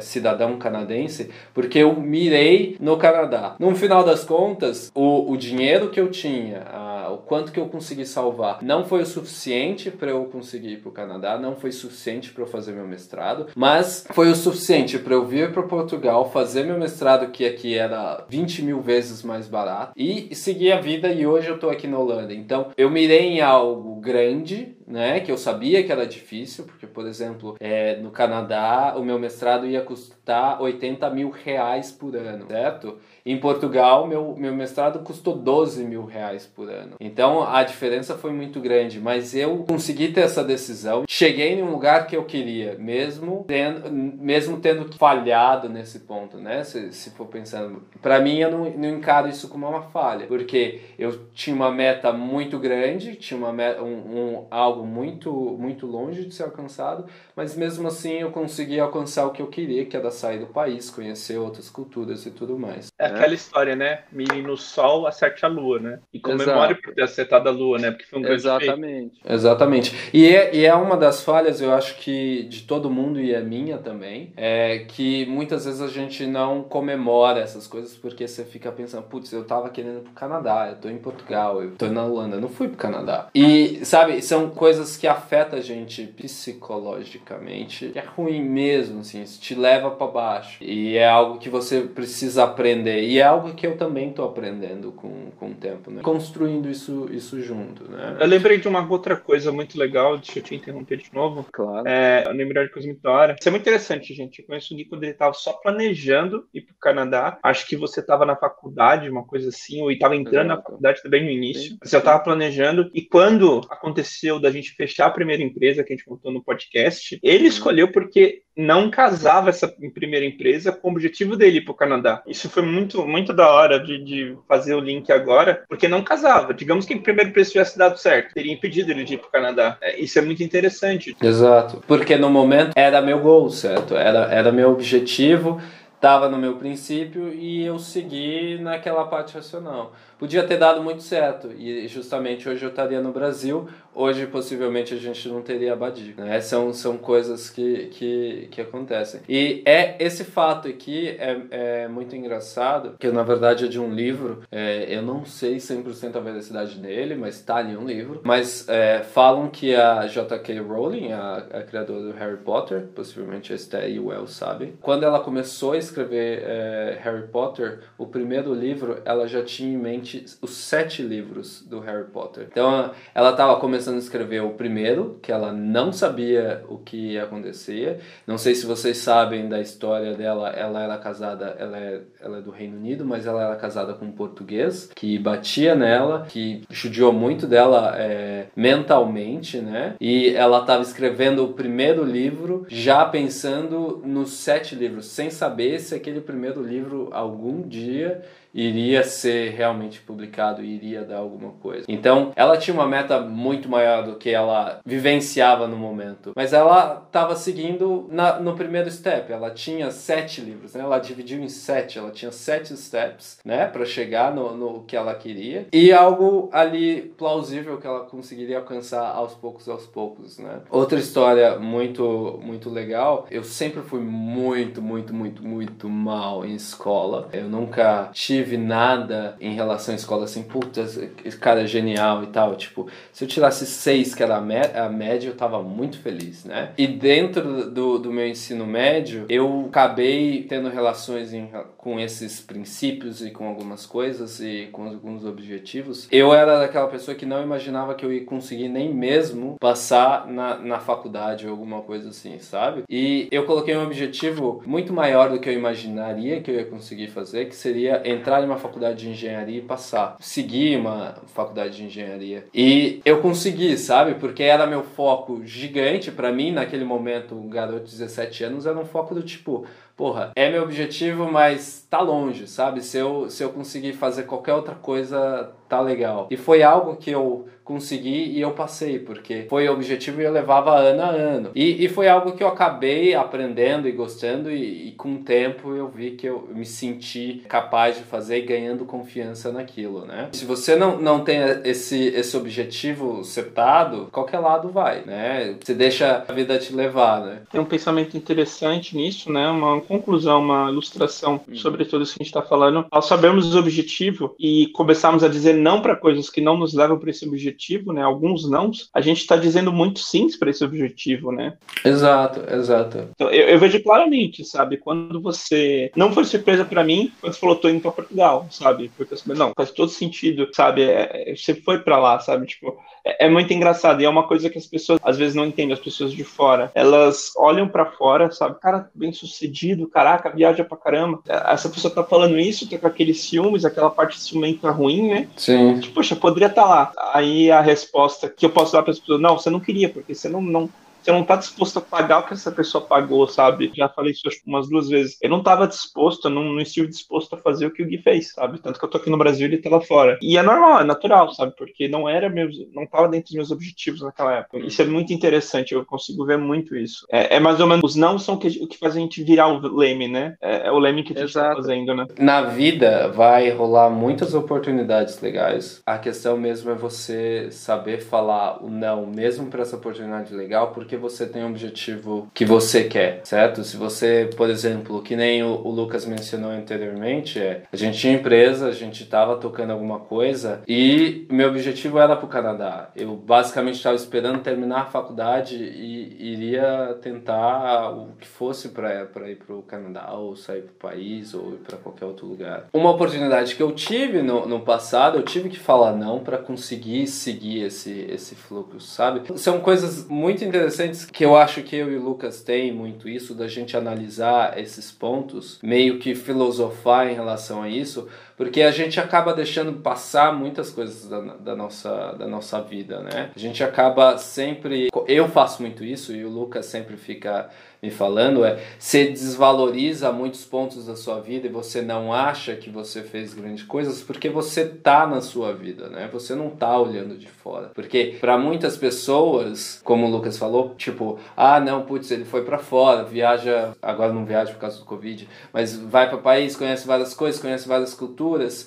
cidadão 0.01 0.57
canadense, 0.57 1.29
porque 1.53 1.79
eu 1.79 1.95
mirei 1.99 2.77
no 2.79 2.97
Canadá. 2.97 3.55
No 3.59 3.75
final 3.75 4.03
das 4.03 4.23
contas, 4.23 4.91
o, 4.95 5.31
o 5.31 5.37
dinheiro 5.37 5.89
que 5.89 5.99
eu 5.99 6.09
tinha, 6.09 6.61
a, 6.61 7.02
o 7.13 7.17
quanto 7.17 7.51
que 7.51 7.59
eu 7.59 7.67
consegui 7.67 8.05
salvar. 8.05 8.59
Não 8.61 8.85
foi 8.85 9.01
o 9.01 9.05
suficiente 9.05 9.91
para 9.91 10.11
eu 10.11 10.25
conseguir 10.25 10.73
ir 10.73 10.77
para 10.77 10.89
o 10.89 10.93
Canadá, 10.93 11.37
não 11.37 11.55
foi 11.55 11.71
suficiente 11.71 12.31
para 12.31 12.43
eu 12.43 12.47
fazer 12.47 12.73
meu 12.73 12.87
mestrado, 12.87 13.47
mas 13.55 14.05
foi 14.11 14.29
o 14.29 14.35
suficiente 14.35 14.99
para 14.99 15.13
eu 15.13 15.25
vir 15.25 15.51
para 15.51 15.63
Portugal, 15.63 16.29
fazer 16.31 16.65
meu 16.65 16.77
mestrado, 16.77 17.31
que 17.31 17.45
aqui 17.45 17.77
era 17.77 18.25
20 18.29 18.63
mil 18.63 18.81
vezes 18.81 19.23
mais 19.23 19.47
barato, 19.47 19.93
e 19.95 20.33
seguir 20.35 20.71
a 20.71 20.81
vida. 20.81 21.11
E 21.11 21.25
hoje 21.25 21.47
eu 21.47 21.55
estou 21.55 21.69
aqui 21.69 21.87
na 21.87 21.97
Holanda. 21.97 22.33
Então 22.33 22.67
eu 22.77 22.89
mirei 22.89 23.27
em 23.27 23.41
algo 23.41 23.95
grande, 23.99 24.75
né? 24.85 25.19
Que 25.19 25.31
eu 25.31 25.37
sabia 25.37 25.83
que 25.83 25.91
era 25.91 26.05
difícil, 26.05 26.65
porque, 26.65 26.85
por 26.85 27.07
exemplo, 27.07 27.55
é, 27.59 27.97
no 27.97 28.11
Canadá 28.11 28.95
o 28.97 29.03
meu 29.03 29.17
mestrado 29.17 29.65
ia 29.65 29.81
custar 29.81 30.61
80 30.61 31.09
mil 31.09 31.29
reais 31.29 31.91
por 31.91 32.15
ano, 32.15 32.47
certo? 32.47 32.97
Em 33.25 33.37
Portugal, 33.37 34.05
meu, 34.05 34.35
meu 34.37 34.53
mestrado 34.53 34.99
custou 34.99 35.37
12 35.37 35.85
mil 35.85 36.03
reais 36.03 36.45
por 36.45 36.69
ano. 36.69 36.97
Então 36.99 37.41
a 37.41 37.63
diferença 37.63 38.17
foi 38.17 38.33
muito 38.33 38.59
grande, 38.59 38.99
mas 38.99 39.33
eu 39.33 39.63
consegui 39.67 40.09
ter 40.09 40.21
essa 40.21 40.43
decisão. 40.43 41.05
Cheguei 41.07 41.53
em 41.53 41.63
um 41.63 41.71
lugar 41.71 42.05
que 42.05 42.17
eu 42.17 42.25
queria, 42.25 42.75
mesmo 42.77 43.45
tendo, 43.47 43.89
mesmo 43.89 44.57
tendo 44.59 44.91
falhado 44.97 45.69
nesse 45.69 45.99
ponto, 45.99 46.37
né? 46.37 46.65
Se, 46.65 46.91
se 46.91 47.11
for 47.11 47.27
pensando. 47.27 47.83
Para 48.01 48.19
mim, 48.19 48.39
eu 48.39 48.51
não, 48.51 48.69
não 48.71 48.89
encaro 48.89 49.29
isso 49.29 49.47
como 49.47 49.67
uma 49.67 49.83
falha, 49.83 50.27
porque 50.27 50.81
eu 50.99 51.27
tinha 51.33 51.55
uma 51.55 51.71
meta 51.71 52.11
muito 52.11 52.59
grande, 52.59 53.15
tinha 53.15 53.37
uma 53.37 53.53
meta, 53.53 53.81
um, 53.81 53.93
um, 53.93 54.45
algo 54.51 54.85
muito, 54.85 55.31
muito 55.31 55.87
longe 55.87 56.25
de 56.25 56.35
ser 56.35 56.43
alcançado, 56.43 57.05
mas 57.37 57.55
mesmo 57.55 57.87
assim 57.87 58.15
eu 58.15 58.31
consegui 58.31 58.81
alcançar 58.81 59.25
o 59.25 59.31
que 59.31 59.41
eu 59.41 59.47
queria, 59.47 59.85
que 59.85 59.95
era 59.95 60.11
sair 60.11 60.39
do 60.39 60.47
país, 60.47 60.89
conhecer 60.89 61.37
outras 61.37 61.69
culturas 61.69 62.25
e 62.25 62.31
tudo 62.31 62.59
mais. 62.59 62.87
É? 62.99 63.12
Aquela 63.15 63.33
história, 63.33 63.75
né? 63.75 63.99
Mire 64.11 64.41
no 64.41 64.57
sol, 64.57 65.07
acerte 65.07 65.45
a 65.45 65.47
lua, 65.47 65.79
né? 65.79 65.99
E 66.13 66.19
comemore 66.19 66.73
Exato. 66.73 66.81
por 66.81 66.93
ter 66.93 67.01
acertado 67.03 67.49
a 67.49 67.51
lua, 67.51 67.79
né? 67.79 67.91
Porque 67.91 68.05
foi 68.05 68.19
um 68.19 68.21
grande 68.21 68.41
Exatamente. 68.41 69.19
Feito. 69.21 69.33
Exatamente. 69.33 69.95
E 70.13 70.27
é, 70.27 70.55
e 70.55 70.65
é 70.65 70.73
uma 70.73 70.97
das 70.97 71.23
falhas, 71.23 71.61
eu 71.61 71.73
acho 71.73 71.95
que 71.97 72.43
de 72.43 72.63
todo 72.63 72.89
mundo 72.89 73.19
e 73.19 73.33
é 73.33 73.41
minha 73.41 73.77
também, 73.77 74.33
é 74.35 74.85
que 74.87 75.25
muitas 75.25 75.65
vezes 75.65 75.81
a 75.81 75.87
gente 75.87 76.25
não 76.25 76.63
comemora 76.63 77.39
essas 77.39 77.67
coisas 77.67 77.95
porque 77.95 78.27
você 78.27 78.43
fica 78.43 78.71
pensando, 78.71 79.03
putz, 79.03 79.31
eu 79.31 79.43
tava 79.43 79.69
querendo 79.69 79.99
ir 79.99 80.03
pro 80.03 80.13
Canadá, 80.13 80.67
eu 80.69 80.75
tô 80.75 80.89
em 80.89 80.97
Portugal, 80.97 81.61
eu 81.61 81.71
tô 81.71 81.87
na 81.87 82.03
Holanda, 82.03 82.37
eu 82.37 82.41
não 82.41 82.49
fui 82.49 82.67
pro 82.67 82.77
Canadá. 82.77 83.29
E, 83.33 83.79
sabe, 83.85 84.21
são 84.21 84.49
coisas 84.49 84.97
que 84.97 85.07
afetam 85.07 85.59
a 85.59 85.61
gente 85.61 86.05
psicologicamente. 86.05 87.91
É 87.95 88.01
ruim 88.01 88.41
mesmo, 88.41 89.01
assim, 89.01 89.21
isso 89.21 89.39
te 89.41 89.55
leva 89.55 89.91
para 89.91 90.07
baixo. 90.07 90.57
E 90.61 90.97
é 90.97 91.07
algo 91.07 91.39
que 91.39 91.49
você 91.49 91.81
precisa 91.81 92.43
aprender. 92.43 93.02
E 93.03 93.19
é 93.19 93.23
algo 93.23 93.53
que 93.53 93.65
eu 93.65 93.77
também 93.77 94.11
tô 94.11 94.23
aprendendo 94.23 94.91
com, 94.91 95.31
com 95.31 95.51
o 95.51 95.55
tempo, 95.55 95.91
né? 95.91 96.01
Construindo 96.01 96.69
isso, 96.69 97.07
isso 97.11 97.41
junto, 97.41 97.89
né? 97.89 98.17
Eu 98.19 98.27
lembrei 98.27 98.57
de 98.57 98.67
uma 98.67 98.87
outra 98.89 99.15
coisa 99.15 99.51
muito 99.51 99.77
legal, 99.77 100.17
deixa 100.17 100.39
eu 100.39 100.43
te 100.43 100.55
interromper 100.55 100.97
de 100.97 101.13
novo. 101.13 101.45
Claro. 101.51 101.87
É, 101.87 102.23
eu 102.25 102.31
lembrei 102.31 102.65
de 102.65 102.71
coisa 102.71 102.87
muito 102.87 103.01
da 103.01 103.11
hora. 103.11 103.35
Isso 103.39 103.47
é 103.47 103.51
muito 103.51 103.61
interessante, 103.61 104.13
gente. 104.13 104.39
Eu 104.39 104.45
conheço 104.45 104.73
o 104.73 104.77
Gui 104.77 104.85
quando 104.85 105.03
ele 105.03 105.13
tava 105.13 105.33
só 105.33 105.53
planejando 105.53 106.47
ir 106.53 106.61
pro 106.61 106.75
Canadá. 106.79 107.37
Acho 107.43 107.67
que 107.67 107.75
você 107.75 108.01
tava 108.01 108.25
na 108.25 108.35
faculdade, 108.35 109.09
uma 109.09 109.25
coisa 109.25 109.49
assim, 109.49 109.81
ou 109.81 109.91
estava 109.91 110.15
entrando 110.15 110.45
Exato. 110.45 110.47
na 110.47 110.63
faculdade 110.63 111.03
também 111.03 111.23
no 111.23 111.29
início. 111.29 111.77
Você 111.83 111.97
já 111.97 112.01
tava 112.01 112.23
planejando. 112.23 112.89
E 112.93 113.01
quando 113.01 113.61
aconteceu 113.69 114.39
da 114.39 114.51
gente 114.51 114.71
fechar 114.71 115.07
a 115.07 115.11
primeira 115.11 115.43
empresa 115.43 115.83
que 115.83 115.93
a 115.93 115.95
gente 115.95 116.05
contou 116.05 116.31
no 116.31 116.43
podcast, 116.43 117.19
ele 117.21 117.47
escolheu 117.47 117.91
porque 117.91 118.43
não 118.55 118.89
casava 118.89 119.49
essa 119.49 119.67
primeira 119.67 120.25
empresa 120.25 120.71
com 120.71 120.89
o 120.89 120.91
objetivo 120.91 121.35
dele 121.35 121.57
ir 121.57 121.61
para 121.61 121.71
o 121.71 121.75
Canadá. 121.75 122.23
Isso 122.27 122.49
foi 122.49 122.63
muito, 122.63 122.92
muito 122.97 123.33
da 123.33 123.51
hora 123.51 123.79
de, 123.79 123.97
de, 123.97 124.37
fazer 124.47 124.75
o 124.75 124.79
link 124.79 125.11
agora, 125.11 125.63
porque 125.67 125.87
não 125.87 126.03
casava. 126.03 126.53
Digamos 126.53 126.85
que 126.85 126.95
o 126.95 127.01
primeiro 127.01 127.31
preço 127.31 127.51
tivesse 127.51 127.77
dado 127.77 127.97
certo, 127.97 128.33
teria 128.33 128.53
impedido 128.53 128.91
ele 128.91 129.03
de 129.03 129.15
ir 129.15 129.17
para 129.17 129.27
o 129.27 129.31
Canadá. 129.31 129.77
É, 129.81 129.99
isso 129.99 130.17
é 130.19 130.21
muito 130.21 130.43
interessante. 130.43 131.15
Exato. 131.21 131.83
Porque 131.87 132.15
no 132.15 132.29
momento 132.29 132.73
era 132.75 133.01
meu 133.01 133.19
gol, 133.19 133.49
certo? 133.49 133.95
Era, 133.95 134.31
era 134.31 134.51
meu 134.51 134.71
objetivo, 134.71 135.61
estava 135.95 136.27
no 136.27 136.37
meu 136.37 136.55
princípio 136.55 137.33
e 137.33 137.63
eu 137.63 137.79
segui 137.79 138.57
naquela 138.59 139.05
parte 139.05 139.35
racional 139.35 139.93
podia 140.23 140.43
ter 140.43 140.55
dado 140.55 140.81
muito 140.81 141.03
certo. 141.03 141.51
E 141.51 141.85
justamente 141.89 142.47
hoje 142.47 142.63
eu 142.63 142.69
estaria 142.69 143.01
no 143.01 143.11
Brasil, 143.11 143.67
hoje 143.93 144.25
possivelmente 144.25 144.93
a 144.93 144.97
gente 144.97 145.27
não 145.27 145.41
teria 145.41 145.73
Abadi. 145.73 146.15
Né? 146.17 146.39
São, 146.39 146.71
são 146.71 146.97
coisas 146.97 147.49
que, 147.49 147.87
que, 147.87 148.47
que 148.49 148.61
acontecem. 148.61 149.19
E 149.27 149.61
é 149.65 149.97
esse 149.99 150.23
fato 150.23 150.69
aqui 150.69 151.09
é, 151.19 151.41
é 151.51 151.87
muito 151.89 152.15
engraçado, 152.15 152.95
que 152.97 153.09
na 153.09 153.21
verdade 153.21 153.65
é 153.65 153.67
de 153.67 153.81
um 153.81 153.93
livro, 153.93 154.43
é, 154.49 154.85
eu 154.95 155.01
não 155.01 155.25
sei 155.25 155.57
100% 155.57 156.15
a 156.15 156.21
veracidade 156.21 156.79
dele, 156.79 157.15
mas 157.15 157.35
está 157.35 157.57
ali 157.57 157.75
um 157.75 157.85
livro. 157.85 158.21
Mas 158.23 158.65
é, 158.69 158.99
falam 159.03 159.49
que 159.49 159.75
a 159.75 160.07
J.K. 160.07 160.57
Rowling, 160.61 161.11
a, 161.11 161.35
a 161.35 161.63
criadora 161.63 161.99
do 161.99 162.13
Harry 162.13 162.37
Potter, 162.37 162.83
possivelmente 162.95 163.51
a 163.51 163.57
Esther 163.57 163.89
e 163.89 163.99
o 163.99 164.09
El 164.09 164.25
sabem, 164.27 164.73
quando 164.79 165.03
ela 165.03 165.19
começou 165.19 165.73
a 165.73 165.77
escrever 165.77 166.43
é, 166.45 166.97
Harry 167.03 167.27
Potter, 167.27 167.81
o 167.97 168.07
primeiro 168.07 168.53
livro 168.53 169.01
ela 169.03 169.27
já 169.27 169.43
tinha 169.43 169.73
em 169.73 169.77
mente 169.77 170.12
os 170.41 170.51
sete 170.51 171.01
livros 171.01 171.61
do 171.61 171.79
Harry 171.79 172.05
Potter. 172.05 172.47
Então 172.51 172.91
ela 173.13 173.31
estava 173.31 173.59
começando 173.59 173.95
a 173.95 173.99
escrever 173.99 174.41
o 174.41 174.51
primeiro, 174.51 175.19
que 175.21 175.31
ela 175.31 175.51
não 175.51 175.91
sabia 175.91 176.63
o 176.67 176.77
que 176.77 177.13
ia 177.13 177.23
acontecer. 177.23 177.99
Não 178.27 178.37
sei 178.37 178.55
se 178.55 178.65
vocês 178.65 178.97
sabem 178.97 179.47
da 179.47 179.59
história 179.59 180.13
dela, 180.13 180.49
ela 180.49 180.81
era 180.81 180.97
casada, 180.97 181.55
ela 181.57 181.77
é, 181.77 182.01
ela 182.21 182.37
é 182.37 182.41
do 182.41 182.51
Reino 182.51 182.77
Unido, 182.77 183.05
mas 183.05 183.25
ela 183.25 183.43
era 183.43 183.55
casada 183.55 183.93
com 183.93 184.05
um 184.05 184.11
português 184.11 184.89
que 184.95 185.17
batia 185.17 185.75
nela, 185.75 186.25
que 186.27 186.63
judiou 186.69 187.13
muito 187.13 187.47
dela 187.47 187.95
é, 187.97 188.47
mentalmente, 188.55 189.57
né? 189.57 189.95
E 189.99 190.29
ela 190.35 190.59
estava 190.59 190.81
escrevendo 190.81 191.43
o 191.43 191.53
primeiro 191.53 192.03
livro 192.03 192.65
já 192.67 193.05
pensando 193.05 194.01
nos 194.05 194.31
sete 194.31 194.75
livros, 194.75 195.05
sem 195.05 195.29
saber 195.29 195.79
se 195.79 195.95
aquele 195.95 196.21
primeiro 196.21 196.61
livro 196.61 197.09
algum 197.11 197.61
dia 197.61 198.21
iria 198.53 199.03
ser 199.03 199.51
realmente 199.51 200.01
publicado 200.01 200.63
e 200.63 200.75
iria 200.75 201.03
dar 201.03 201.17
alguma 201.17 201.51
coisa. 201.53 201.85
Então, 201.87 202.31
ela 202.35 202.57
tinha 202.57 202.73
uma 202.73 202.87
meta 202.87 203.19
muito 203.19 203.67
maior 203.67 204.03
do 204.03 204.15
que 204.15 204.29
ela 204.29 204.79
vivenciava 204.85 205.67
no 205.67 205.75
momento, 205.75 206.33
mas 206.35 206.53
ela 206.53 207.03
estava 207.05 207.35
seguindo 207.35 208.07
na, 208.11 208.39
no 208.39 208.55
primeiro 208.55 208.89
step. 208.91 209.31
Ela 209.31 209.49
tinha 209.49 209.89
sete 209.89 210.41
livros, 210.41 210.73
né? 210.73 210.81
Ela 210.81 210.99
dividiu 210.99 211.41
em 211.41 211.49
sete, 211.49 211.97
ela 211.97 212.11
tinha 212.11 212.31
sete 212.31 212.75
steps, 212.77 213.39
né, 213.43 213.65
para 213.65 213.85
chegar 213.85 214.33
no, 214.33 214.55
no 214.55 214.83
que 214.83 214.95
ela 214.95 215.13
queria 215.15 215.67
e 215.71 215.91
algo 215.91 216.49
ali 216.51 217.13
plausível 217.17 217.77
que 217.77 217.87
ela 217.87 218.01
conseguiria 218.01 218.57
alcançar 218.57 219.07
aos 219.09 219.33
poucos, 219.33 219.67
aos 219.67 219.85
poucos, 219.85 220.37
né? 220.37 220.61
Outra 220.69 220.99
história 220.99 221.57
muito, 221.57 222.39
muito 222.43 222.69
legal. 222.69 223.25
Eu 223.31 223.43
sempre 223.43 223.81
fui 223.81 223.99
muito, 224.01 224.81
muito, 224.81 225.13
muito, 225.13 225.43
muito 225.43 225.89
mal 225.89 226.45
em 226.45 226.55
escola. 226.55 227.29
Eu 227.31 227.47
nunca 227.49 228.09
tive 228.13 228.42
tive 228.43 228.57
nada 228.57 229.35
em 229.39 229.53
relação 229.53 229.93
à 229.93 229.95
escola 229.95 230.25
assim, 230.25 230.43
puta, 230.43 230.81
esse 230.81 231.37
cara 231.37 231.61
é 231.61 231.67
genial 231.67 232.23
e 232.23 232.27
tal. 232.27 232.55
Tipo, 232.55 232.87
se 233.11 233.23
eu 233.23 233.27
tirasse 233.27 233.65
seis, 233.65 234.13
que 234.13 234.21
era 234.21 234.37
a, 234.37 234.89
média, 234.89 235.29
eu 235.29 235.35
tava 235.35 235.61
muito 235.63 235.99
feliz, 235.99 236.43
né? 236.43 236.71
E 236.77 236.85
dentro 236.85 237.69
do, 237.69 237.97
do 237.97 238.11
meu 238.11 238.27
ensino 238.27 238.65
médio, 238.65 239.25
eu 239.29 239.65
acabei 239.69 240.43
tendo 240.43 240.69
relações 240.69 241.33
em, 241.33 241.49
com 241.77 241.99
esses 241.99 242.39
princípios 242.41 243.21
e 243.21 243.31
com 243.31 243.47
algumas 243.47 243.85
coisas 243.85 244.39
e 244.39 244.67
com 244.71 244.85
alguns 244.85 245.25
objetivos. 245.25 246.07
Eu 246.11 246.33
era 246.33 246.59
daquela 246.59 246.87
pessoa 246.87 247.15
que 247.15 247.25
não 247.25 247.41
imaginava 247.41 247.95
que 247.95 248.05
eu 248.05 248.11
ia 248.11 248.25
conseguir 248.25 248.67
nem 248.67 248.93
mesmo 248.93 249.55
passar 249.59 250.27
na, 250.27 250.57
na 250.57 250.79
faculdade 250.79 251.45
ou 251.45 251.51
alguma 251.51 251.81
coisa 251.81 252.09
assim, 252.09 252.37
sabe? 252.39 252.83
E 252.89 253.27
eu 253.31 253.45
coloquei 253.45 253.75
um 253.75 253.83
objetivo 253.83 254.61
muito 254.65 254.91
maior 254.91 255.29
do 255.29 255.39
que 255.39 255.49
eu 255.49 255.53
imaginaria 255.53 256.41
que 256.41 256.51
eu 256.51 256.55
ia 256.55 256.65
conseguir 256.65 257.07
fazer, 257.07 257.45
que 257.45 257.55
seria 257.55 258.01
entrar 258.05 258.32
entrar 258.33 258.41
em 258.41 258.45
uma 258.45 258.57
faculdade 258.57 258.99
de 258.99 259.09
engenharia 259.09 259.59
e 259.59 259.61
passar. 259.61 260.17
Seguir 260.19 260.77
uma 260.77 261.15
faculdade 261.33 261.77
de 261.77 261.83
engenharia. 261.83 262.45
E 262.53 263.01
eu 263.05 263.21
consegui, 263.21 263.77
sabe? 263.77 264.15
Porque 264.15 264.41
era 264.41 264.65
meu 264.65 264.83
foco 264.83 265.41
gigante. 265.45 266.11
para 266.11 266.31
mim, 266.31 266.51
naquele 266.51 266.83
momento, 266.83 267.35
um 267.35 267.47
garoto 267.47 267.85
de 267.85 267.91
17 267.91 268.43
anos, 268.45 268.65
era 268.65 268.77
um 268.77 268.85
foco 268.85 269.13
do 269.13 269.21
tipo, 269.21 269.65
porra, 269.95 270.31
é 270.35 270.49
meu 270.49 270.63
objetivo, 270.63 271.31
mas 271.31 271.85
tá 271.89 272.01
longe, 272.01 272.47
sabe? 272.47 272.81
Se 272.81 272.97
eu, 272.97 273.29
se 273.29 273.43
eu 273.43 273.49
conseguir 273.51 273.93
fazer 273.93 274.23
qualquer 274.23 274.53
outra 274.53 274.75
coisa, 274.75 275.51
tá 275.69 275.79
legal. 275.81 276.27
E 276.29 276.37
foi 276.37 276.63
algo 276.63 276.95
que 276.95 277.11
eu 277.11 277.47
consegui 277.63 278.31
e 278.31 278.41
eu 278.41 278.51
passei, 278.51 278.99
porque 278.99 279.45
foi 279.49 279.67
o 279.67 279.73
objetivo 279.73 280.21
e 280.21 280.25
eu 280.25 280.31
levava 280.31 280.75
ano 280.75 281.01
a 281.01 281.07
ano. 281.07 281.51
E, 281.55 281.85
e 281.85 281.87
foi 281.87 282.07
algo 282.07 282.33
que 282.33 282.43
eu 282.43 282.47
acabei 282.47 283.15
aprendendo 283.15 283.87
e 283.87 283.91
gostando, 283.91 284.51
e, 284.51 284.89
e, 284.89 284.91
com 284.91 285.15
o 285.15 285.19
tempo 285.19 285.73
eu 285.73 285.87
vi 285.87 286.11
que 286.11 286.27
eu 286.27 286.49
me 286.53 286.65
senti 286.65 287.41
capaz 287.47 287.97
de 287.97 288.03
fazer 288.03 288.39
e 288.39 288.45
ganhando 288.45 288.85
confiança 288.85 289.51
naquilo, 289.51 290.05
né? 290.05 290.29
Se 290.33 290.45
você 290.45 290.75
não, 290.75 290.99
não 290.99 291.23
tem 291.23 291.39
esse, 291.63 292.07
esse 292.07 292.35
objetivo 292.35 293.23
setado, 293.23 294.09
qualquer 294.11 294.39
lado 294.39 294.69
vai, 294.69 295.03
né? 295.05 295.55
Você 295.63 295.73
deixa 295.73 296.25
a 296.27 296.33
vida 296.33 296.57
te 296.57 296.73
levar, 296.73 297.21
né? 297.21 297.41
Tem 297.49 297.61
um 297.61 297.65
pensamento 297.65 298.17
interessante 298.17 298.95
nisso, 298.95 299.31
né? 299.31 299.47
Uma 299.47 299.79
conclusão, 299.83 300.41
uma 300.41 300.69
ilustração 300.69 301.41
hum. 301.47 301.55
sobre 301.55 301.85
tudo 301.85 302.03
isso 302.03 302.13
que 302.13 302.21
a 302.21 302.23
gente 302.23 302.35
está 302.35 302.41
falando. 302.41 302.85
Ao 302.89 303.01
sabermos 303.01 303.53
o 303.53 303.59
objetivo 303.59 304.35
e 304.39 304.67
começarmos 304.67 305.23
a 305.23 305.27
dizer 305.27 305.53
não 305.53 305.81
para 305.81 305.95
coisas 305.95 306.29
que 306.29 306.41
não 306.41 306.57
nos 306.57 306.73
levam 306.73 306.97
para 306.97 307.09
esse 307.09 307.27
objetivo, 307.27 307.93
né? 307.93 308.01
Alguns 308.01 308.49
não, 308.49 308.71
a 308.93 309.01
gente 309.01 309.19
está 309.19 309.35
dizendo 309.35 309.71
muito 309.71 309.99
sim 309.99 310.23
para 310.37 310.49
esse 310.49 310.63
objetivo, 310.63 311.31
né? 311.31 311.57
Exato, 311.83 312.41
exato. 312.53 313.09
Então, 313.15 313.29
eu, 313.29 313.49
eu, 313.49 313.59
vejo 313.59 313.83
claramente, 313.83 314.45
sabe? 314.45 314.77
Quando 314.77 315.21
você. 315.21 315.91
Não 315.95 316.11
foi 316.11 316.23
surpresa 316.25 316.63
para 316.63 316.83
mim 316.83 317.11
quando 317.19 317.33
você 317.33 317.39
falou, 317.39 317.55
tô 317.55 317.69
indo 317.69 317.81
para 317.81 317.91
Portugal, 317.91 318.47
sabe? 318.49 318.91
Porque 318.95 319.15
não, 319.27 319.51
faz 319.55 319.71
todo 319.71 319.89
sentido, 319.89 320.47
sabe? 320.53 320.83
É, 320.83 321.31
é 321.31 321.35
você 321.35 321.53
foi 321.55 321.79
para 321.79 321.97
lá, 321.97 322.19
sabe? 322.19 322.45
Tipo, 322.45 322.77
é, 323.05 323.25
é, 323.25 323.29
muito 323.29 323.51
engraçado 323.53 324.01
e 324.01 324.05
é 324.05 324.09
uma 324.09 324.27
coisa 324.27 324.49
que 324.49 324.57
as 324.57 324.65
pessoas 324.65 324.99
às 325.03 325.17
vezes 325.17 325.35
não 325.35 325.45
entendem, 325.45 325.73
as 325.73 325.79
pessoas 325.79 326.13
de 326.13 326.23
fora. 326.23 326.71
Elas 326.73 327.31
olham 327.37 327.67
para 327.67 327.91
fora, 327.91 328.31
sabe? 328.31 328.59
Cara, 328.59 328.89
bem 328.93 329.11
sucedido, 329.11 329.72
caraca, 329.87 330.29
viaja 330.29 330.63
pra 330.63 330.77
caramba. 330.77 331.19
Essa 331.27 331.69
pessoa 331.69 331.93
tá 331.93 332.03
falando 332.03 332.39
isso, 332.39 332.69
tá 332.69 332.77
com 332.77 332.87
aqueles 332.87 333.21
ciúmes, 333.21 333.65
aquela 333.65 333.89
parte 333.89 334.19
ciumenta 334.19 334.71
ruim, 334.71 335.09
né? 335.09 335.27
Sim. 335.35 335.79
Tipo, 335.79 335.95
poxa, 335.95 336.15
poderia 336.15 336.47
estar 336.47 336.63
tá 336.63 336.67
lá. 336.67 336.93
Aí 337.13 337.51
a 337.51 337.61
resposta 337.61 338.29
que 338.29 338.45
eu 338.45 338.49
posso 338.49 338.73
dar 338.73 338.83
para 338.83 338.91
as 338.91 338.99
pessoas, 338.99 339.21
não, 339.21 339.37
você 339.37 339.49
não 339.49 339.59
queria, 339.59 339.89
porque 339.89 340.13
você 340.13 340.29
não, 340.29 340.41
não 340.41 340.69
você 341.03 341.11
não 341.11 341.23
tá 341.23 341.35
disposto 341.35 341.77
a 341.77 341.81
pagar 341.81 342.19
o 342.19 342.27
que 342.27 342.33
essa 342.33 342.51
pessoa 342.51 342.83
pagou, 342.83 343.27
sabe? 343.27 343.71
Já 343.75 343.89
falei 343.89 344.11
isso 344.11 344.27
acho, 344.27 344.39
umas 344.45 344.69
duas 344.69 344.89
vezes. 344.89 345.17
Eu 345.21 345.29
não 345.29 345.43
tava 345.43 345.67
disposto, 345.67 346.25
eu 346.25 346.31
não, 346.31 346.43
não 346.43 346.61
estive 346.61 346.87
disposto 346.87 347.35
a 347.35 347.37
fazer 347.37 347.65
o 347.65 347.71
que 347.71 347.83
o 347.83 347.87
Gui 347.87 347.97
fez, 347.97 348.31
sabe? 348.31 348.59
Tanto 348.59 348.79
que 348.79 348.85
eu 348.85 348.89
tô 348.89 348.97
aqui 348.97 349.09
no 349.09 349.17
Brasil 349.17 349.47
e 349.47 349.51
ele 349.51 349.61
tá 349.61 349.69
lá 349.69 349.81
fora. 349.81 350.17
E 350.21 350.37
é 350.37 350.43
normal, 350.43 350.81
é 350.81 350.83
natural, 350.83 351.33
sabe? 351.33 351.53
Porque 351.57 351.87
não 351.87 352.07
era 352.07 352.29
meus, 352.29 352.55
não 352.73 352.85
tava 352.85 353.07
dentro 353.09 353.27
dos 353.27 353.35
meus 353.35 353.51
objetivos 353.51 354.01
naquela 354.01 354.33
época. 354.33 354.59
Isso 354.59 354.81
é 354.81 354.85
muito 354.85 355.13
interessante, 355.13 355.73
eu 355.73 355.85
consigo 355.85 356.25
ver 356.25 356.37
muito 356.37 356.75
isso. 356.75 357.05
É, 357.11 357.35
é 357.35 357.39
mais 357.39 357.59
ou 357.59 357.67
menos, 357.67 357.83
os 357.83 357.95
não 357.95 358.17
são 358.17 358.35
o 358.35 358.37
que, 358.39 358.47
o 358.63 358.67
que 358.67 358.77
faz 358.77 358.95
a 358.95 358.99
gente 358.99 359.23
virar 359.23 359.47
o 359.47 359.75
leme, 359.75 360.07
né? 360.07 360.35
É, 360.41 360.67
é 360.67 360.71
o 360.71 360.79
leme 360.79 361.03
que 361.03 361.13
a 361.17 361.21
gente 361.21 361.33
tá 361.33 361.53
fazendo, 361.55 361.93
né? 361.93 362.07
Na 362.17 362.43
vida 362.43 363.09
vai 363.09 363.49
rolar 363.51 363.89
muitas 363.89 364.33
oportunidades 364.33 365.19
legais. 365.21 365.81
A 365.85 365.97
questão 365.97 366.37
mesmo 366.37 366.71
é 366.71 366.75
você 366.75 367.49
saber 367.51 368.01
falar 368.01 368.63
o 368.63 368.69
não, 368.69 369.05
mesmo 369.05 369.47
para 369.47 369.61
essa 369.61 369.75
oportunidade 369.75 370.33
legal, 370.33 370.71
porque 370.71 370.92
você 370.97 371.25
tem 371.25 371.43
um 371.43 371.49
objetivo 371.49 372.29
que 372.33 372.45
você 372.45 372.85
quer, 372.85 373.21
certo? 373.23 373.63
Se 373.63 373.77
você, 373.77 374.29
por 374.35 374.49
exemplo, 374.49 375.01
que 375.01 375.15
nem 375.15 375.43
o, 375.43 375.65
o 375.65 375.69
Lucas 375.69 376.05
mencionou 376.05 376.51
anteriormente, 376.51 377.39
é 377.39 377.63
a 377.71 377.75
gente 377.75 377.97
tinha 377.97 378.13
empresa, 378.13 378.67
a 378.67 378.71
gente 378.71 379.03
estava 379.03 379.37
tocando 379.37 379.71
alguma 379.71 379.99
coisa 379.99 380.61
e 380.67 381.27
meu 381.29 381.49
objetivo 381.49 381.99
era 381.99 382.15
para 382.15 382.25
o 382.25 382.29
Canadá. 382.29 382.91
Eu 382.95 383.15
basicamente 383.15 383.75
estava 383.75 383.95
esperando 383.95 384.39
terminar 384.39 384.81
a 384.81 384.85
faculdade 384.85 385.55
e 385.55 386.33
iria 386.33 386.97
tentar 387.01 387.91
o 387.91 388.09
que 388.19 388.27
fosse 388.27 388.69
para 388.69 389.01
ir 389.29 389.37
para 389.37 389.55
o 389.55 389.61
Canadá 389.63 390.13
ou 390.13 390.35
sair 390.35 390.61
para 390.61 390.89
o 390.89 390.91
país 390.91 391.33
ou 391.33 391.53
ir 391.53 391.57
para 391.57 391.77
qualquer 391.77 392.05
outro 392.05 392.27
lugar. 392.27 392.67
Uma 392.73 392.91
oportunidade 392.91 393.55
que 393.55 393.63
eu 393.63 393.71
tive 393.71 394.21
no, 394.21 394.47
no 394.47 394.61
passado, 394.61 395.17
eu 395.17 395.23
tive 395.23 395.49
que 395.49 395.59
falar 395.59 395.93
não 395.93 396.19
para 396.19 396.37
conseguir 396.37 397.07
seguir 397.07 397.63
esse, 397.63 398.05
esse 398.09 398.35
fluxo, 398.35 398.79
sabe? 398.79 399.21
São 399.37 399.59
coisas 399.59 400.07
muito 400.07 400.43
interessantes 400.43 400.82
que 401.11 401.25
eu 401.25 401.35
acho 401.35 401.63
que 401.63 401.75
eu 401.75 401.91
e 401.91 401.97
o 401.97 402.03
Lucas 402.03 402.41
tem 402.41 402.71
muito 402.71 403.07
isso, 403.07 403.33
da 403.33 403.47
gente 403.47 403.75
analisar 403.75 404.57
esses 404.57 404.91
pontos, 404.91 405.59
meio 405.61 405.99
que 405.99 406.15
filosofar 406.15 407.07
em 407.07 407.15
relação 407.15 407.61
a 407.61 407.69
isso, 407.69 408.07
porque 408.37 408.61
a 408.61 408.71
gente 408.71 408.99
acaba 408.99 409.33
deixando 409.33 409.73
passar 409.73 410.33
muitas 410.33 410.71
coisas 410.71 411.07
da, 411.07 411.19
da, 411.19 411.55
nossa, 411.55 412.13
da 412.13 412.27
nossa 412.27 412.61
vida, 412.61 412.99
né? 412.99 413.31
A 413.35 413.39
gente 413.39 413.63
acaba 413.63 414.17
sempre. 414.17 414.89
Eu 415.07 415.27
faço 415.27 415.61
muito 415.61 415.83
isso 415.83 416.13
e 416.13 416.23
o 416.25 416.29
Lucas 416.29 416.65
sempre 416.65 416.97
fica 416.97 417.49
me 417.83 417.91
falando 417.91 418.45
é 418.45 418.63
você 418.79 419.09
desvaloriza 419.09 420.09
muitos 420.09 420.45
pontos 420.45 420.85
da 420.85 420.95
sua 420.95 421.19
vida 421.19 421.47
e 421.47 421.49
você 421.49 421.81
não 421.81 422.13
acha 422.13 422.55
que 422.55 422.69
você 422.69 423.03
fez 423.03 423.33
grandes 423.33 423.65
coisas 423.65 424.01
porque 424.01 424.29
você 424.29 424.65
tá 424.65 425.05
na 425.05 425.19
sua 425.19 425.51
vida, 425.53 425.89
né? 425.89 426.09
Você 426.13 426.33
não 426.33 426.49
tá 426.49 426.79
olhando 426.79 427.17
de 427.17 427.27
fora. 427.27 427.71
Porque 427.75 428.15
para 428.21 428.37
muitas 428.37 428.77
pessoas, 428.77 429.81
como 429.83 430.07
o 430.07 430.09
Lucas 430.09 430.37
falou, 430.37 430.73
tipo, 430.77 431.19
ah, 431.35 431.59
não, 431.59 431.81
putz, 431.81 432.09
ele 432.09 432.23
foi 432.23 432.45
para 432.45 432.57
fora, 432.57 433.03
viaja, 433.03 433.73
agora 433.81 434.13
não 434.13 434.23
viaja 434.23 434.53
por 434.53 434.59
causa 434.59 434.79
do 434.79 434.85
Covid, 434.85 435.27
mas 435.51 435.75
vai 435.77 436.07
para 436.07 436.17
país, 436.19 436.55
conhece 436.55 436.87
várias 436.87 437.13
coisas, 437.13 437.41
conhece 437.41 437.67
várias 437.67 437.93
culturas, 437.93 438.22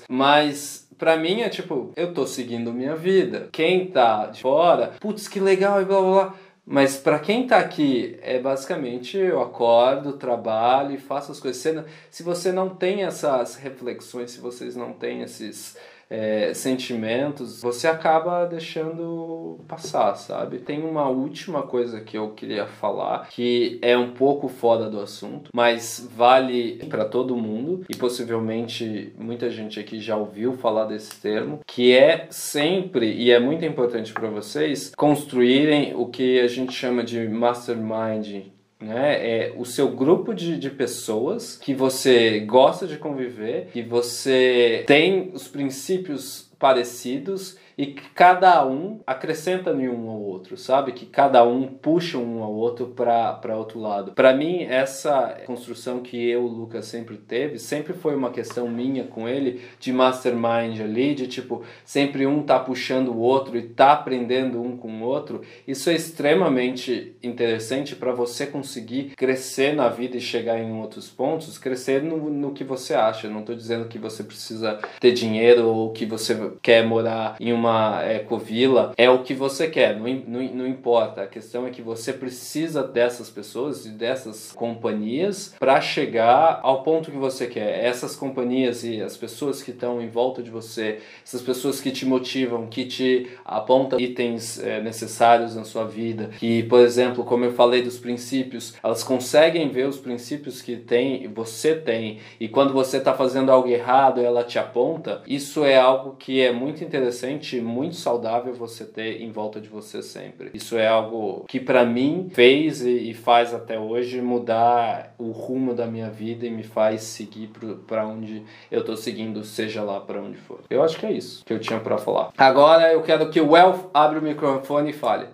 mas 0.08 0.86
Pra 0.98 1.14
mim 1.14 1.42
é 1.42 1.48
tipo, 1.50 1.92
eu 1.94 2.14
tô 2.14 2.26
seguindo 2.26 2.72
minha 2.72 2.96
vida. 2.96 3.50
Quem 3.52 3.86
tá 3.86 4.26
de 4.26 4.40
fora, 4.40 4.94
putz, 4.98 5.28
que 5.28 5.38
legal 5.38 5.82
e 5.82 5.84
blá 5.84 6.00
blá 6.00 6.10
blá. 6.10 6.34
Mas 6.64 6.96
para 6.96 7.20
quem 7.20 7.44
está 7.44 7.58
aqui, 7.58 8.18
é 8.22 8.40
basicamente 8.40 9.16
eu 9.16 9.40
acordo, 9.40 10.14
trabalho 10.14 10.94
e 10.94 10.98
faço 10.98 11.30
as 11.30 11.38
coisas. 11.38 11.84
Se 12.10 12.22
você 12.22 12.50
não 12.50 12.70
tem 12.70 13.04
essas 13.04 13.54
reflexões, 13.54 14.32
se 14.32 14.40
vocês 14.40 14.74
não 14.74 14.92
têm 14.92 15.22
esses 15.22 15.76
é, 16.08 16.54
sentimentos, 16.54 17.62
você 17.62 17.86
acaba 17.86 18.44
deixando 18.44 19.58
passar, 19.66 20.14
sabe? 20.14 20.58
Tem 20.58 20.82
uma 20.82 21.08
última 21.08 21.62
coisa 21.62 22.00
que 22.00 22.16
eu 22.16 22.30
queria 22.30 22.66
falar 22.66 23.28
que 23.28 23.78
é 23.82 23.96
um 23.96 24.12
pouco 24.12 24.48
fora 24.48 24.88
do 24.88 25.00
assunto, 25.00 25.50
mas 25.54 26.08
vale 26.14 26.84
para 26.88 27.04
todo 27.04 27.36
mundo 27.36 27.84
e 27.88 27.96
possivelmente 27.96 29.12
muita 29.18 29.50
gente 29.50 29.80
aqui 29.80 30.00
já 30.00 30.16
ouviu 30.16 30.52
falar 30.52 30.84
desse 30.84 31.20
termo, 31.20 31.60
que 31.66 31.92
é 31.92 32.26
sempre 32.30 33.12
e 33.12 33.30
é 33.30 33.40
muito 33.40 33.64
importante 33.64 34.12
para 34.12 34.28
vocês 34.28 34.92
construírem 34.96 35.94
o 35.96 36.06
que 36.06 36.40
a 36.40 36.48
gente 36.48 36.72
chama 36.72 37.02
de 37.02 37.28
mastermind 37.28 38.55
né? 38.86 39.48
É 39.48 39.54
o 39.56 39.64
seu 39.64 39.88
grupo 39.90 40.32
de, 40.32 40.56
de 40.56 40.70
pessoas 40.70 41.56
que 41.56 41.74
você 41.74 42.40
gosta 42.40 42.86
de 42.86 42.96
conviver, 42.96 43.68
que 43.72 43.82
você 43.82 44.84
tem 44.86 45.30
os 45.34 45.48
princípios 45.48 46.48
parecidos 46.58 47.58
e 47.78 47.86
que 47.86 48.08
cada 48.10 48.66
um 48.66 49.00
acrescenta 49.06 49.70
em 49.70 49.88
um 49.88 50.08
ao 50.08 50.20
outro, 50.20 50.56
sabe? 50.56 50.92
Que 50.92 51.04
cada 51.04 51.44
um 51.44 51.66
puxa 51.66 52.16
um 52.16 52.42
ao 52.42 52.52
outro 52.52 52.86
para 52.86 53.56
outro 53.56 53.78
lado. 53.78 54.12
Para 54.12 54.34
mim, 54.34 54.62
essa 54.62 55.36
construção 55.44 56.00
que 56.00 56.16
eu, 56.28 56.44
o 56.44 56.48
Lucas, 56.48 56.86
sempre 56.86 57.16
teve, 57.16 57.58
sempre 57.58 57.92
foi 57.92 58.16
uma 58.16 58.30
questão 58.30 58.68
minha 58.68 59.04
com 59.04 59.28
ele, 59.28 59.60
de 59.78 59.92
mastermind 59.92 60.80
ali, 60.80 61.14
de 61.14 61.26
tipo, 61.26 61.62
sempre 61.84 62.26
um 62.26 62.42
tá 62.42 62.58
puxando 62.58 63.08
o 63.08 63.18
outro 63.18 63.58
e 63.58 63.62
tá 63.62 63.92
aprendendo 63.92 64.62
um 64.62 64.76
com 64.76 64.88
o 64.88 65.04
outro. 65.04 65.42
Isso 65.68 65.90
é 65.90 65.94
extremamente 65.94 67.14
interessante 67.22 67.94
para 67.94 68.12
você 68.12 68.46
conseguir 68.46 69.12
crescer 69.16 69.74
na 69.74 69.88
vida 69.88 70.16
e 70.16 70.20
chegar 70.20 70.58
em 70.58 70.72
outros 70.80 71.10
pontos, 71.10 71.58
crescer 71.58 72.02
no, 72.02 72.30
no 72.30 72.52
que 72.52 72.64
você 72.64 72.94
acha. 72.94 73.28
não 73.28 73.42
tô 73.42 73.54
dizendo 73.54 73.88
que 73.88 73.98
você 73.98 74.24
precisa 74.24 74.78
ter 74.98 75.12
dinheiro 75.12 75.66
ou 75.66 75.92
que 75.92 76.06
você 76.06 76.52
quer 76.62 76.86
morar 76.86 77.36
em 77.38 77.52
uma 77.52 77.65
uma 77.66 78.02
ecovila, 78.10 78.92
é 78.96 79.10
o 79.10 79.22
que 79.22 79.34
você 79.34 79.68
quer, 79.68 79.98
não, 79.98 80.06
não, 80.26 80.42
não 80.54 80.66
importa. 80.66 81.22
A 81.22 81.26
questão 81.26 81.66
é 81.66 81.70
que 81.70 81.82
você 81.82 82.12
precisa 82.12 82.82
dessas 82.82 83.28
pessoas 83.28 83.84
e 83.84 83.90
dessas 83.90 84.52
companhias 84.52 85.54
para 85.58 85.80
chegar 85.80 86.60
ao 86.62 86.82
ponto 86.82 87.10
que 87.10 87.16
você 87.16 87.46
quer. 87.46 87.84
Essas 87.84 88.16
companhias 88.16 88.84
e 88.84 89.00
as 89.02 89.16
pessoas 89.16 89.62
que 89.62 89.70
estão 89.70 90.00
em 90.00 90.08
volta 90.08 90.42
de 90.42 90.50
você, 90.50 90.98
essas 91.24 91.42
pessoas 91.42 91.80
que 91.80 91.90
te 91.90 92.06
motivam, 92.06 92.66
que 92.66 92.84
te 92.84 93.28
apontam 93.44 93.98
itens 94.00 94.58
é, 94.58 94.80
necessários 94.80 95.54
na 95.54 95.64
sua 95.64 95.84
vida, 95.84 96.30
que, 96.38 96.62
por 96.64 96.80
exemplo, 96.80 97.24
como 97.24 97.44
eu 97.44 97.52
falei 97.52 97.82
dos 97.82 97.98
princípios, 97.98 98.74
elas 98.82 99.02
conseguem 99.02 99.68
ver 99.68 99.86
os 99.86 99.98
princípios 99.98 100.62
que 100.62 100.76
tem, 100.76 101.28
você 101.28 101.74
tem, 101.74 102.18
e 102.38 102.48
quando 102.48 102.72
você 102.72 102.98
está 102.98 103.12
fazendo 103.14 103.50
algo 103.50 103.68
errado, 103.68 104.20
ela 104.20 104.44
te 104.44 104.58
aponta. 104.58 105.22
Isso 105.26 105.64
é 105.64 105.76
algo 105.76 106.16
que 106.18 106.40
é 106.40 106.52
muito 106.52 106.84
interessante 106.84 107.55
muito 107.60 107.96
saudável 107.96 108.54
você 108.54 108.84
ter 108.84 109.22
em 109.22 109.30
volta 109.30 109.60
de 109.60 109.68
você 109.68 110.02
sempre. 110.02 110.50
Isso 110.54 110.76
é 110.76 110.86
algo 110.86 111.44
que 111.48 111.60
para 111.60 111.84
mim 111.84 112.28
fez 112.32 112.82
e 112.82 113.12
faz 113.14 113.54
até 113.54 113.78
hoje 113.78 114.20
mudar 114.20 115.14
o 115.18 115.30
rumo 115.30 115.74
da 115.74 115.86
minha 115.86 116.10
vida 116.10 116.46
e 116.46 116.50
me 116.50 116.62
faz 116.62 117.02
seguir 117.02 117.50
para 117.86 118.06
onde 118.06 118.42
eu 118.70 118.84
tô 118.84 118.96
seguindo, 118.96 119.44
seja 119.44 119.82
lá 119.82 120.00
para 120.00 120.20
onde 120.20 120.36
for. 120.36 120.60
Eu 120.70 120.82
acho 120.82 120.98
que 120.98 121.06
é 121.06 121.12
isso 121.12 121.44
que 121.44 121.52
eu 121.52 121.60
tinha 121.60 121.80
para 121.80 121.98
falar. 121.98 122.32
Agora 122.36 122.92
eu 122.92 123.02
quero 123.02 123.30
que 123.30 123.40
o 123.40 123.50
Wealth 123.50 123.90
abra 123.92 124.18
o 124.18 124.22
microfone 124.22 124.90
e 124.90 124.92
fale 124.92 125.26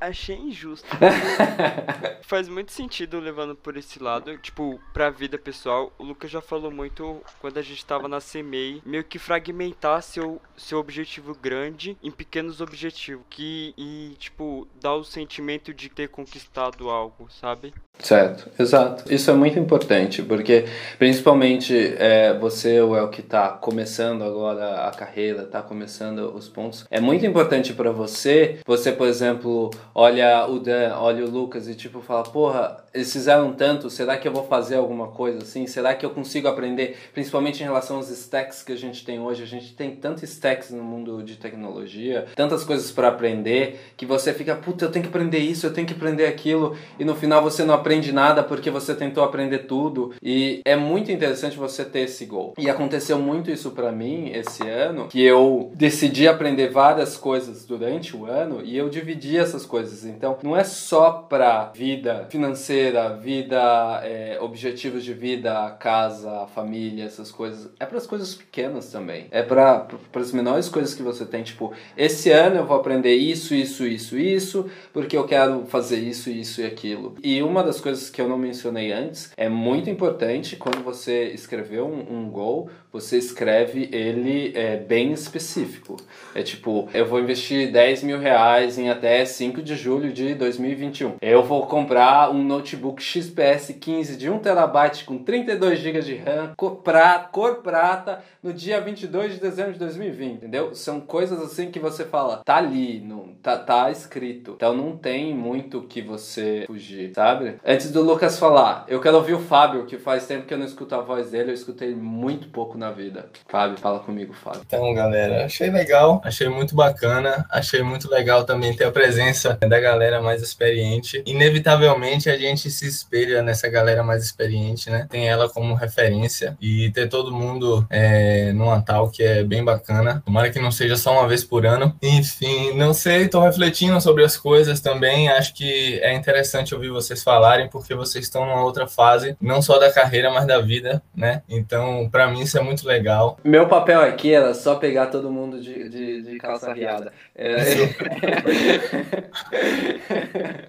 achei 0.00 0.36
injusto. 0.36 0.88
Faz 2.22 2.48
muito 2.48 2.72
sentido 2.72 3.18
levando 3.20 3.54
por 3.54 3.76
esse 3.76 4.02
lado, 4.02 4.36
tipo, 4.38 4.80
pra 4.92 5.10
vida 5.10 5.38
pessoal. 5.38 5.92
O 5.98 6.04
Lucas 6.04 6.30
já 6.30 6.40
falou 6.40 6.70
muito 6.70 7.20
quando 7.40 7.58
a 7.58 7.62
gente 7.62 7.84
tava 7.84 8.08
na 8.08 8.20
CMEI, 8.20 8.82
meio 8.84 9.04
que 9.04 9.18
fragmentar 9.18 10.02
seu, 10.02 10.40
seu 10.56 10.78
objetivo 10.78 11.34
grande 11.34 11.96
em 12.02 12.10
pequenos 12.10 12.60
objetivos. 12.60 13.24
Que, 13.30 13.74
e, 13.76 14.16
tipo, 14.18 14.66
dar 14.80 14.94
o 14.94 15.04
sentimento 15.04 15.72
de 15.72 15.88
ter 15.88 16.08
conquistado 16.08 16.90
algo, 16.90 17.28
sabe? 17.30 17.72
Certo, 17.98 18.50
exato. 18.58 19.12
Isso 19.12 19.30
é 19.30 19.34
muito 19.34 19.58
importante, 19.58 20.22
porque 20.22 20.66
principalmente 20.98 21.94
é, 21.98 22.34
você 22.38 22.80
ou 22.80 22.96
é 22.96 23.02
o 23.02 23.08
que 23.08 23.20
está 23.20 23.48
começando 23.48 24.22
agora 24.22 24.86
a 24.86 24.90
carreira, 24.90 25.42
está 25.42 25.62
começando 25.62 26.34
os 26.34 26.48
pontos, 26.48 26.86
é 26.90 27.00
muito 27.00 27.24
importante 27.24 27.72
para 27.72 27.90
você, 27.90 28.58
você, 28.66 28.92
por 28.92 29.08
exemplo, 29.08 29.70
olha 29.98 30.46
o 30.46 30.58
Dan, 30.58 30.94
olha 30.98 31.24
o 31.24 31.30
Lucas 31.30 31.66
e 31.66 31.74
tipo 31.74 32.02
fala, 32.02 32.22
porra, 32.22 32.84
eles 32.92 33.10
fizeram 33.10 33.54
tanto, 33.54 33.88
será 33.88 34.18
que 34.18 34.28
eu 34.28 34.32
vou 34.32 34.44
fazer 34.44 34.76
alguma 34.76 35.08
coisa 35.08 35.38
assim? 35.38 35.66
Será 35.66 35.94
que 35.94 36.04
eu 36.04 36.10
consigo 36.10 36.48
aprender, 36.48 36.98
principalmente 37.14 37.62
em 37.62 37.64
relação 37.64 37.96
aos 37.96 38.10
stacks 38.10 38.62
que 38.62 38.72
a 38.72 38.76
gente 38.76 39.06
tem 39.06 39.18
hoje? 39.18 39.42
A 39.42 39.46
gente 39.46 39.72
tem 39.72 39.96
tantos 39.96 40.22
stacks 40.24 40.70
no 40.70 40.82
mundo 40.82 41.22
de 41.22 41.36
tecnologia, 41.36 42.26
tantas 42.36 42.62
coisas 42.62 42.90
para 42.90 43.08
aprender, 43.08 43.80
que 43.96 44.04
você 44.04 44.34
fica, 44.34 44.54
puta, 44.54 44.84
eu 44.84 44.90
tenho 44.90 45.02
que 45.02 45.08
aprender 45.08 45.38
isso, 45.38 45.64
eu 45.64 45.72
tenho 45.72 45.86
que 45.86 45.94
aprender 45.94 46.26
aquilo, 46.26 46.76
e 46.98 47.04
no 47.04 47.14
final 47.14 47.42
você 47.42 47.64
não 47.64 47.72
aprende 47.72 48.12
nada 48.12 48.42
porque 48.42 48.70
você 48.70 48.94
tentou 48.94 49.24
aprender 49.24 49.60
tudo. 49.60 50.12
E 50.22 50.60
é 50.66 50.76
muito 50.76 51.10
interessante 51.10 51.56
você 51.56 51.86
ter 51.86 52.00
esse 52.00 52.26
gol. 52.26 52.52
E 52.58 52.68
aconteceu 52.68 53.18
muito 53.18 53.50
isso 53.50 53.70
para 53.70 53.90
mim 53.90 54.30
esse 54.34 54.68
ano, 54.68 55.08
que 55.08 55.22
eu 55.22 55.70
decidi 55.74 56.28
aprender 56.28 56.68
várias 56.68 57.16
coisas 57.16 57.64
durante 57.64 58.14
o 58.14 58.26
ano 58.26 58.60
e 58.62 58.76
eu 58.76 58.90
dividi 58.90 59.38
essas 59.38 59.64
coisas 59.64 59.85
coisas. 59.86 60.04
Então, 60.04 60.36
não 60.42 60.56
é 60.56 60.64
só 60.64 61.12
para 61.12 61.70
vida 61.74 62.26
financeira, 62.28 63.16
vida, 63.16 64.00
é, 64.04 64.38
objetivos 64.40 65.04
de 65.04 65.14
vida, 65.14 65.70
casa, 65.78 66.46
família, 66.48 67.04
essas 67.04 67.30
coisas. 67.30 67.70
É 67.78 67.86
para 67.86 67.98
as 67.98 68.06
coisas 68.06 68.34
pequenas 68.34 68.90
também. 68.90 69.26
É 69.30 69.42
para 69.42 69.86
as 70.14 70.32
menores 70.32 70.68
coisas 70.68 70.94
que 70.94 71.02
você 71.02 71.24
tem. 71.24 71.42
Tipo, 71.42 71.72
esse 71.96 72.30
ano 72.30 72.56
eu 72.56 72.66
vou 72.66 72.76
aprender 72.76 73.14
isso, 73.14 73.54
isso, 73.54 73.86
isso, 73.86 74.18
isso, 74.18 74.68
porque 74.92 75.16
eu 75.16 75.24
quero 75.24 75.64
fazer 75.66 75.98
isso, 75.98 76.30
isso 76.30 76.60
e 76.60 76.66
aquilo. 76.66 77.14
E 77.22 77.42
uma 77.42 77.62
das 77.62 77.80
coisas 77.80 78.10
que 78.10 78.20
eu 78.20 78.28
não 78.28 78.38
mencionei 78.38 78.92
antes 78.92 79.32
é 79.36 79.48
muito 79.48 79.88
importante 79.88 80.56
quando 80.56 80.82
você 80.82 81.28
escreveu 81.28 81.86
um, 81.86 82.18
um 82.18 82.30
gol, 82.30 82.68
você 83.00 83.18
escreve 83.18 83.90
ele 83.92 84.52
é, 84.54 84.76
bem 84.76 85.12
específico. 85.12 85.96
É 86.34 86.42
tipo, 86.42 86.88
eu 86.94 87.06
vou 87.06 87.20
investir 87.20 87.70
10 87.70 88.02
mil 88.02 88.18
reais 88.18 88.78
em 88.78 88.88
até 88.88 89.24
5 89.24 89.62
de 89.62 89.76
julho 89.76 90.12
de 90.12 90.34
2021. 90.34 91.16
Eu 91.20 91.42
vou 91.42 91.66
comprar 91.66 92.30
um 92.30 92.42
notebook 92.42 93.02
XPS 93.02 93.76
15 93.78 94.16
de 94.16 94.30
1 94.30 94.38
terabyte 94.38 95.04
com 95.04 95.18
32 95.18 95.78
GB 95.78 96.00
de 96.00 96.16
RAM, 96.16 96.54
cor, 96.56 96.76
pra, 96.76 97.18
cor 97.18 97.56
prata, 97.56 98.22
no 98.42 98.52
dia 98.52 98.80
22 98.80 99.34
de 99.34 99.40
dezembro 99.40 99.74
de 99.74 99.78
2020, 99.78 100.32
entendeu? 100.32 100.74
São 100.74 101.00
coisas 101.00 101.40
assim 101.40 101.70
que 101.70 101.78
você 101.78 102.04
fala, 102.04 102.42
tá 102.44 102.56
ali, 102.56 103.00
não, 103.00 103.34
tá, 103.46 103.56
tá 103.56 103.90
escrito. 103.92 104.54
Então 104.56 104.74
não 104.74 104.96
tem 104.96 105.32
muito 105.32 105.82
que 105.82 106.02
você 106.02 106.64
fugir, 106.66 107.12
sabe? 107.14 107.54
Antes 107.64 107.92
do 107.92 108.02
Lucas 108.02 108.38
falar, 108.40 108.84
eu 108.88 109.00
quero 109.00 109.16
ouvir 109.16 109.34
o 109.34 109.40
Fábio, 109.40 109.86
que 109.86 109.96
faz 109.96 110.26
tempo 110.26 110.46
que 110.46 110.52
eu 110.52 110.58
não 110.58 110.66
escuto 110.66 110.96
a 110.96 111.00
voz 111.00 111.30
dele, 111.30 111.50
eu 111.50 111.54
escutei 111.54 111.94
muito 111.94 112.48
pouco 112.48 112.76
na 112.76 112.90
vida. 112.90 113.26
Fábio, 113.46 113.78
fala 113.78 114.00
comigo, 114.00 114.32
Fábio. 114.32 114.62
Então, 114.66 114.92
galera, 114.92 115.44
achei 115.44 115.70
legal, 115.70 116.20
achei 116.24 116.48
muito 116.48 116.74
bacana, 116.74 117.46
achei 117.48 117.82
muito 117.82 118.10
legal 118.10 118.42
também 118.42 118.74
ter 118.74 118.84
a 118.84 118.90
presença 118.90 119.56
da 119.60 119.78
galera 119.78 120.20
mais 120.20 120.42
experiente. 120.42 121.22
Inevitavelmente 121.24 122.28
a 122.28 122.36
gente 122.36 122.68
se 122.68 122.88
espelha 122.88 123.42
nessa 123.42 123.68
galera 123.68 124.02
mais 124.02 124.24
experiente, 124.24 124.90
né? 124.90 125.06
Tem 125.08 125.28
ela 125.28 125.48
como 125.48 125.74
referência 125.74 126.56
e 126.60 126.90
ter 126.90 127.08
todo 127.08 127.32
mundo 127.32 127.86
é, 127.90 128.52
numa 128.52 128.82
tal 128.82 129.08
que 129.08 129.22
é 129.22 129.44
bem 129.44 129.62
bacana. 129.62 130.20
Tomara 130.24 130.50
que 130.50 130.58
não 130.58 130.72
seja 130.72 130.96
só 130.96 131.12
uma 131.12 131.28
vez 131.28 131.44
por 131.44 131.64
ano. 131.64 131.94
Enfim, 132.02 132.74
não 132.74 132.92
sei, 132.92 133.28
tô 133.28 133.35
refletindo 133.40 134.00
sobre 134.00 134.24
as 134.24 134.36
coisas 134.36 134.80
também. 134.80 135.28
Acho 135.28 135.54
que 135.54 135.98
é 136.00 136.14
interessante 136.14 136.74
ouvir 136.74 136.90
vocês 136.90 137.22
falarem 137.22 137.68
porque 137.68 137.94
vocês 137.94 138.24
estão 138.24 138.46
numa 138.46 138.62
outra 138.62 138.86
fase, 138.86 139.36
não 139.40 139.62
só 139.62 139.78
da 139.78 139.92
carreira, 139.92 140.30
mas 140.30 140.46
da 140.46 140.60
vida, 140.60 141.02
né? 141.14 141.42
Então, 141.48 142.08
para 142.10 142.26
mim 142.26 142.40
isso 142.40 142.58
é 142.58 142.60
muito 142.60 142.86
legal. 142.86 143.38
Meu 143.44 143.68
papel 143.68 144.00
aqui 144.00 144.32
era 144.32 144.54
só 144.54 144.76
pegar 144.76 145.06
todo 145.06 145.30
mundo 145.30 145.60
de, 145.60 145.88
de, 145.88 146.22
de 146.22 146.38
calça 146.38 146.72
riada. 146.72 147.12
É... 147.34 147.56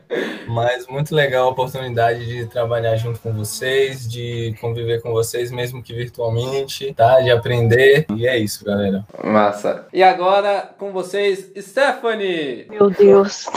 Mas 0.47 0.87
muito 0.87 1.13
legal 1.13 1.47
a 1.47 1.51
oportunidade 1.51 2.25
de 2.25 2.45
trabalhar 2.47 2.95
junto 2.95 3.19
com 3.19 3.33
vocês, 3.33 4.09
de 4.09 4.55
conviver 4.61 5.01
com 5.01 5.11
vocês, 5.11 5.51
mesmo 5.51 5.83
que 5.83 5.93
virtualmente, 5.93 6.93
tá? 6.93 7.19
De 7.19 7.29
aprender. 7.29 8.05
E 8.15 8.25
é 8.25 8.37
isso, 8.37 8.63
galera. 8.63 9.05
Massa. 9.23 9.85
E 9.91 10.01
agora, 10.01 10.69
com 10.77 10.91
vocês, 10.91 11.51
Stephanie! 11.57 12.46
Meu 12.69 12.89
Deus. 12.89 13.45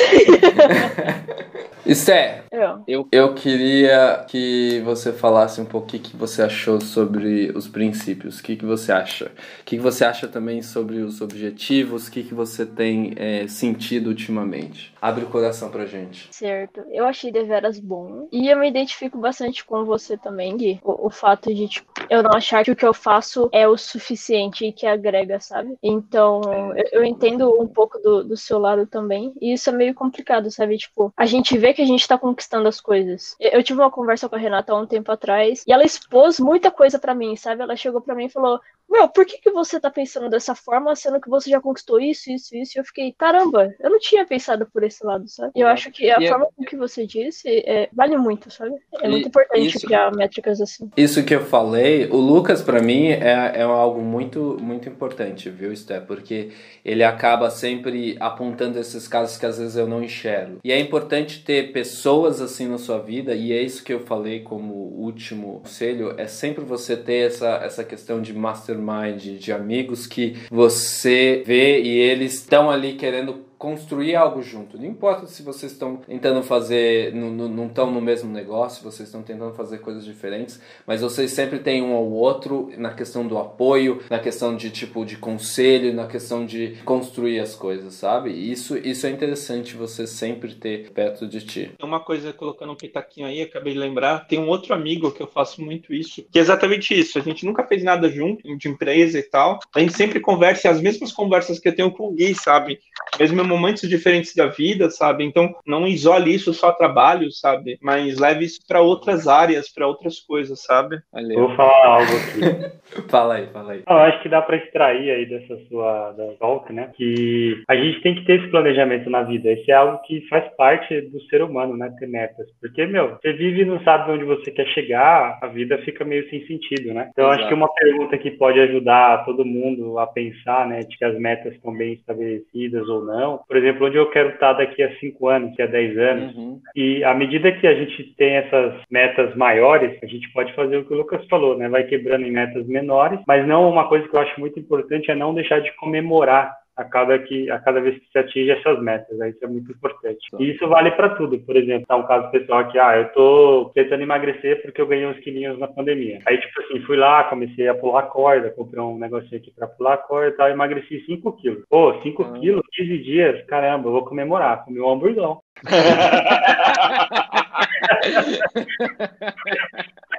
Sté, 1.95 2.45
eu. 2.87 3.09
eu 3.11 3.35
queria 3.35 4.25
que 4.29 4.81
você 4.85 5.13
falasse 5.13 5.61
um 5.61 5.65
pouco 5.65 5.87
o 5.87 5.91
que, 5.91 5.99
que 5.99 6.17
você 6.17 6.43
achou 6.43 6.81
sobre 6.81 7.51
os 7.55 7.67
princípios. 7.67 8.39
O 8.39 8.43
que, 8.43 8.55
que 8.55 8.65
você 8.65 8.93
acha? 8.93 9.27
O 9.61 9.65
que, 9.65 9.77
que 9.77 9.83
você 9.83 10.05
acha 10.05 10.29
também 10.29 10.63
sobre 10.63 10.99
os 10.99 11.21
objetivos? 11.21 12.07
O 12.07 12.13
que, 12.13 12.23
que 12.23 12.35
você 12.35 12.67
tem 12.67 13.15
é, 13.17 13.49
sentido 13.49 14.09
ultimamente? 14.09 14.95
Abre 15.01 15.25
o 15.25 15.29
coração 15.29 15.71
pra 15.71 15.87
gente. 15.87 16.29
Certo. 16.31 16.85
Eu 16.91 17.07
achei 17.07 17.33
deveras 17.33 17.81
bom. 17.81 18.29
E 18.31 18.49
eu 18.49 18.59
me 18.59 18.69
identifico 18.69 19.19
bastante 19.19 19.65
com 19.65 19.85
você 19.85 20.17
também, 20.17 20.57
Gui. 20.57 20.81
O, 20.85 21.07
o 21.07 21.11
fato 21.11 21.53
de, 21.53 21.67
tipo, 21.67 21.91
eu 22.09 22.23
não 22.23 22.33
achar 22.33 22.65
que 22.65 22.71
o 22.71 22.77
que 22.77 22.87
eu 22.87 22.95
faço 22.95 23.49
é 23.53 23.67
o 23.67 23.77
suficiente 23.77 24.67
e 24.67 24.73
que 24.73 24.87
agrega, 24.87 25.41
sabe? 25.41 25.77
Então, 25.83 26.41
eu, 26.77 27.01
eu 27.01 27.05
entendo 27.05 27.61
um 27.61 27.67
pouco 27.67 27.99
do, 27.99 28.23
do 28.23 28.37
seu 28.37 28.59
lado 28.59 28.80
também. 28.87 29.33
E 29.41 29.53
isso 29.53 29.69
é 29.71 29.73
meio 29.73 29.95
complicado, 29.95 30.51
sabe? 30.51 30.77
Tipo, 30.79 31.13
a 31.17 31.27
gente 31.27 31.57
vê 31.57 31.73
que 31.73 31.83
a 31.83 31.87
gente 31.87 32.07
tá 32.07 32.19
conquistando 32.19 32.69
as 32.69 32.81
coisas. 32.81 33.37
Eu, 33.41 33.63
tive 33.63 33.81
uma 33.81 33.91
conversa 33.91 34.29
com 34.29 34.37
a 34.37 34.39
Renata 34.39 34.73
há 34.73 34.77
um 34.79 34.87
tempo 34.87 35.11
atrás 35.11 35.65
e 35.67 35.73
ela 35.73 35.85
expôs 35.85 36.39
muita 36.41 36.71
coisa 36.71 36.99
para 36.99 37.15
mim, 37.15 37.37
sabe? 37.37 37.63
Ela 37.63 37.77
chegou 37.77 38.01
para 38.01 38.15
mim 38.15 38.27
e 38.27 38.31
falou: 38.31 38.61
Meu, 38.91 39.09
por 39.09 39.25
que, 39.25 39.39
que 39.39 39.51
você 39.51 39.79
tá 39.79 39.89
pensando 39.89 40.29
dessa 40.29 40.55
forma, 40.55 40.97
sendo 40.97 41.21
que 41.21 41.31
você 41.31 41.49
já 41.49 41.61
conquistou 41.61 42.01
isso, 42.01 42.31
isso, 42.31 42.57
isso? 42.57 42.77
E 42.77 42.81
eu 42.81 42.85
fiquei, 42.85 43.15
caramba, 43.17 43.73
eu 43.79 43.89
não 43.89 44.01
tinha 44.01 44.27
pensado 44.27 44.67
por 44.67 44.83
esse 44.83 45.05
lado, 45.07 45.29
sabe? 45.29 45.53
E 45.55 45.61
eu 45.61 45.69
acho 45.69 45.93
que 45.93 46.11
a 46.11 46.21
e 46.21 46.25
é 46.25 46.29
forma 46.29 46.49
com 46.57 46.65
que 46.65 46.77
você 46.77 47.07
disse 47.07 47.49
é, 47.67 47.89
vale 47.93 48.17
muito, 48.17 48.51
sabe? 48.51 48.75
É 49.01 49.09
muito 49.09 49.29
importante 49.29 49.69
isso, 49.77 49.87
criar 49.87 50.13
métricas 50.15 50.61
assim. 50.61 50.91
Isso 50.97 51.25
que 51.25 51.35
eu 51.35 51.45
falei, 51.45 52.07
o 52.11 52.17
Lucas, 52.17 52.63
para 52.63 52.83
mim, 52.83 53.09
é, 53.09 53.53
é 53.55 53.63
algo 53.63 54.01
muito, 54.03 54.57
muito 54.61 54.89
importante, 54.89 55.49
viu, 55.51 55.75
Sté? 55.77 56.01
Porque 56.01 56.51
ele 56.85 57.05
acaba 57.05 57.49
sempre 57.49 58.17
apontando 58.19 58.79
esses 58.79 59.07
casos 59.07 59.39
que 59.39 59.47
às 59.47 59.59
vezes 59.59 59.77
eu 59.77 59.87
não 59.87 60.03
enxergo. 60.03 60.59
E 60.65 60.73
é 60.73 60.81
importante 60.81 61.45
ter 61.45 61.73
pessoas 61.73 62.41
assim 62.41 62.67
na 62.67 62.79
sua 62.79 62.99
vida, 62.99 63.35
e 63.35 63.53
é 63.53 63.63
isso 63.63 63.85
que 63.85 63.93
eu 63.93 64.01
falei 64.01 64.41
como 64.41 64.75
último 64.75 65.61
conselho, 65.61 66.15
é 66.19 66.27
sempre 66.27 66.65
você 66.65 66.97
ter 66.97 67.27
essa, 67.27 67.61
essa 67.63 67.85
questão 67.85 68.21
de 68.21 68.33
mastermind, 68.81 69.39
de 69.39 69.53
amigos 69.53 70.07
que 70.07 70.37
você 70.51 71.43
vê 71.47 71.81
e 71.83 71.89
eles 71.99 72.35
estão 72.35 72.71
ali 72.71 72.95
querendo 72.95 73.50
construir 73.61 74.17
algo 74.17 74.41
junto. 74.41 74.79
Não 74.79 74.87
importa 74.87 75.27
se 75.27 75.43
vocês 75.43 75.73
estão 75.73 75.99
tentando 75.99 76.43
fazer, 76.43 77.15
não 77.15 77.67
estão 77.67 77.91
no 77.91 78.01
mesmo 78.01 78.33
negócio, 78.33 78.83
vocês 78.83 79.07
estão 79.07 79.23
tentando 79.23 79.53
fazer 79.53 79.81
coisas 79.81 80.03
diferentes, 80.03 80.59
mas 80.87 81.03
vocês 81.03 81.31
sempre 81.33 81.59
têm 81.59 81.83
um 81.83 81.93
ao 81.93 82.11
outro 82.11 82.73
na 82.79 82.95
questão 82.95 83.29
do 83.29 83.37
apoio, 83.37 84.01
na 84.09 84.19
questão 84.19 84.57
de 84.57 84.71
tipo 84.71 85.05
de 85.05 85.19
conselho, 85.19 85.93
na 85.93 86.07
questão 86.07 86.47
de 86.47 86.79
construir 86.87 87.39
as 87.39 87.55
coisas, 87.55 87.93
sabe? 87.93 88.31
Isso, 88.31 88.79
isso 88.79 89.07
é 89.07 89.11
interessante 89.11 89.77
você 89.77 90.07
sempre 90.07 90.55
ter 90.55 90.91
perto 90.93 91.29
de 91.29 91.45
ti. 91.45 91.71
Uma 91.83 92.01
coisa, 92.01 92.33
colocando 92.33 92.73
um 92.73 92.77
pitaquinho 92.77 93.27
aí, 93.27 93.43
acabei 93.43 93.75
de 93.75 93.79
lembrar, 93.79 94.27
tem 94.27 94.39
um 94.39 94.49
outro 94.49 94.73
amigo 94.73 95.13
que 95.13 95.23
eu 95.23 95.27
faço 95.27 95.63
muito 95.63 95.93
isso, 95.93 96.25
que 96.33 96.39
é 96.39 96.41
exatamente 96.41 96.99
isso. 96.99 97.19
A 97.19 97.23
gente 97.23 97.45
nunca 97.45 97.63
fez 97.67 97.85
nada 97.85 98.09
junto, 98.09 98.57
de 98.57 98.69
empresa 98.71 99.19
e 99.19 99.23
tal. 99.23 99.59
A 99.75 99.81
gente 99.81 99.93
sempre 99.93 100.19
conversa, 100.19 100.71
as 100.71 100.81
mesmas 100.81 101.13
conversas 101.13 101.59
que 101.59 101.69
eu 101.69 101.77
tenho 101.77 101.91
com 101.91 102.09
o 102.09 102.13
Gui, 102.13 102.35
sabe? 102.35 102.81
Mesmo 103.19 103.50
momentos 103.51 103.89
diferentes 103.89 104.35
da 104.35 104.47
vida, 104.47 104.89
sabe? 104.89 105.25
Então, 105.25 105.55
não 105.67 105.87
isole 105.87 106.33
isso 106.33 106.55
só 106.55 106.73
trabalho, 106.73 107.31
sabe? 107.31 107.79
Mas 107.83 108.19
leve 108.19 108.45
isso 108.45 108.61
para 108.67 108.81
outras 108.81 109.27
áreas, 109.27 109.69
para 109.73 109.87
outras 109.87 110.21
coisas, 110.21 110.63
sabe? 110.63 111.01
Valeu. 111.13 111.49
Vou 111.49 111.57
falar 111.57 111.87
algo 111.87 112.13
aqui. 112.17 112.81
fala 113.11 113.35
aí, 113.35 113.47
fala 113.49 113.73
aí. 113.73 113.83
Eu 113.89 113.97
acho 113.97 114.23
que 114.23 114.29
dá 114.29 114.41
para 114.41 114.57
extrair 114.57 115.11
aí 115.11 115.27
dessa 115.27 115.59
sua 115.69 116.13
da 116.13 116.27
volta, 116.41 116.73
né? 116.73 116.91
Que 116.95 117.63
a 117.69 117.77
gente 117.77 118.01
tem 118.01 118.15
que 118.15 118.25
ter 118.25 118.41
esse 118.41 118.51
planejamento 118.51 119.11
na 119.11 119.23
vida. 119.23 119.51
Esse 119.51 119.71
é 119.71 119.75
algo 119.75 120.01
que 120.03 120.27
faz 120.29 120.49
parte 120.57 121.01
do 121.03 121.21
ser 121.23 121.43
humano, 121.43 121.77
né? 121.77 121.93
Ter 121.99 122.07
metas. 122.07 122.47
Porque, 122.61 122.87
meu, 122.87 123.17
você 123.17 123.33
vive 123.33 123.63
e 123.63 123.65
não 123.65 123.83
sabe 123.83 124.13
onde 124.13 124.25
você 124.25 124.51
quer 124.51 124.67
chegar, 124.69 125.39
a 125.43 125.47
vida 125.47 125.79
fica 125.79 126.05
meio 126.05 126.29
sem 126.31 126.47
sentido, 126.47 126.95
né? 126.95 127.09
Então, 127.13 127.27
Exato. 127.27 127.41
acho 127.41 127.49
que 127.49 127.55
uma 127.55 127.73
pergunta 127.73 128.19
que 128.19 128.31
pode 128.31 128.61
ajudar 128.61 129.25
todo 129.25 129.45
mundo 129.45 129.99
a 129.99 130.07
pensar, 130.07 130.67
né? 130.69 130.81
De 130.81 130.97
que 130.97 131.05
as 131.05 131.19
metas 131.19 131.55
estão 131.55 131.77
bem 131.77 131.95
estabelecidas 131.95 132.89
ou 132.89 133.05
não. 133.05 133.40
Por 133.47 133.57
exemplo, 133.57 133.87
onde 133.87 133.97
eu 133.97 134.11
quero 134.11 134.31
estar 134.31 134.53
daqui 134.55 134.83
a 134.83 134.95
cinco 134.99 135.29
anos, 135.29 135.51
daqui 135.51 135.63
a 135.63 135.67
dez 135.67 135.99
anos. 135.99 136.37
Uhum. 136.37 136.61
E 136.75 137.03
à 137.05 137.15
medida 137.15 137.53
que 137.53 137.67
a 137.67 137.75
gente 137.75 138.15
tem 138.17 138.35
essas 138.37 138.75
metas 138.91 139.35
maiores, 139.37 139.99
a 140.03 140.07
gente 140.07 140.31
pode 140.33 140.53
fazer 140.55 140.77
o 140.79 140.85
que 140.85 140.93
o 140.93 140.97
Lucas 140.97 141.27
falou, 141.29 141.57
né? 141.57 141.69
Vai 141.69 141.85
quebrando 141.85 142.27
em 142.27 142.31
metas 142.31 142.67
menores, 142.67 143.21
mas 143.27 143.47
não 143.47 143.69
uma 143.69 143.89
coisa 143.89 144.09
que 144.09 144.15
eu 144.15 144.21
acho 144.21 144.39
muito 144.41 144.59
importante 144.59 145.11
é 145.11 145.15
não 145.15 145.35
deixar 145.35 145.61
de 145.61 145.75
comemorar 145.77 146.60
a 146.81 146.85
cada, 146.85 147.19
que, 147.19 147.51
a 147.51 147.59
cada 147.59 147.81
vez 147.81 147.99
que 147.99 148.11
se 148.11 148.19
atinge 148.19 148.51
essas 148.51 148.81
metas. 148.81 149.17
Né? 149.19 149.31
Isso 149.31 149.45
é 149.45 149.49
muito 149.49 149.71
importante. 149.71 150.21
E 150.39 150.53
isso 150.53 150.67
vale 150.67 150.91
para 150.93 151.11
tudo. 151.11 151.39
Por 151.41 151.57
exemplo, 151.57 151.87
tá 151.87 151.97
um 151.97 152.07
caso 152.07 152.31
pessoal 152.31 152.61
aqui, 152.61 152.79
ah, 152.79 152.97
eu 152.97 153.13
tô 153.13 153.71
tentando 153.75 154.03
emagrecer 154.03 154.63
porque 154.63 154.81
eu 154.81 154.87
ganhei 154.87 155.07
uns 155.07 155.19
quilinhos 155.19 155.59
na 155.59 155.69
pandemia. 155.69 156.21
Aí, 156.27 156.39
tipo 156.39 156.61
assim, 156.63 156.81
fui 156.81 156.97
lá, 156.97 157.25
comecei 157.25 157.69
a 157.69 157.75
pular 157.75 158.05
corda, 158.05 158.51
comprei 158.51 158.81
um 158.81 158.99
negocinho 158.99 159.37
aqui 159.37 159.51
para 159.51 159.67
pular 159.67 159.99
corda 159.99 160.29
e 160.29 160.37
tal, 160.37 160.49
emagreci 160.49 161.05
5 161.05 161.33
quilos. 161.35 161.65
Pô, 161.69 162.01
5 162.03 162.23
ah. 162.23 162.33
quilos, 162.39 162.63
15 162.73 162.99
dias, 162.99 163.45
caramba, 163.47 163.89
eu 163.89 163.93
vou 163.93 164.07
comemorar, 164.07 164.65
comi 164.65 164.81
um 164.81 164.91
hamburgão. 164.91 165.41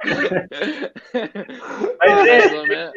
Mas 1.98 2.26
é, 2.26 2.38
é 2.38 2.92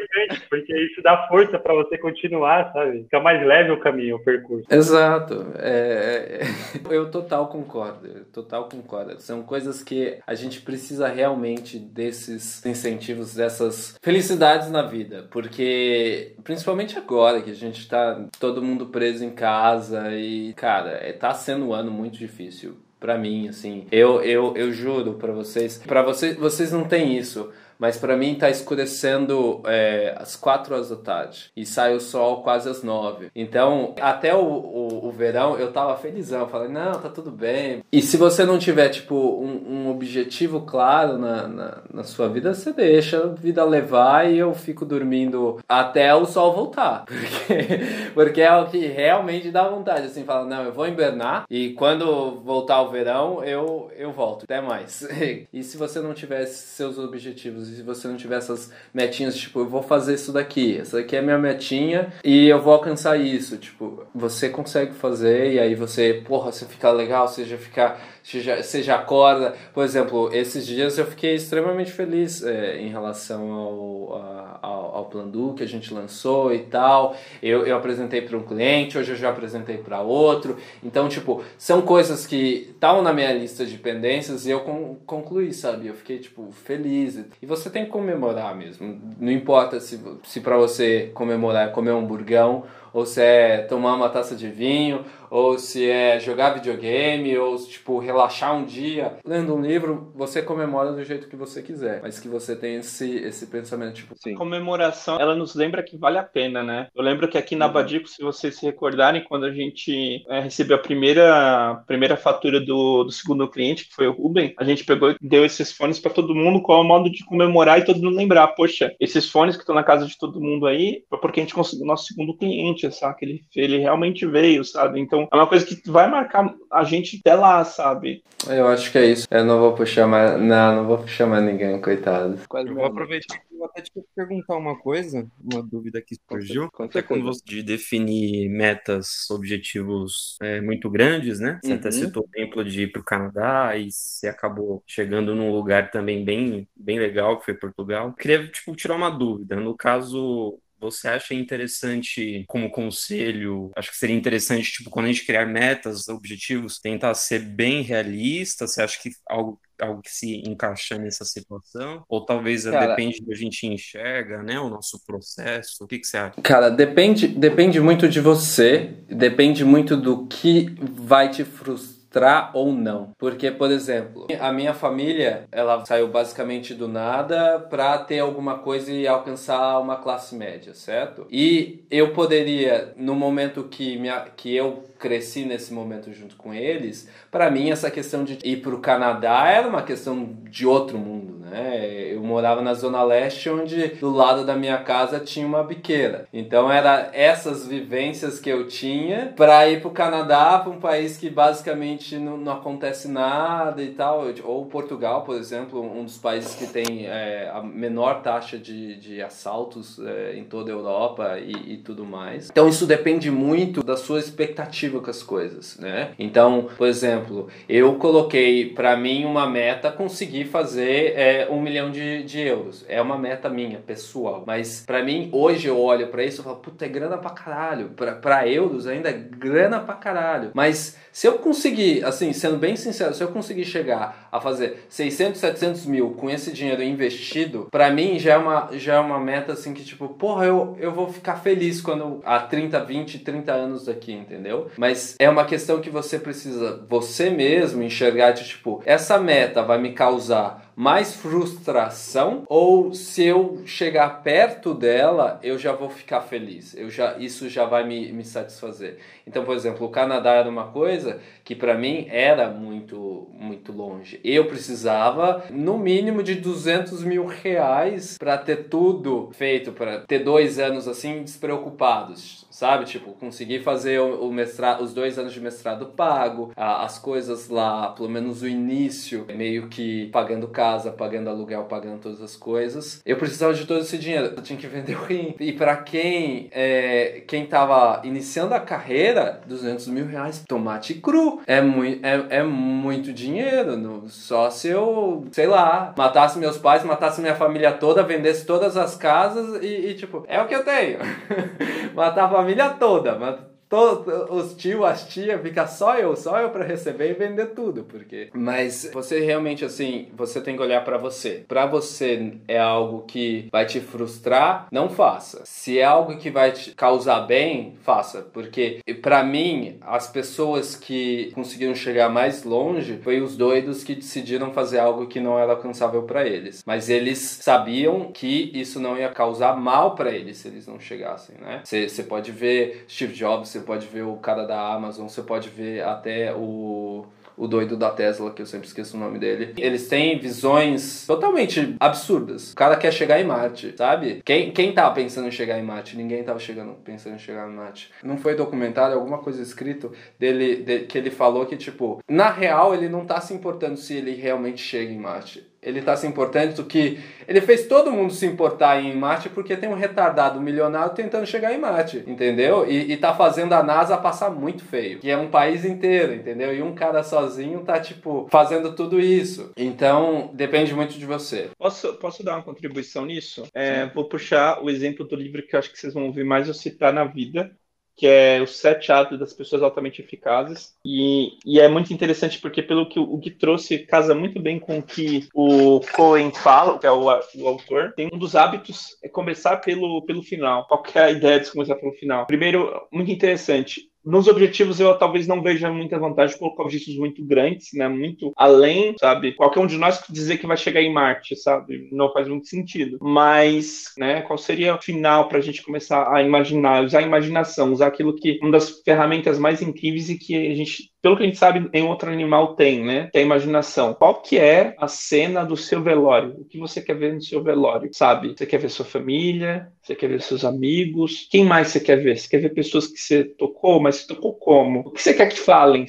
porque 0.49 0.73
isso 0.85 1.01
dá 1.01 1.27
força 1.27 1.59
para 1.59 1.73
você 1.73 1.97
continuar, 1.97 2.71
sabe? 2.73 3.03
Fica 3.03 3.19
mais 3.19 3.45
leve 3.45 3.71
o 3.71 3.79
caminho, 3.79 4.15
o 4.15 4.23
percurso. 4.23 4.65
Exato. 4.69 5.47
É, 5.57 6.41
é 6.41 6.47
eu 6.89 7.11
total 7.11 7.47
concordo. 7.47 8.25
Total 8.33 8.67
concordo. 8.67 9.21
São 9.21 9.43
coisas 9.43 9.83
que 9.83 10.19
a 10.25 10.33
gente 10.33 10.61
precisa 10.61 11.07
realmente 11.07 11.77
desses 11.77 12.65
incentivos, 12.65 13.35
dessas 13.35 13.97
felicidades 14.01 14.71
na 14.71 14.81
vida. 14.81 15.27
Porque, 15.29 16.33
principalmente 16.43 16.97
agora 16.97 17.41
que 17.41 17.51
a 17.51 17.55
gente 17.55 17.87
tá 17.87 18.25
todo 18.39 18.61
mundo 18.61 18.87
preso 18.87 19.23
em 19.23 19.31
casa 19.31 20.11
e, 20.11 20.53
cara, 20.53 20.91
é, 20.91 21.13
tá 21.13 21.33
sendo 21.33 21.67
um 21.67 21.73
ano 21.73 21.91
muito 21.91 22.17
difícil 22.17 22.84
para 22.99 23.17
mim, 23.17 23.47
assim. 23.47 23.85
Eu, 23.91 24.21
eu, 24.21 24.55
eu 24.55 24.71
juro 24.71 25.13
para 25.13 25.31
vocês, 25.31 25.77
para 25.85 26.01
vocês, 26.01 26.35
vocês 26.37 26.71
não 26.71 26.85
têm 26.85 27.17
isso 27.17 27.51
mas 27.79 27.97
para 27.97 28.15
mim 28.15 28.35
tá 28.35 28.49
escurecendo 28.49 29.61
é, 29.65 30.15
às 30.17 30.35
4 30.35 30.73
horas 30.73 30.89
da 30.89 30.95
tarde 30.95 31.51
e 31.55 31.65
sai 31.65 31.95
o 31.95 31.99
sol 31.99 32.41
quase 32.41 32.69
às 32.69 32.83
9. 32.83 33.27
Então, 33.35 33.93
até 34.01 34.33
o, 34.35 34.39
o, 34.39 35.07
o, 35.07 35.11
verão 35.11 35.57
eu 35.57 35.71
tava 35.71 35.97
felizão, 35.97 36.47
falei, 36.47 36.69
não, 36.69 36.93
tá 36.93 37.09
tudo 37.09 37.31
bem. 37.31 37.83
E 37.91 38.01
se 38.01 38.17
você 38.17 38.45
não 38.45 38.57
tiver, 38.57 38.89
tipo, 38.89 39.15
um, 39.15 39.85
um 39.85 39.89
objetivo 39.89 40.61
claro 40.61 41.17
na, 41.17 41.47
na, 41.47 41.77
na, 41.93 42.03
sua 42.03 42.27
vida, 42.29 42.53
você 42.53 42.71
deixa 42.71 43.23
a 43.23 43.27
vida 43.27 43.63
levar 43.63 44.29
e 44.29 44.37
eu 44.37 44.53
fico 44.53 44.85
dormindo 44.85 45.59
até 45.67 46.13
o 46.13 46.25
sol 46.25 46.53
voltar. 46.53 47.05
Porque, 47.45 47.79
porque 48.13 48.41
é 48.41 48.55
o 48.55 48.67
que 48.67 48.85
realmente 48.85 49.51
dá 49.51 49.67
vontade, 49.67 50.07
assim, 50.07 50.23
fala, 50.23 50.45
não, 50.45 50.63
eu 50.63 50.71
vou 50.71 50.87
invernar 50.87 51.45
e 51.49 51.71
quando 51.71 52.41
voltar 52.41 52.81
o 52.81 52.89
verão 52.89 53.43
eu, 53.43 53.91
eu 53.97 54.11
volto. 54.11 54.43
Até 54.43 54.61
mais. 54.61 55.07
E 55.53 55.63
se 55.63 55.77
você 55.77 55.99
não 55.99 56.13
tiver 56.13 56.45
seus 56.45 56.97
objetivos 56.97 57.64
e 57.67 57.75
se 57.75 57.81
você 57.81 58.07
não 58.07 58.17
tiver 58.17 58.37
essas 58.37 58.71
metinhas, 58.93 59.35
tipo, 59.35 59.59
eu 59.59 59.69
vou 59.69 59.81
fazer 59.81 60.15
isso 60.15 60.31
daqui, 60.31 60.77
essa 60.77 60.97
daqui 60.97 61.15
é 61.15 61.21
minha 61.21 61.37
metinha 61.37 62.13
e 62.23 62.47
eu 62.47 62.61
vou 62.61 62.73
alcançar 62.73 63.19
isso, 63.19 63.57
tipo, 63.57 64.05
você 64.13 64.49
consegue 64.49 64.93
fazer 64.93 65.53
e 65.53 65.59
aí 65.59 65.75
você, 65.75 66.23
porra, 66.25 66.51
você 66.51 66.65
fica 66.65 66.91
legal, 66.91 67.27
você 67.27 67.45
já 67.45 67.57
fica 67.57 67.97
você 68.25 68.41
já, 68.41 68.61
você 68.61 68.81
já 68.81 68.95
acorda. 68.95 69.53
Por 69.71 69.83
exemplo, 69.83 70.31
esses 70.33 70.65
dias 70.65 70.97
eu 70.97 71.05
fiquei 71.05 71.35
extremamente 71.35 71.91
feliz 71.91 72.43
é, 72.43 72.81
em 72.81 72.89
relação 72.89 73.51
ao, 73.51 74.59
ao, 74.63 75.05
Plan 75.05 75.31
que 75.55 75.61
a 75.61 75.67
gente 75.67 75.93
lançou 75.93 76.51
e 76.51 76.59
tal. 76.63 77.15
Eu, 77.41 77.67
eu 77.67 77.77
apresentei 77.77 78.21
para 78.23 78.35
um 78.35 78.41
cliente, 78.41 78.97
hoje 78.97 79.11
eu 79.11 79.15
já 79.15 79.29
apresentei 79.29 79.77
para 79.77 80.01
outro. 80.01 80.57
Então, 80.83 81.07
tipo, 81.07 81.43
são 81.55 81.83
coisas 81.83 82.25
que 82.25 82.71
estavam 82.71 83.03
na 83.03 83.13
minha 83.13 83.31
lista 83.31 83.63
de 83.63 83.77
pendências 83.77 84.47
e 84.47 84.49
eu 84.49 84.61
con 84.61 84.97
concluí, 85.05 85.53
sabe? 85.53 85.87
Eu 85.87 85.93
fiquei, 85.93 86.17
tipo, 86.17 86.51
feliz. 86.51 87.23
E 87.39 87.45
você 87.45 87.69
tem 87.69 87.85
que 87.85 87.91
comemorar 87.91 88.55
mesmo. 88.55 88.99
Não 89.19 89.31
importa 89.31 89.79
se, 89.79 89.99
se 90.23 90.41
para 90.41 90.57
você 90.57 91.11
comemorar 91.13 91.67
é 91.67 91.71
comer 91.71 91.91
um 91.91 92.05
burgão 92.05 92.63
ou 92.95 93.05
se 93.05 93.21
é 93.21 93.57
tomar 93.57 93.93
uma 93.93 94.07
taça 94.07 94.35
de 94.35 94.49
vinho, 94.49 95.03
ou 95.35 95.59
se 95.59 95.89
é 95.89 96.19
jogar 96.19 96.53
videogame, 96.53 97.37
ou 97.37 97.57
tipo 97.57 97.99
relaxar 97.99 98.55
um 98.55 98.63
dia. 98.63 99.17
Lendo 99.25 99.53
um 99.53 99.61
livro, 99.61 100.11
você 100.15 100.41
comemora 100.41 100.93
do 100.93 101.03
jeito 101.03 101.27
que 101.27 101.35
você 101.35 101.61
quiser, 101.61 102.01
mas 102.01 102.19
que 102.19 102.29
você 102.29 102.55
tem 102.55 102.75
esse, 102.77 103.17
esse 103.17 103.47
pensamento 103.47 103.95
tipo. 103.95 104.15
Sim. 104.17 104.35
A 104.35 104.37
comemoração, 104.37 105.19
ela 105.19 105.35
nos 105.35 105.53
lembra 105.55 105.83
que 105.83 105.97
vale 105.97 106.17
a 106.17 106.23
pena, 106.23 106.63
né? 106.63 106.87
Eu 106.95 107.03
lembro 107.03 107.27
que 107.27 107.37
aqui 107.37 107.55
na 107.55 107.67
uhum. 107.67 107.73
Badico, 107.73 108.07
se 108.07 108.23
vocês 108.23 108.55
se 108.55 108.65
recordarem, 108.65 109.23
quando 109.23 109.45
a 109.45 109.51
gente 109.51 110.23
é, 110.29 110.39
recebeu 110.39 110.77
a 110.77 110.79
primeira, 110.79 111.83
primeira 111.85 112.15
fatura 112.15 112.61
do, 112.61 113.03
do 113.03 113.11
segundo 113.11 113.49
cliente, 113.49 113.89
que 113.89 113.95
foi 113.95 114.07
o 114.07 114.13
Ruben, 114.13 114.53
a 114.57 114.63
gente 114.63 114.85
pegou 114.85 115.11
e 115.11 115.17
deu 115.21 115.43
esses 115.43 115.71
fones 115.71 115.99
para 115.99 116.13
todo 116.13 116.33
mundo 116.33 116.61
com 116.61 116.73
o 116.73 116.83
modo 116.83 117.09
de 117.09 117.25
comemorar 117.25 117.79
e 117.79 117.85
todo 117.85 118.01
mundo 118.01 118.15
lembrar, 118.15 118.47
poxa, 118.49 118.93
esses 118.99 119.29
fones 119.29 119.55
que 119.55 119.63
estão 119.63 119.75
na 119.75 119.83
casa 119.83 120.05
de 120.05 120.17
todo 120.17 120.39
mundo 120.39 120.65
aí, 120.65 121.03
foi 121.09 121.19
porque 121.19 121.41
a 121.41 121.43
gente 121.43 121.53
conseguiu 121.53 121.83
o 121.83 121.87
nosso 121.87 122.05
segundo 122.05 122.37
cliente 122.37 122.85
sabe? 122.91 123.17
Ele, 123.21 123.45
ele 123.55 123.77
realmente 123.79 124.25
veio, 124.25 124.63
sabe? 124.63 124.99
Então 124.99 125.24
é 125.31 125.35
uma 125.35 125.47
coisa 125.47 125.65
que 125.65 125.81
vai 125.89 126.09
marcar 126.09 126.53
a 126.71 126.83
gente 126.83 127.19
até 127.19 127.35
lá, 127.35 127.63
sabe? 127.63 128.23
Eu 128.47 128.67
acho 128.67 128.91
que 128.91 128.97
é 128.97 129.05
isso. 129.05 129.27
Eu 129.31 129.45
não 129.45 129.59
vou 129.59 129.73
puxar 129.73 130.07
mais. 130.07 130.39
Não, 130.39 130.75
não 130.75 130.87
vou 130.87 130.97
puxar 130.99 131.25
mais 131.25 131.43
ninguém, 131.43 131.81
coitado. 131.81 132.39
Eu 132.53 132.73
vou 132.73 132.85
aproveitar 132.85 133.41
e 133.51 133.57
vou 133.57 133.65
até 133.65 133.81
te 133.81 133.91
perguntar 134.15 134.55
uma 134.57 134.77
coisa, 134.77 135.27
uma 135.41 135.63
dúvida 135.63 136.01
que 136.01 136.15
surgiu. 136.29 136.69
Até 136.79 137.01
quando 137.01 137.23
você 137.23 137.41
de 137.45 137.63
definir 137.63 138.49
metas, 138.49 139.29
objetivos 139.29 140.35
é, 140.41 140.61
muito 140.61 140.89
grandes, 140.89 141.39
né? 141.39 141.59
Você 141.63 141.71
uhum. 141.71 141.77
até 141.77 141.91
citou 141.91 142.23
o 142.23 142.37
exemplo 142.37 142.63
de 142.63 142.83
ir 142.83 142.91
para 142.91 143.01
o 143.01 143.05
Canadá 143.05 143.75
e 143.75 143.91
você 143.91 144.27
acabou 144.27 144.83
chegando 144.85 145.35
num 145.35 145.51
lugar 145.51 145.91
também 145.91 146.23
bem, 146.23 146.67
bem 146.75 146.99
legal, 146.99 147.39
que 147.39 147.45
foi 147.45 147.53
Portugal. 147.53 148.13
Queria, 148.13 148.47
tipo, 148.47 148.75
tirar 148.75 148.95
uma 148.95 149.09
dúvida. 149.09 149.55
No 149.55 149.75
caso, 149.75 150.59
você 150.79 151.07
acha 151.07 151.33
interessante, 151.33 152.43
como 152.47 152.69
conselho, 152.69 153.71
acho 153.75 153.91
que 153.91 153.97
seria 153.97 154.15
interessante, 154.15 154.71
tipo, 154.71 154.89
quando 154.89 155.05
a 155.05 155.09
gente 155.09 155.25
criar 155.25 155.45
metas, 155.45 156.07
objetivos, 156.07 156.79
tentar 156.79 157.13
ser 157.13 157.39
bem 157.39 157.81
realista? 157.81 158.67
Você 158.67 158.81
acha 158.81 158.99
que 159.01 159.11
algo 159.27 159.59
algo 159.81 160.01
que 160.01 160.09
se 160.09 160.41
encaixa 160.47 160.97
nessa 160.97 161.25
situação? 161.25 162.03
Ou 162.07 162.25
talvez 162.25 162.63
Cara, 162.63 162.87
depende 162.87 163.19
do 163.19 163.25
que 163.25 163.33
a 163.33 163.37
gente 163.37 163.67
enxerga, 163.67 164.41
né? 164.41 164.59
O 164.59 164.69
nosso 164.69 165.01
processo. 165.05 165.83
O 165.83 165.87
que, 165.87 165.99
que 165.99 166.07
você 166.07 166.17
acha? 166.17 166.41
Cara, 166.41 166.69
depende, 166.69 167.27
depende 167.27 167.79
muito 167.79 168.07
de 168.07 168.19
você, 168.19 168.93
depende 169.07 169.65
muito 169.65 169.97
do 169.97 170.27
que 170.27 170.73
vai 170.79 171.29
te 171.29 171.43
frustrar 171.43 171.94
frustrar 172.15 172.51
ou 172.53 172.71
não. 172.71 173.11
Porque, 173.17 173.51
por 173.51 173.69
exemplo, 173.69 174.27
a 174.39 174.51
minha 174.51 174.73
família, 174.73 175.43
ela 175.51 175.85
saiu 175.85 176.07
basicamente 176.07 176.73
do 176.73 176.87
nada 176.87 177.59
para 177.59 177.97
ter 177.97 178.19
alguma 178.19 178.59
coisa 178.59 178.91
e 178.91 179.05
alcançar 179.05 179.79
uma 179.79 179.97
classe 179.97 180.35
média, 180.35 180.73
certo? 180.73 181.27
E 181.29 181.83
eu 181.91 182.13
poderia, 182.13 182.93
no 182.95 183.15
momento 183.15 183.63
que, 183.65 183.97
minha, 183.97 184.21
que 184.35 184.55
eu 184.55 184.83
cresci 185.05 185.45
nesse 185.45 185.71
momento 185.71 186.11
junto 186.11 186.35
com 186.35 186.51
eles, 186.51 187.07
para 187.29 187.51
mim 187.51 187.69
essa 187.69 187.91
questão 187.91 188.23
de 188.23 188.39
ir 188.43 188.57
para 188.57 188.73
o 188.73 188.79
Canadá 188.79 189.47
era 189.47 189.67
uma 189.67 189.83
questão 189.83 190.35
de 190.49 190.65
outro 190.65 190.97
mundo, 190.97 191.45
né? 191.45 192.11
Eu 192.11 192.23
morava 192.23 192.61
na 192.61 192.73
zona 192.73 193.03
leste, 193.03 193.49
onde 193.49 193.87
do 193.89 194.09
lado 194.09 194.43
da 194.43 194.55
minha 194.55 194.79
casa 194.79 195.19
tinha 195.19 195.45
uma 195.45 195.63
biqueira. 195.63 196.27
Então 196.33 196.71
era 196.71 197.11
essas 197.13 197.67
vivências 197.67 198.39
que 198.39 198.49
eu 198.49 198.67
tinha 198.67 199.33
para 199.35 199.67
ir 199.69 199.79
para 199.81 199.89
o 199.89 199.91
Canadá, 199.91 200.57
para 200.57 200.71
um 200.71 200.79
país 200.79 201.17
que 201.17 201.29
basicamente 201.29 202.17
não, 202.17 202.37
não, 202.37 202.53
acontece 202.53 203.07
nada 203.07 203.83
e 203.83 203.89
tal. 203.89 204.25
Ou 204.43 204.65
Portugal, 204.65 205.23
por 205.23 205.35
exemplo, 205.35 205.81
um 205.81 206.03
dos 206.03 206.17
países 206.17 206.55
que 206.55 206.65
tem 206.65 207.05
é, 207.05 207.51
a 207.53 207.61
menor 207.61 208.21
taxa 208.21 208.57
de, 208.57 208.95
de 208.95 209.21
assaltos 209.21 209.99
é, 209.99 210.35
em 210.35 210.45
toda 210.45 210.71
a 210.71 210.73
Europa 210.73 211.37
e, 211.37 211.73
e 211.73 211.77
tudo 211.77 212.05
mais. 212.05 212.49
Então 212.49 212.67
isso 212.67 212.87
depende 212.87 213.29
muito 213.29 213.83
da 213.83 213.97
sua 213.97 214.19
expectativa 214.19 214.94
com 215.01 215.09
as 215.09 215.23
coisas, 215.23 215.77
né? 215.77 216.11
Então, 216.17 216.69
por 216.77 216.87
exemplo, 216.87 217.47
eu 217.67 217.95
coloquei 217.95 218.69
para 218.73 218.95
mim 218.95 219.25
uma 219.25 219.47
meta 219.47 219.91
conseguir 219.91 220.45
fazer 220.45 221.13
é, 221.15 221.47
um 221.49 221.61
milhão 221.61 221.91
de, 221.91 222.23
de 222.23 222.39
euros. 222.39 222.85
É 222.87 223.01
uma 223.01 223.17
meta 223.17 223.49
minha, 223.49 223.79
pessoal. 223.79 224.43
Mas 224.45 224.83
para 224.85 225.03
mim, 225.03 225.29
hoje 225.31 225.67
eu 225.67 225.79
olho 225.79 226.07
para 226.07 226.23
isso 226.23 226.41
e 226.41 226.43
falo, 226.43 226.57
puta, 226.57 226.85
é 226.85 226.89
grana 226.89 227.17
pra 227.17 227.31
caralho. 227.31 227.89
Pra, 227.89 228.13
pra 228.15 228.47
euros 228.47 228.87
ainda 228.87 229.09
é 229.09 229.13
grana 229.13 229.79
pra 229.79 229.95
caralho. 229.95 230.51
Mas 230.53 230.97
se 231.15 231.27
eu 231.27 231.39
conseguir, 231.39 232.03
assim, 232.03 232.33
sendo 232.33 232.57
bem 232.57 232.75
sincero, 232.75 233.13
se 233.13 233.23
eu 233.23 233.29
conseguir 233.29 233.63
chegar 233.63 234.27
a 234.29 234.41
fazer 234.41 234.85
600, 234.89 235.39
700 235.39 235.85
mil 235.85 236.09
com 236.09 236.29
esse 236.29 236.51
dinheiro 236.51 236.83
investido, 236.83 237.69
para 237.71 237.89
mim 237.89 238.19
já 238.19 238.33
é, 238.33 238.37
uma, 238.37 238.69
já 238.73 238.95
é 238.95 238.99
uma 238.99 239.17
meta 239.17 239.53
assim 239.53 239.73
que, 239.73 239.85
tipo, 239.85 240.09
porra, 240.09 240.45
eu, 240.45 240.75
eu 240.77 240.91
vou 240.91 241.07
ficar 241.07 241.37
feliz 241.37 241.79
quando 241.79 242.19
há 242.25 242.41
30, 242.41 242.83
20, 242.83 243.19
30 243.19 243.53
anos 243.53 243.85
daqui, 243.85 244.11
entendeu? 244.11 244.69
Mas 244.77 245.15
é 245.17 245.29
uma 245.29 245.45
questão 245.45 245.79
que 245.79 245.89
você 245.89 246.19
precisa, 246.19 246.85
você 246.89 247.29
mesmo, 247.29 247.81
enxergar 247.81 248.31
de, 248.31 248.45
tipo, 248.45 248.83
essa 248.85 249.17
meta 249.17 249.63
vai 249.63 249.79
me 249.79 249.93
causar 249.93 250.64
mais 250.75 251.15
frustração 251.15 252.43
ou 252.47 252.93
se 252.93 253.23
eu 253.23 253.61
chegar 253.65 254.21
perto 254.21 254.73
dela 254.73 255.39
eu 255.41 255.57
já 255.57 255.71
vou 255.71 255.89
ficar 255.89 256.21
feliz 256.21 256.75
eu 256.75 256.89
já 256.89 257.17
isso 257.17 257.47
já 257.49 257.65
vai 257.65 257.85
me, 257.87 258.11
me 258.11 258.25
satisfazer. 258.25 258.97
Então 259.25 259.45
por 259.45 259.55
exemplo 259.55 259.85
o 259.87 259.89
Canadá 259.89 260.33
era 260.33 260.49
uma 260.49 260.67
coisa 260.67 261.19
que 261.43 261.55
para 261.55 261.75
mim 261.75 262.07
era 262.09 262.49
muito 262.49 263.27
muito 263.33 263.71
longe. 263.71 264.19
Eu 264.23 264.45
precisava 264.45 265.45
no 265.49 265.77
mínimo 265.77 266.21
de 266.21 266.35
200 266.35 267.03
mil 267.03 267.25
reais 267.25 268.17
para 268.17 268.37
ter 268.37 268.67
tudo 268.69 269.29
feito 269.33 269.71
para 269.71 270.01
ter 270.01 270.19
dois 270.19 270.59
anos 270.59 270.87
assim 270.87 271.23
despreocupados 271.23 272.44
sabe? 272.55 272.85
Tipo, 272.85 273.11
conseguir 273.11 273.63
fazer 273.63 273.99
o, 273.99 274.31
mestrado, 274.31 274.81
os 274.81 274.93
dois 274.93 275.19
anos 275.19 275.33
de 275.33 275.41
mestrado 275.41 275.87
pago, 275.87 276.53
as 276.55 276.97
coisas 276.97 277.49
lá, 277.49 277.89
pelo 277.89 278.07
menos 278.07 278.41
o 278.41 278.47
início, 278.47 279.25
meio 279.35 279.67
que 279.67 280.07
pagando 280.07 280.47
casa, 280.47 280.89
pagando 280.89 281.29
aluguel, 281.29 281.65
pagando 281.65 281.99
todas 281.99 282.21
as 282.21 282.37
coisas. 282.37 283.01
Eu 283.05 283.17
precisava 283.17 283.53
de 283.53 283.65
todo 283.65 283.81
esse 283.81 283.97
dinheiro. 283.97 284.33
Eu 284.37 284.41
tinha 284.41 284.57
que 284.57 284.67
vender 284.67 284.95
o 284.95 285.03
rim. 285.03 285.35
E 285.37 285.51
para 285.51 285.75
quem 285.75 286.47
é, 286.51 287.23
quem 287.27 287.45
tava 287.45 288.01
iniciando 288.05 288.53
a 288.53 288.59
carreira, 288.61 289.41
200 289.45 289.87
mil 289.89 290.05
reais, 290.05 290.41
tomate 290.47 290.93
cru. 290.93 291.41
É, 291.45 291.59
mui, 291.59 291.99
é, 292.03 292.37
é 292.37 292.43
muito 292.43 293.11
dinheiro. 293.11 293.75
No, 293.75 294.07
só 294.07 294.49
se 294.49 294.69
eu, 294.69 295.25
sei 295.33 295.47
lá, 295.47 295.93
matasse 295.97 296.39
meus 296.39 296.57
pais, 296.57 296.85
matasse 296.85 297.19
minha 297.19 297.35
família 297.35 297.73
toda, 297.73 298.01
vendesse 298.01 298.45
todas 298.45 298.77
as 298.77 298.95
casas 298.95 299.61
e, 299.61 299.87
e 299.89 299.93
tipo, 299.95 300.23
é 300.25 300.41
o 300.41 300.47
que 300.47 300.55
eu 300.55 300.63
tenho. 300.63 300.99
Matar 301.93 302.25
a 302.25 302.44
toda. 302.69 303.15
Mas 303.15 303.35
todos 303.69 304.29
os 304.29 304.55
tios, 304.55 304.83
as 304.83 305.07
tias, 305.07 305.41
fica 305.41 305.67
só 305.67 305.97
eu, 305.97 306.15
só 306.15 306.39
eu 306.39 306.49
para 306.49 306.63
receber 306.63 307.11
e 307.11 307.13
vender 307.13 307.47
tudo, 307.47 307.83
porque. 307.83 308.29
Mas 308.33 308.89
você 308.93 309.19
realmente 309.19 309.65
assim, 309.65 310.07
você 310.13 310.41
tem 310.41 310.55
que 310.55 310.61
olhar 310.61 310.83
para 310.83 310.97
você. 310.97 311.43
Para 311.47 311.65
você 311.65 312.33
é 312.47 312.59
algo 312.59 313.03
que 313.07 313.47
vai 313.51 313.65
te 313.65 313.79
frustrar, 313.79 314.67
não 314.71 314.89
faça. 314.89 315.41
Se 315.45 315.79
é 315.79 315.83
algo 315.83 316.17
que 316.17 316.29
vai 316.29 316.51
te 316.51 316.71
causar 316.71 317.21
bem, 317.21 317.75
faça, 317.81 318.21
porque 318.33 318.79
para 319.01 319.23
mim 319.23 319.77
as 319.81 320.07
pessoas 320.07 320.75
que 320.75 321.31
conseguiram 321.33 321.75
chegar 321.75 322.09
mais 322.09 322.43
longe 322.43 322.99
foi 323.03 323.21
os 323.21 323.35
doidos 323.35 323.83
que 323.83 323.95
decidiram 323.95 324.53
fazer 324.53 324.79
algo 324.79 325.07
que 325.07 325.19
não 325.19 325.37
era 325.39 325.53
alcançável 325.53 326.03
para 326.03 326.25
eles. 326.25 326.63
Mas 326.65 326.89
eles 326.89 327.19
sabiam 327.41 328.11
que 328.11 328.51
isso 328.53 328.79
não 328.79 328.97
ia 328.97 329.09
causar 329.09 329.55
mal 329.55 329.95
para 329.95 330.11
eles 330.11 330.37
se 330.37 330.47
eles 330.47 330.67
não 330.67 330.79
chegassem, 330.79 331.35
né? 331.39 331.61
Você 331.63 332.03
pode 332.03 332.31
ver 332.31 332.85
Steve 332.87 333.13
Jobs 333.13 333.54
você 333.55 333.61
pode 333.61 333.87
ver 333.87 334.03
o 334.03 334.17
cara 334.17 334.45
da 334.45 334.73
Amazon, 334.73 335.07
você 335.07 335.21
pode 335.21 335.49
ver 335.49 335.83
até 335.83 336.33
o 336.33 337.05
o 337.37 337.47
doido 337.47 337.75
da 337.75 337.89
Tesla, 337.89 338.31
que 338.31 338.41
eu 338.41 338.45
sempre 338.45 338.67
esqueço 338.67 338.95
o 338.95 338.99
nome 338.99 339.19
dele. 339.19 339.53
Eles 339.57 339.87
têm 339.87 340.17
visões 340.17 341.05
totalmente 341.05 341.75
absurdas. 341.79 342.53
O 342.53 342.55
cara 342.55 342.77
quer 342.77 342.91
chegar 342.93 343.19
em 343.19 343.25
Marte, 343.25 343.73
sabe? 343.77 344.21
Quem, 344.23 344.51
quem 344.51 344.73
tá 344.73 344.89
pensando 344.91 345.27
em 345.27 345.31
chegar 345.31 345.59
em 345.59 345.63
Marte? 345.63 345.97
Ninguém 345.97 346.23
tava 346.23 346.39
chegando, 346.39 346.73
pensando 346.75 347.15
em 347.15 347.19
chegar 347.19 347.47
em 347.49 347.53
Marte. 347.53 347.91
Não 348.03 348.17
foi 348.17 348.35
documentário, 348.35 348.95
alguma 348.95 349.17
coisa 349.17 349.41
escrito 349.41 349.91
dele, 350.17 350.63
de, 350.63 350.79
que 350.81 350.97
ele 350.97 351.11
falou 351.11 351.45
que, 351.45 351.57
tipo, 351.57 351.99
na 352.09 352.29
real 352.29 352.73
ele 352.73 352.87
não 352.87 353.05
tá 353.05 353.19
se 353.19 353.33
importando 353.33 353.77
se 353.77 353.95
ele 353.95 354.13
realmente 354.13 354.61
chega 354.61 354.91
em 354.91 354.99
Marte 354.99 355.45
ele 355.65 355.79
está 355.79 355.95
se 355.95 356.05
importando 356.05 356.63
que 356.65 356.99
ele 357.27 357.41
fez 357.41 357.67
todo 357.67 357.91
mundo 357.91 358.13
se 358.13 358.25
importar 358.25 358.81
em 358.81 358.95
Marte 358.95 359.29
porque 359.29 359.57
tem 359.57 359.67
um 359.67 359.75
retardado 359.75 360.39
milionário 360.39 360.93
tentando 360.93 361.25
chegar 361.25 361.53
em 361.53 361.57
Marte, 361.57 362.03
entendeu? 362.05 362.69
E, 362.69 362.91
e 362.91 362.97
tá 362.97 363.13
fazendo 363.13 363.53
a 363.53 363.63
NASA 363.63 363.97
passar 363.97 364.29
muito 364.29 364.63
feio, 364.63 364.99
que 364.99 365.09
é 365.09 365.17
um 365.17 365.29
país 365.29 365.65
inteiro, 365.65 366.13
entendeu? 366.13 366.53
E 366.55 366.61
um 366.61 366.75
cara 366.75 367.01
sozinho 367.01 367.61
tá, 367.61 367.79
tipo, 367.79 368.27
fazendo 368.29 368.75
tudo 368.75 368.99
isso. 368.99 369.51
Então, 369.57 370.29
depende 370.33 370.73
muito 370.73 370.97
de 370.97 371.05
você. 371.05 371.49
Posso, 371.57 371.93
posso 371.95 372.23
dar 372.23 372.35
uma 372.35 372.43
contribuição 372.43 373.05
nisso? 373.05 373.47
É, 373.53 373.87
vou 373.87 374.05
puxar 374.07 374.63
o 374.63 374.69
exemplo 374.69 375.05
do 375.05 375.15
livro 375.15 375.41
que 375.41 375.55
eu 375.55 375.59
acho 375.59 375.71
que 375.71 375.79
vocês 375.79 375.93
vão 375.93 376.05
ouvir 376.05 376.23
mais 376.23 376.47
eu 376.47 376.53
citar 376.53 376.93
na 376.93 377.05
vida, 377.05 377.51
que 377.95 378.05
é 378.05 378.41
os 378.41 378.57
sete 378.57 378.91
hábitos 378.91 379.19
das 379.19 379.33
pessoas 379.33 379.63
altamente 379.63 380.01
eficazes. 380.01 380.73
E, 380.83 381.37
e 381.45 381.59
é 381.59 381.67
muito 381.67 381.93
interessante 381.93 382.39
porque, 382.39 382.61
pelo 382.61 382.89
que 382.89 382.99
o, 382.99 383.17
que 383.19 383.31
trouxe, 383.31 383.79
casa 383.79 384.13
muito 384.13 384.41
bem 384.41 384.59
com 384.59 384.79
o 384.79 384.83
que 384.83 385.27
o 385.33 385.79
Cohen 385.95 386.31
fala, 386.33 386.77
que 386.77 386.85
é 386.85 386.91
o, 386.91 387.05
o 387.05 387.47
autor. 387.47 387.93
Tem 387.95 388.09
um 388.11 388.17
dos 388.17 388.35
hábitos 388.35 388.97
é 389.03 389.07
começar 389.07 389.57
pelo, 389.57 390.05
pelo 390.05 390.21
final. 390.21 390.67
Qual 390.67 390.83
é 390.93 390.99
a 390.99 391.11
ideia 391.11 391.39
de 391.39 391.51
começar 391.51 391.75
pelo 391.75 391.93
final? 391.93 392.25
Primeiro, 392.25 392.87
muito 392.91 393.11
interessante, 393.11 393.81
nos 394.05 394.27
objetivos 394.27 394.79
eu 394.79 394.97
talvez 394.97 395.27
não 395.27 395.41
veja 395.41 395.71
muita 395.71 395.97
vantagem 395.97 396.37
colocar 396.37 396.63
objetivos 396.63 396.99
muito 396.99 397.25
grandes, 397.25 397.69
né? 397.73 397.87
Muito 397.87 398.31
além, 398.37 398.95
sabe? 398.99 399.33
Qualquer 399.33 399.59
um 399.59 399.67
de 399.67 399.77
nós 399.77 400.03
dizer 400.09 400.37
que 400.37 400.47
vai 400.47 400.57
chegar 400.57 400.81
em 400.81 400.93
Marte, 400.93 401.35
sabe? 401.35 401.89
Não 401.91 402.11
faz 402.11 402.27
muito 402.27 402.47
sentido. 402.47 402.97
Mas, 403.01 403.93
né? 403.97 404.21
Qual 404.21 404.37
seria 404.37 404.75
o 404.75 404.81
final 404.81 405.27
para 405.27 405.39
a 405.39 405.41
gente 405.41 405.63
começar 405.63 406.13
a 406.13 406.21
imaginar, 406.21 406.83
usar 406.83 406.99
a 406.99 407.03
imaginação, 407.03 407.73
usar 407.73 407.87
aquilo 407.87 408.15
que 408.15 408.39
uma 408.41 408.51
das 408.51 408.81
ferramentas 408.81 409.39
mais 409.39 409.61
incríveis 409.61 410.09
e 410.09 410.17
que 410.17 410.35
a 410.35 410.55
gente 410.55 410.91
pelo 411.05 411.15
que 411.15 411.21
a 411.21 411.25
gente 411.27 411.37
sabe, 411.37 411.69
nenhum 411.71 411.89
outro 411.89 412.11
animal 412.11 412.55
tem, 412.55 412.83
né? 412.83 413.09
Que 413.11 413.19
é 413.19 413.21
a 413.21 413.23
imaginação. 413.23 413.93
Qual 413.93 414.23
que 414.23 414.39
é 414.39 414.73
a 414.79 414.87
cena 414.87 415.45
do 415.45 415.55
seu 415.55 415.83
velório? 415.83 416.31
O 416.39 416.45
que 416.45 416.57
você 416.57 416.81
quer 416.81 416.95
ver 416.95 417.13
no 417.13 417.21
seu 417.21 417.43
velório, 417.43 417.91
sabe? 417.93 418.35
Você 418.35 418.43
quer 418.43 418.57
ver 418.57 418.69
sua 418.69 418.85
família? 418.85 419.71
Você 419.83 419.93
quer 419.93 420.07
ver 420.07 420.19
seus 420.19 420.43
amigos? 420.43 421.27
Quem 421.29 421.45
mais 421.45 421.67
você 421.67 421.79
quer 421.79 421.97
ver? 421.97 422.17
Você 422.17 422.27
quer 422.27 422.39
ver 422.39 422.55
pessoas 422.55 422.87
que 422.87 422.97
você 422.97 423.23
tocou, 423.23 423.79
mas 423.79 423.97
você 423.97 424.07
tocou 424.07 424.33
como? 424.33 424.79
O 424.79 424.89
que 424.89 424.99
você 425.03 425.13
quer 425.13 425.27
que 425.27 425.39
falem 425.39 425.85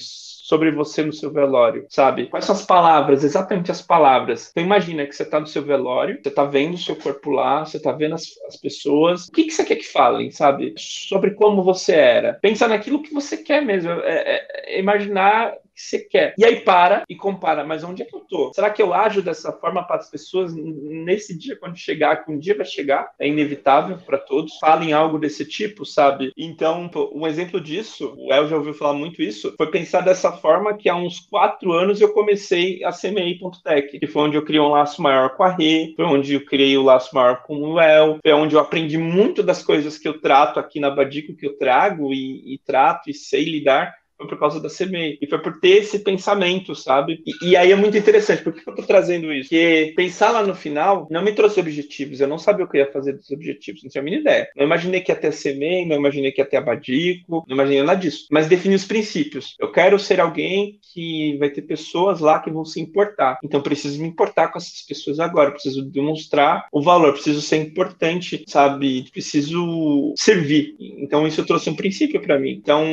sobre 0.47 0.71
você 0.71 1.03
no 1.03 1.13
seu 1.13 1.33
velório, 1.33 1.87
sabe? 1.89 2.27
Quais 2.27 2.45
são 2.45 2.55
as 2.55 2.65
palavras, 2.65 3.25
exatamente 3.25 3.73
as 3.73 3.83
palavras. 3.83 4.49
Então 4.53 4.63
imagina 4.63 5.05
que 5.05 5.13
você 5.13 5.25
está 5.25 5.41
no 5.41 5.47
seu 5.49 5.61
velório, 5.65 6.21
você 6.23 6.29
está 6.29 6.45
vendo 6.45 6.75
o 6.75 6.79
seu 6.79 6.95
corpo 6.95 7.31
lá, 7.31 7.65
você 7.65 7.79
está 7.79 7.91
vendo 7.91 8.15
as, 8.15 8.29
as, 8.47 8.57
pessoas. 8.57 9.27
O 9.27 9.33
que, 9.33 9.43
que 9.43 9.51
você 9.51 9.65
quer 9.65 9.75
que 9.75 9.89
falem, 9.89 10.31
sabe? 10.31 10.73
Sobre 10.79 11.33
como 11.33 11.65
você 11.65 11.95
era. 11.95 12.39
Pensa 12.41 12.69
naquilo 12.69 13.03
que 13.03 13.13
você 13.13 13.39
quer 13.39 13.61
mesmo. 13.61 13.91
É, 13.91 14.37
é, 14.37 14.77
é 14.77 14.79
imaginar 14.79 15.53
que 15.77 15.83
você 15.83 15.99
quer. 15.99 16.35
E 16.39 16.45
aí 16.45 16.61
para 16.61 17.05
e 17.09 17.15
compara, 17.15 17.63
mas 17.63 17.85
onde 17.85 18.03
é 18.03 18.07
que 18.07 18.17
eu 18.17 18.21
tô? 18.21 18.53
Será 18.55 18.71
que 18.71 18.81
eu 18.81 18.95
ajo 18.95 19.21
dessa 19.21 19.53
forma 19.53 19.87
para 19.87 19.97
as 19.97 20.11
pessoas 20.11 20.55
nesse 20.55 21.37
dia 21.39 21.55
quando 21.55 21.77
chegar, 21.77 22.25
que 22.25 22.33
um 22.33 22.39
dia 22.39 22.57
vai 22.57 22.65
chegar? 22.65 23.11
É 23.19 23.29
inevitável 23.29 23.99
para 23.99 24.17
todos. 24.17 24.59
Falem 24.59 24.95
algo 24.95 25.19
desse 25.19 25.45
tipo, 25.45 25.85
sabe? 25.85 26.33
Então, 26.37 26.91
um 27.13 27.27
exemplo 27.27 27.61
disso, 27.61 28.15
o 28.17 28.33
El 28.33 28.49
já 28.49 28.57
ouviu 28.57 28.73
falar 28.73 28.95
muito 28.95 29.21
isso, 29.21 29.55
foi 29.57 29.71
pensar 29.71 30.01
dessa 30.01 30.33
forma 30.33 30.77
que 30.77 30.89
há 30.89 30.97
uns 30.97 31.21
quatro 31.21 31.73
anos 31.73 32.01
eu 32.01 32.13
comecei 32.13 32.83
a 32.83 32.91
CMI.tech, 32.91 33.99
que 33.99 34.07
foi 34.07 34.23
onde 34.23 34.37
eu 34.37 34.45
criei 34.45 34.61
um 34.61 34.69
laço 34.69 35.03
maior 35.03 35.37
com 35.37 35.43
a 35.43 35.51
Rê, 35.51 35.93
foi 35.95 36.07
onde 36.07 36.35
eu 36.35 36.45
criei 36.45 36.77
o 36.79 36.83
laço 36.83 37.15
maior 37.15 37.43
com 37.43 37.57
o 37.59 37.81
El, 37.81 38.19
foi 38.23 38.33
onde 38.33 38.55
eu 38.55 38.61
aprendi 38.61 38.97
muito 38.97 39.43
das 39.43 39.63
coisas 39.63 39.99
que 39.99 40.09
eu 40.09 40.21
trato 40.21 40.59
aqui 40.59 40.81
na 40.81 40.91
Badico, 40.91 41.37
que 41.37 41.47
eu 41.47 41.59
trago 41.59 42.13
e, 42.13 42.55
e 42.55 42.59
trato 42.65 43.11
e 43.11 43.15
sei 43.15 43.45
lidar 43.45 43.95
foi 44.17 44.27
por 44.27 44.39
causa 44.39 44.61
da 44.61 44.69
CMEI. 44.69 45.19
E 45.21 45.27
foi 45.27 45.39
por 45.41 45.61
ter 45.61 45.79
esse 45.79 45.99
pensamento, 45.99 46.75
sabe? 46.75 47.23
E, 47.27 47.51
e 47.51 47.57
aí 47.57 47.73
é 47.73 47.77
muito 47.77 47.97
interessante. 47.97 48.43
Por 48.43 48.53
que 48.53 48.69
eu 48.69 48.75
tô 48.75 48.83
trazendo 48.83 49.33
isso? 49.33 49.49
Porque 49.49 49.93
pensar 49.97 50.31
lá 50.31 50.43
no 50.43 50.55
final 50.55 51.07
não 51.11 51.23
me 51.23 51.33
trouxe 51.33 51.61
objetivos. 51.61 52.21
Eu 52.21 52.29
não 52.29 52.39
sabia 52.39 52.65
o 52.65 52.69
que 52.69 52.79
eu 52.79 52.83
ia 52.85 52.93
fazer 52.93 53.13
dos 53.13 53.31
objetivos. 53.31 53.83
Não 53.83 53.91
tinha 53.91 54.01
a 54.01 54.05
mínima 54.05 54.23
ideia. 54.23 54.49
Não 54.57 54.65
imaginei 54.65 55.01
que 55.01 55.13
ia 55.13 55.17
ter 55.17 55.29
a 55.29 55.33
CMEI, 55.33 55.87
não 55.87 55.97
imaginei 55.97 56.33
que 56.33 56.41
ia 56.41 56.47
ter 56.47 56.57
a 56.57 56.61
Badico, 56.61 57.45
não 57.47 57.55
imaginei 57.55 57.83
nada 57.83 58.01
disso. 58.01 58.27
Mas 58.31 58.47
defini 58.47 58.75
os 58.75 58.85
princípios. 58.85 59.55
Eu 59.59 59.71
quero 59.71 59.99
ser 59.99 60.21
alguém 60.21 60.79
que 60.93 61.37
vai 61.39 61.51
ter 61.51 61.63
pessoas 61.63 62.21
lá 62.21 62.39
que 62.39 62.51
vão 62.51 62.65
se 62.65 62.81
importar. 62.81 63.39
Então 63.45 63.61
preciso 63.61 64.01
me 64.01 64.09
importar 64.09 64.49
com 64.49 64.59
essas 64.59 64.83
pessoas 64.83 65.21
agora. 65.21 65.51
Preciso 65.51 65.85
demonstrar 65.85 66.67
o 66.73 66.83
valor. 66.83 67.13
Preciso 67.13 67.41
ser 67.43 67.57
importante, 67.59 68.45
sabe? 68.49 69.05
Preciso 69.11 70.15
servir. 70.17 70.75
Então 70.81 71.27
isso 71.27 71.45
trouxe 71.45 71.69
um 71.69 71.77
princípio 71.77 72.21
para 72.21 72.39
mim. 72.39 72.53
Então 72.53 72.85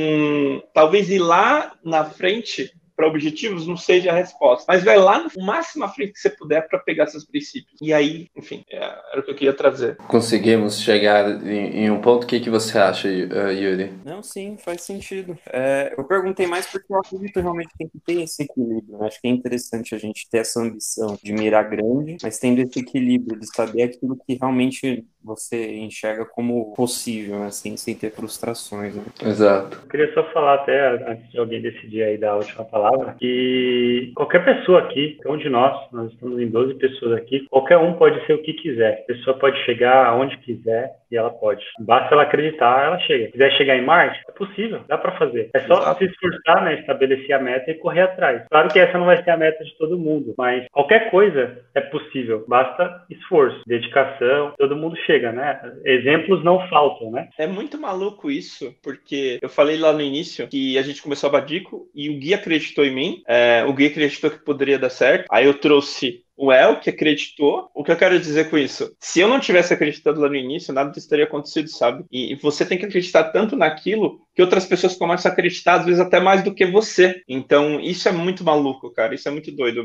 talvez 0.74 1.09
ir 1.16 1.20
lá 1.20 1.74
na 1.84 2.03
frente 2.05 2.72
para 2.95 3.07
objetivos 3.07 3.68
não 3.68 3.76
seja 3.76 4.11
a 4.11 4.16
resposta. 4.16 4.66
Mas 4.68 4.84
vai 4.84 4.97
lá 4.97 5.20
no 5.20 5.45
máximo 5.45 5.84
à 5.84 5.89
frente 5.89 6.14
que 6.14 6.20
você 6.20 6.30
puder 6.30 6.68
para 6.68 6.80
pegar 6.80 7.07
seus 7.07 7.26
princípios. 7.26 7.74
E 7.82 7.93
aí, 7.93 8.28
enfim, 8.36 8.64
é, 8.70 8.78
era 8.78 9.20
o 9.20 9.24
que 9.24 9.32
eu 9.32 9.36
queria 9.36 9.53
trazer. 9.53 9.97
Conseguimos 10.07 10.80
chegar 10.80 11.43
em, 11.45 11.86
em 11.86 11.91
um 11.91 11.99
ponto. 11.99 12.24
O 12.24 12.28
que, 12.28 12.39
que 12.39 12.49
você 12.49 12.78
acha, 12.78 13.07
uh, 13.07 13.51
Yuri? 13.51 13.93
Não, 14.05 14.22
sim, 14.22 14.57
faz 14.57 14.82
sentido. 14.82 15.38
É, 15.47 15.93
eu 15.97 16.03
perguntei 16.03 16.47
mais 16.47 16.66
porque 16.68 16.91
eu 16.91 16.99
acredito 16.99 17.34
que 17.34 17.41
realmente 17.41 17.72
tem 17.78 17.88
que 17.88 17.99
ter 17.99 18.22
esse 18.22 18.43
equilíbrio. 18.43 18.97
Né? 18.97 19.07
Acho 19.07 19.20
que 19.20 19.28
é 19.28 19.32
interessante 19.32 19.95
a 19.95 19.97
gente 19.97 20.30
ter 20.30 20.39
essa 20.39 20.61
ambição 20.61 21.18
de 21.22 21.34
mirar 21.34 21.70
grande, 21.70 22.18
mas 22.22 22.38
tendo 22.38 22.61
esse 22.61 22.80
equilíbrio 22.80 23.39
de 23.39 23.47
saber 23.47 23.84
aquilo 23.84 24.18
que 24.26 24.36
realmente 24.36 25.05
você 25.24 25.76
enxerga 25.78 26.26
como 26.26 26.74
possível, 26.76 27.39
né? 27.39 27.47
assim, 27.47 27.78
sem 27.78 27.95
ter 27.95 28.11
frustrações. 28.11 28.95
Né? 28.95 29.03
Exato. 29.21 29.78
Eu 29.84 29.89
queria 29.89 30.13
só 30.13 30.24
falar 30.32 30.55
até, 30.55 30.89
antes 31.11 31.32
de 31.32 31.39
alguém 31.39 31.61
decidir 31.61 32.03
aí 32.03 32.17
da 32.17 32.36
última 32.36 32.65
palavra, 32.65 33.15
que 33.19 34.11
qualquer 34.15 34.43
pessoa 34.43 34.80
aqui, 34.80 35.17
um 35.26 35.38
de 35.38 35.49
nós, 35.49 35.91
nós 35.91 36.11
estamos 36.11 36.39
em 36.39 36.47
12 36.47 36.76
pessoas 36.76 37.13
aqui, 37.13 37.47
qualquer 37.49 37.78
um 37.78 37.93
pode 37.93 38.26
ser 38.26 38.34
o 38.34 38.41
que 38.41 38.53
quiser. 38.53 38.99
A 39.03 39.13
pessoa 39.13 39.38
pode 39.38 39.57
chegar 39.65 40.05
aonde 40.05 40.38
quiser 40.39 41.03
e 41.14 41.18
ela 41.18 41.30
pode. 41.30 41.64
Basta 41.80 42.14
ela 42.14 42.24
acreditar, 42.24 42.86
ela 42.86 42.99
chega. 42.99 43.26
Se 43.26 43.32
quiser 43.32 43.51
chegar 43.53 43.78
em 43.78 43.86
Marte, 43.86 44.20
é 44.28 44.32
possível, 44.34 44.82
dá 44.88 44.97
para 44.97 45.18
fazer. 45.18 45.49
É 45.55 45.59
só 45.61 45.80
Exato. 45.80 45.99
se 45.99 46.05
esforçar, 46.05 46.64
né, 46.64 46.80
estabelecer 46.80 47.34
a 47.34 47.39
meta 47.39 47.72
e 47.72 47.76
correr 47.76 48.01
atrás. 48.01 48.43
Claro 48.49 48.70
que 48.70 48.80
essa 48.80 48.97
não 48.97 49.05
vai 49.05 49.24
ser 49.24 49.32
a 49.32 49.38
meta 49.38 49.64
de 49.64 49.78
todo 49.78 49.97
mundo, 49.97 50.34
mas 50.38 50.66
qualquer 50.72 51.09
coisa 51.09 51.64
é 51.74 51.82
possível. 51.82 52.43
Basta 52.47 53.05
esforço, 53.09 53.61
dedicação, 53.66 54.53
todo 54.57 54.76
mundo 54.76 54.97
chega 55.05 55.14
chega, 55.14 55.32
né? 55.32 55.59
Exemplos 55.86 56.43
não 56.43 56.68
faltam, 56.68 57.11
né? 57.11 57.30
É 57.38 57.45
muito 57.47 57.80
maluco 57.80 58.32
isso, 58.32 58.76
porque 58.82 59.39
eu 59.41 59.49
falei 59.49 59.78
lá 59.78 59.93
no 59.93 60.01
início 60.01 60.47
que 60.47 60.78
a 60.78 60.82
gente 60.82 61.01
começou 61.01 61.30
a 61.30 61.34
Badico 61.34 61.88
e 61.93 62.09
o 62.09 62.20
Gui 62.20 62.34
acreditou 62.34 62.84
em 62.84 62.93
mim, 62.93 63.24
é, 63.28 63.64
o 63.66 63.74
Gui 63.74 63.88
acreditou 63.88 64.32
que 64.32 64.43
poderia 64.43 64.80
dar 64.80 64.89
certo, 64.89 65.28
aí 65.32 65.45
eu 65.45 65.53
trouxe 65.53 66.24
o 66.36 66.51
El 66.51 66.79
que 66.79 66.89
acreditou. 66.89 67.69
O 67.73 67.84
que 67.84 67.91
eu 67.91 67.97
quero 67.97 68.19
dizer 68.19 68.49
com 68.49 68.57
isso? 68.57 68.95
Se 68.99 69.19
eu 69.19 69.27
não 69.27 69.39
tivesse 69.39 69.73
acreditado 69.73 70.19
lá 70.19 70.27
no 70.27 70.36
início, 70.36 70.73
nada 70.73 70.91
disso 70.91 71.09
teria 71.09 71.25
acontecido, 71.25 71.69
sabe? 71.69 72.05
E 72.11 72.36
você 72.36 72.65
tem 72.65 72.77
que 72.77 72.86
acreditar 72.86 73.25
tanto 73.25 73.55
naquilo 73.55 74.21
que 74.36 74.41
outras 74.41 74.65
pessoas 74.65 74.95
começam 74.95 75.29
a 75.29 75.34
acreditar, 75.34 75.75
às 75.75 75.86
vezes 75.86 75.99
até 75.99 76.19
mais 76.19 76.43
do 76.43 76.53
que 76.53 76.65
você. 76.65 77.21
Então, 77.27 77.79
isso 77.79 78.07
é 78.09 78.11
muito 78.11 78.43
maluco, 78.43 78.91
cara. 78.91 79.13
Isso 79.13 79.27
é 79.27 79.31
muito 79.31 79.51
doido. 79.51 79.84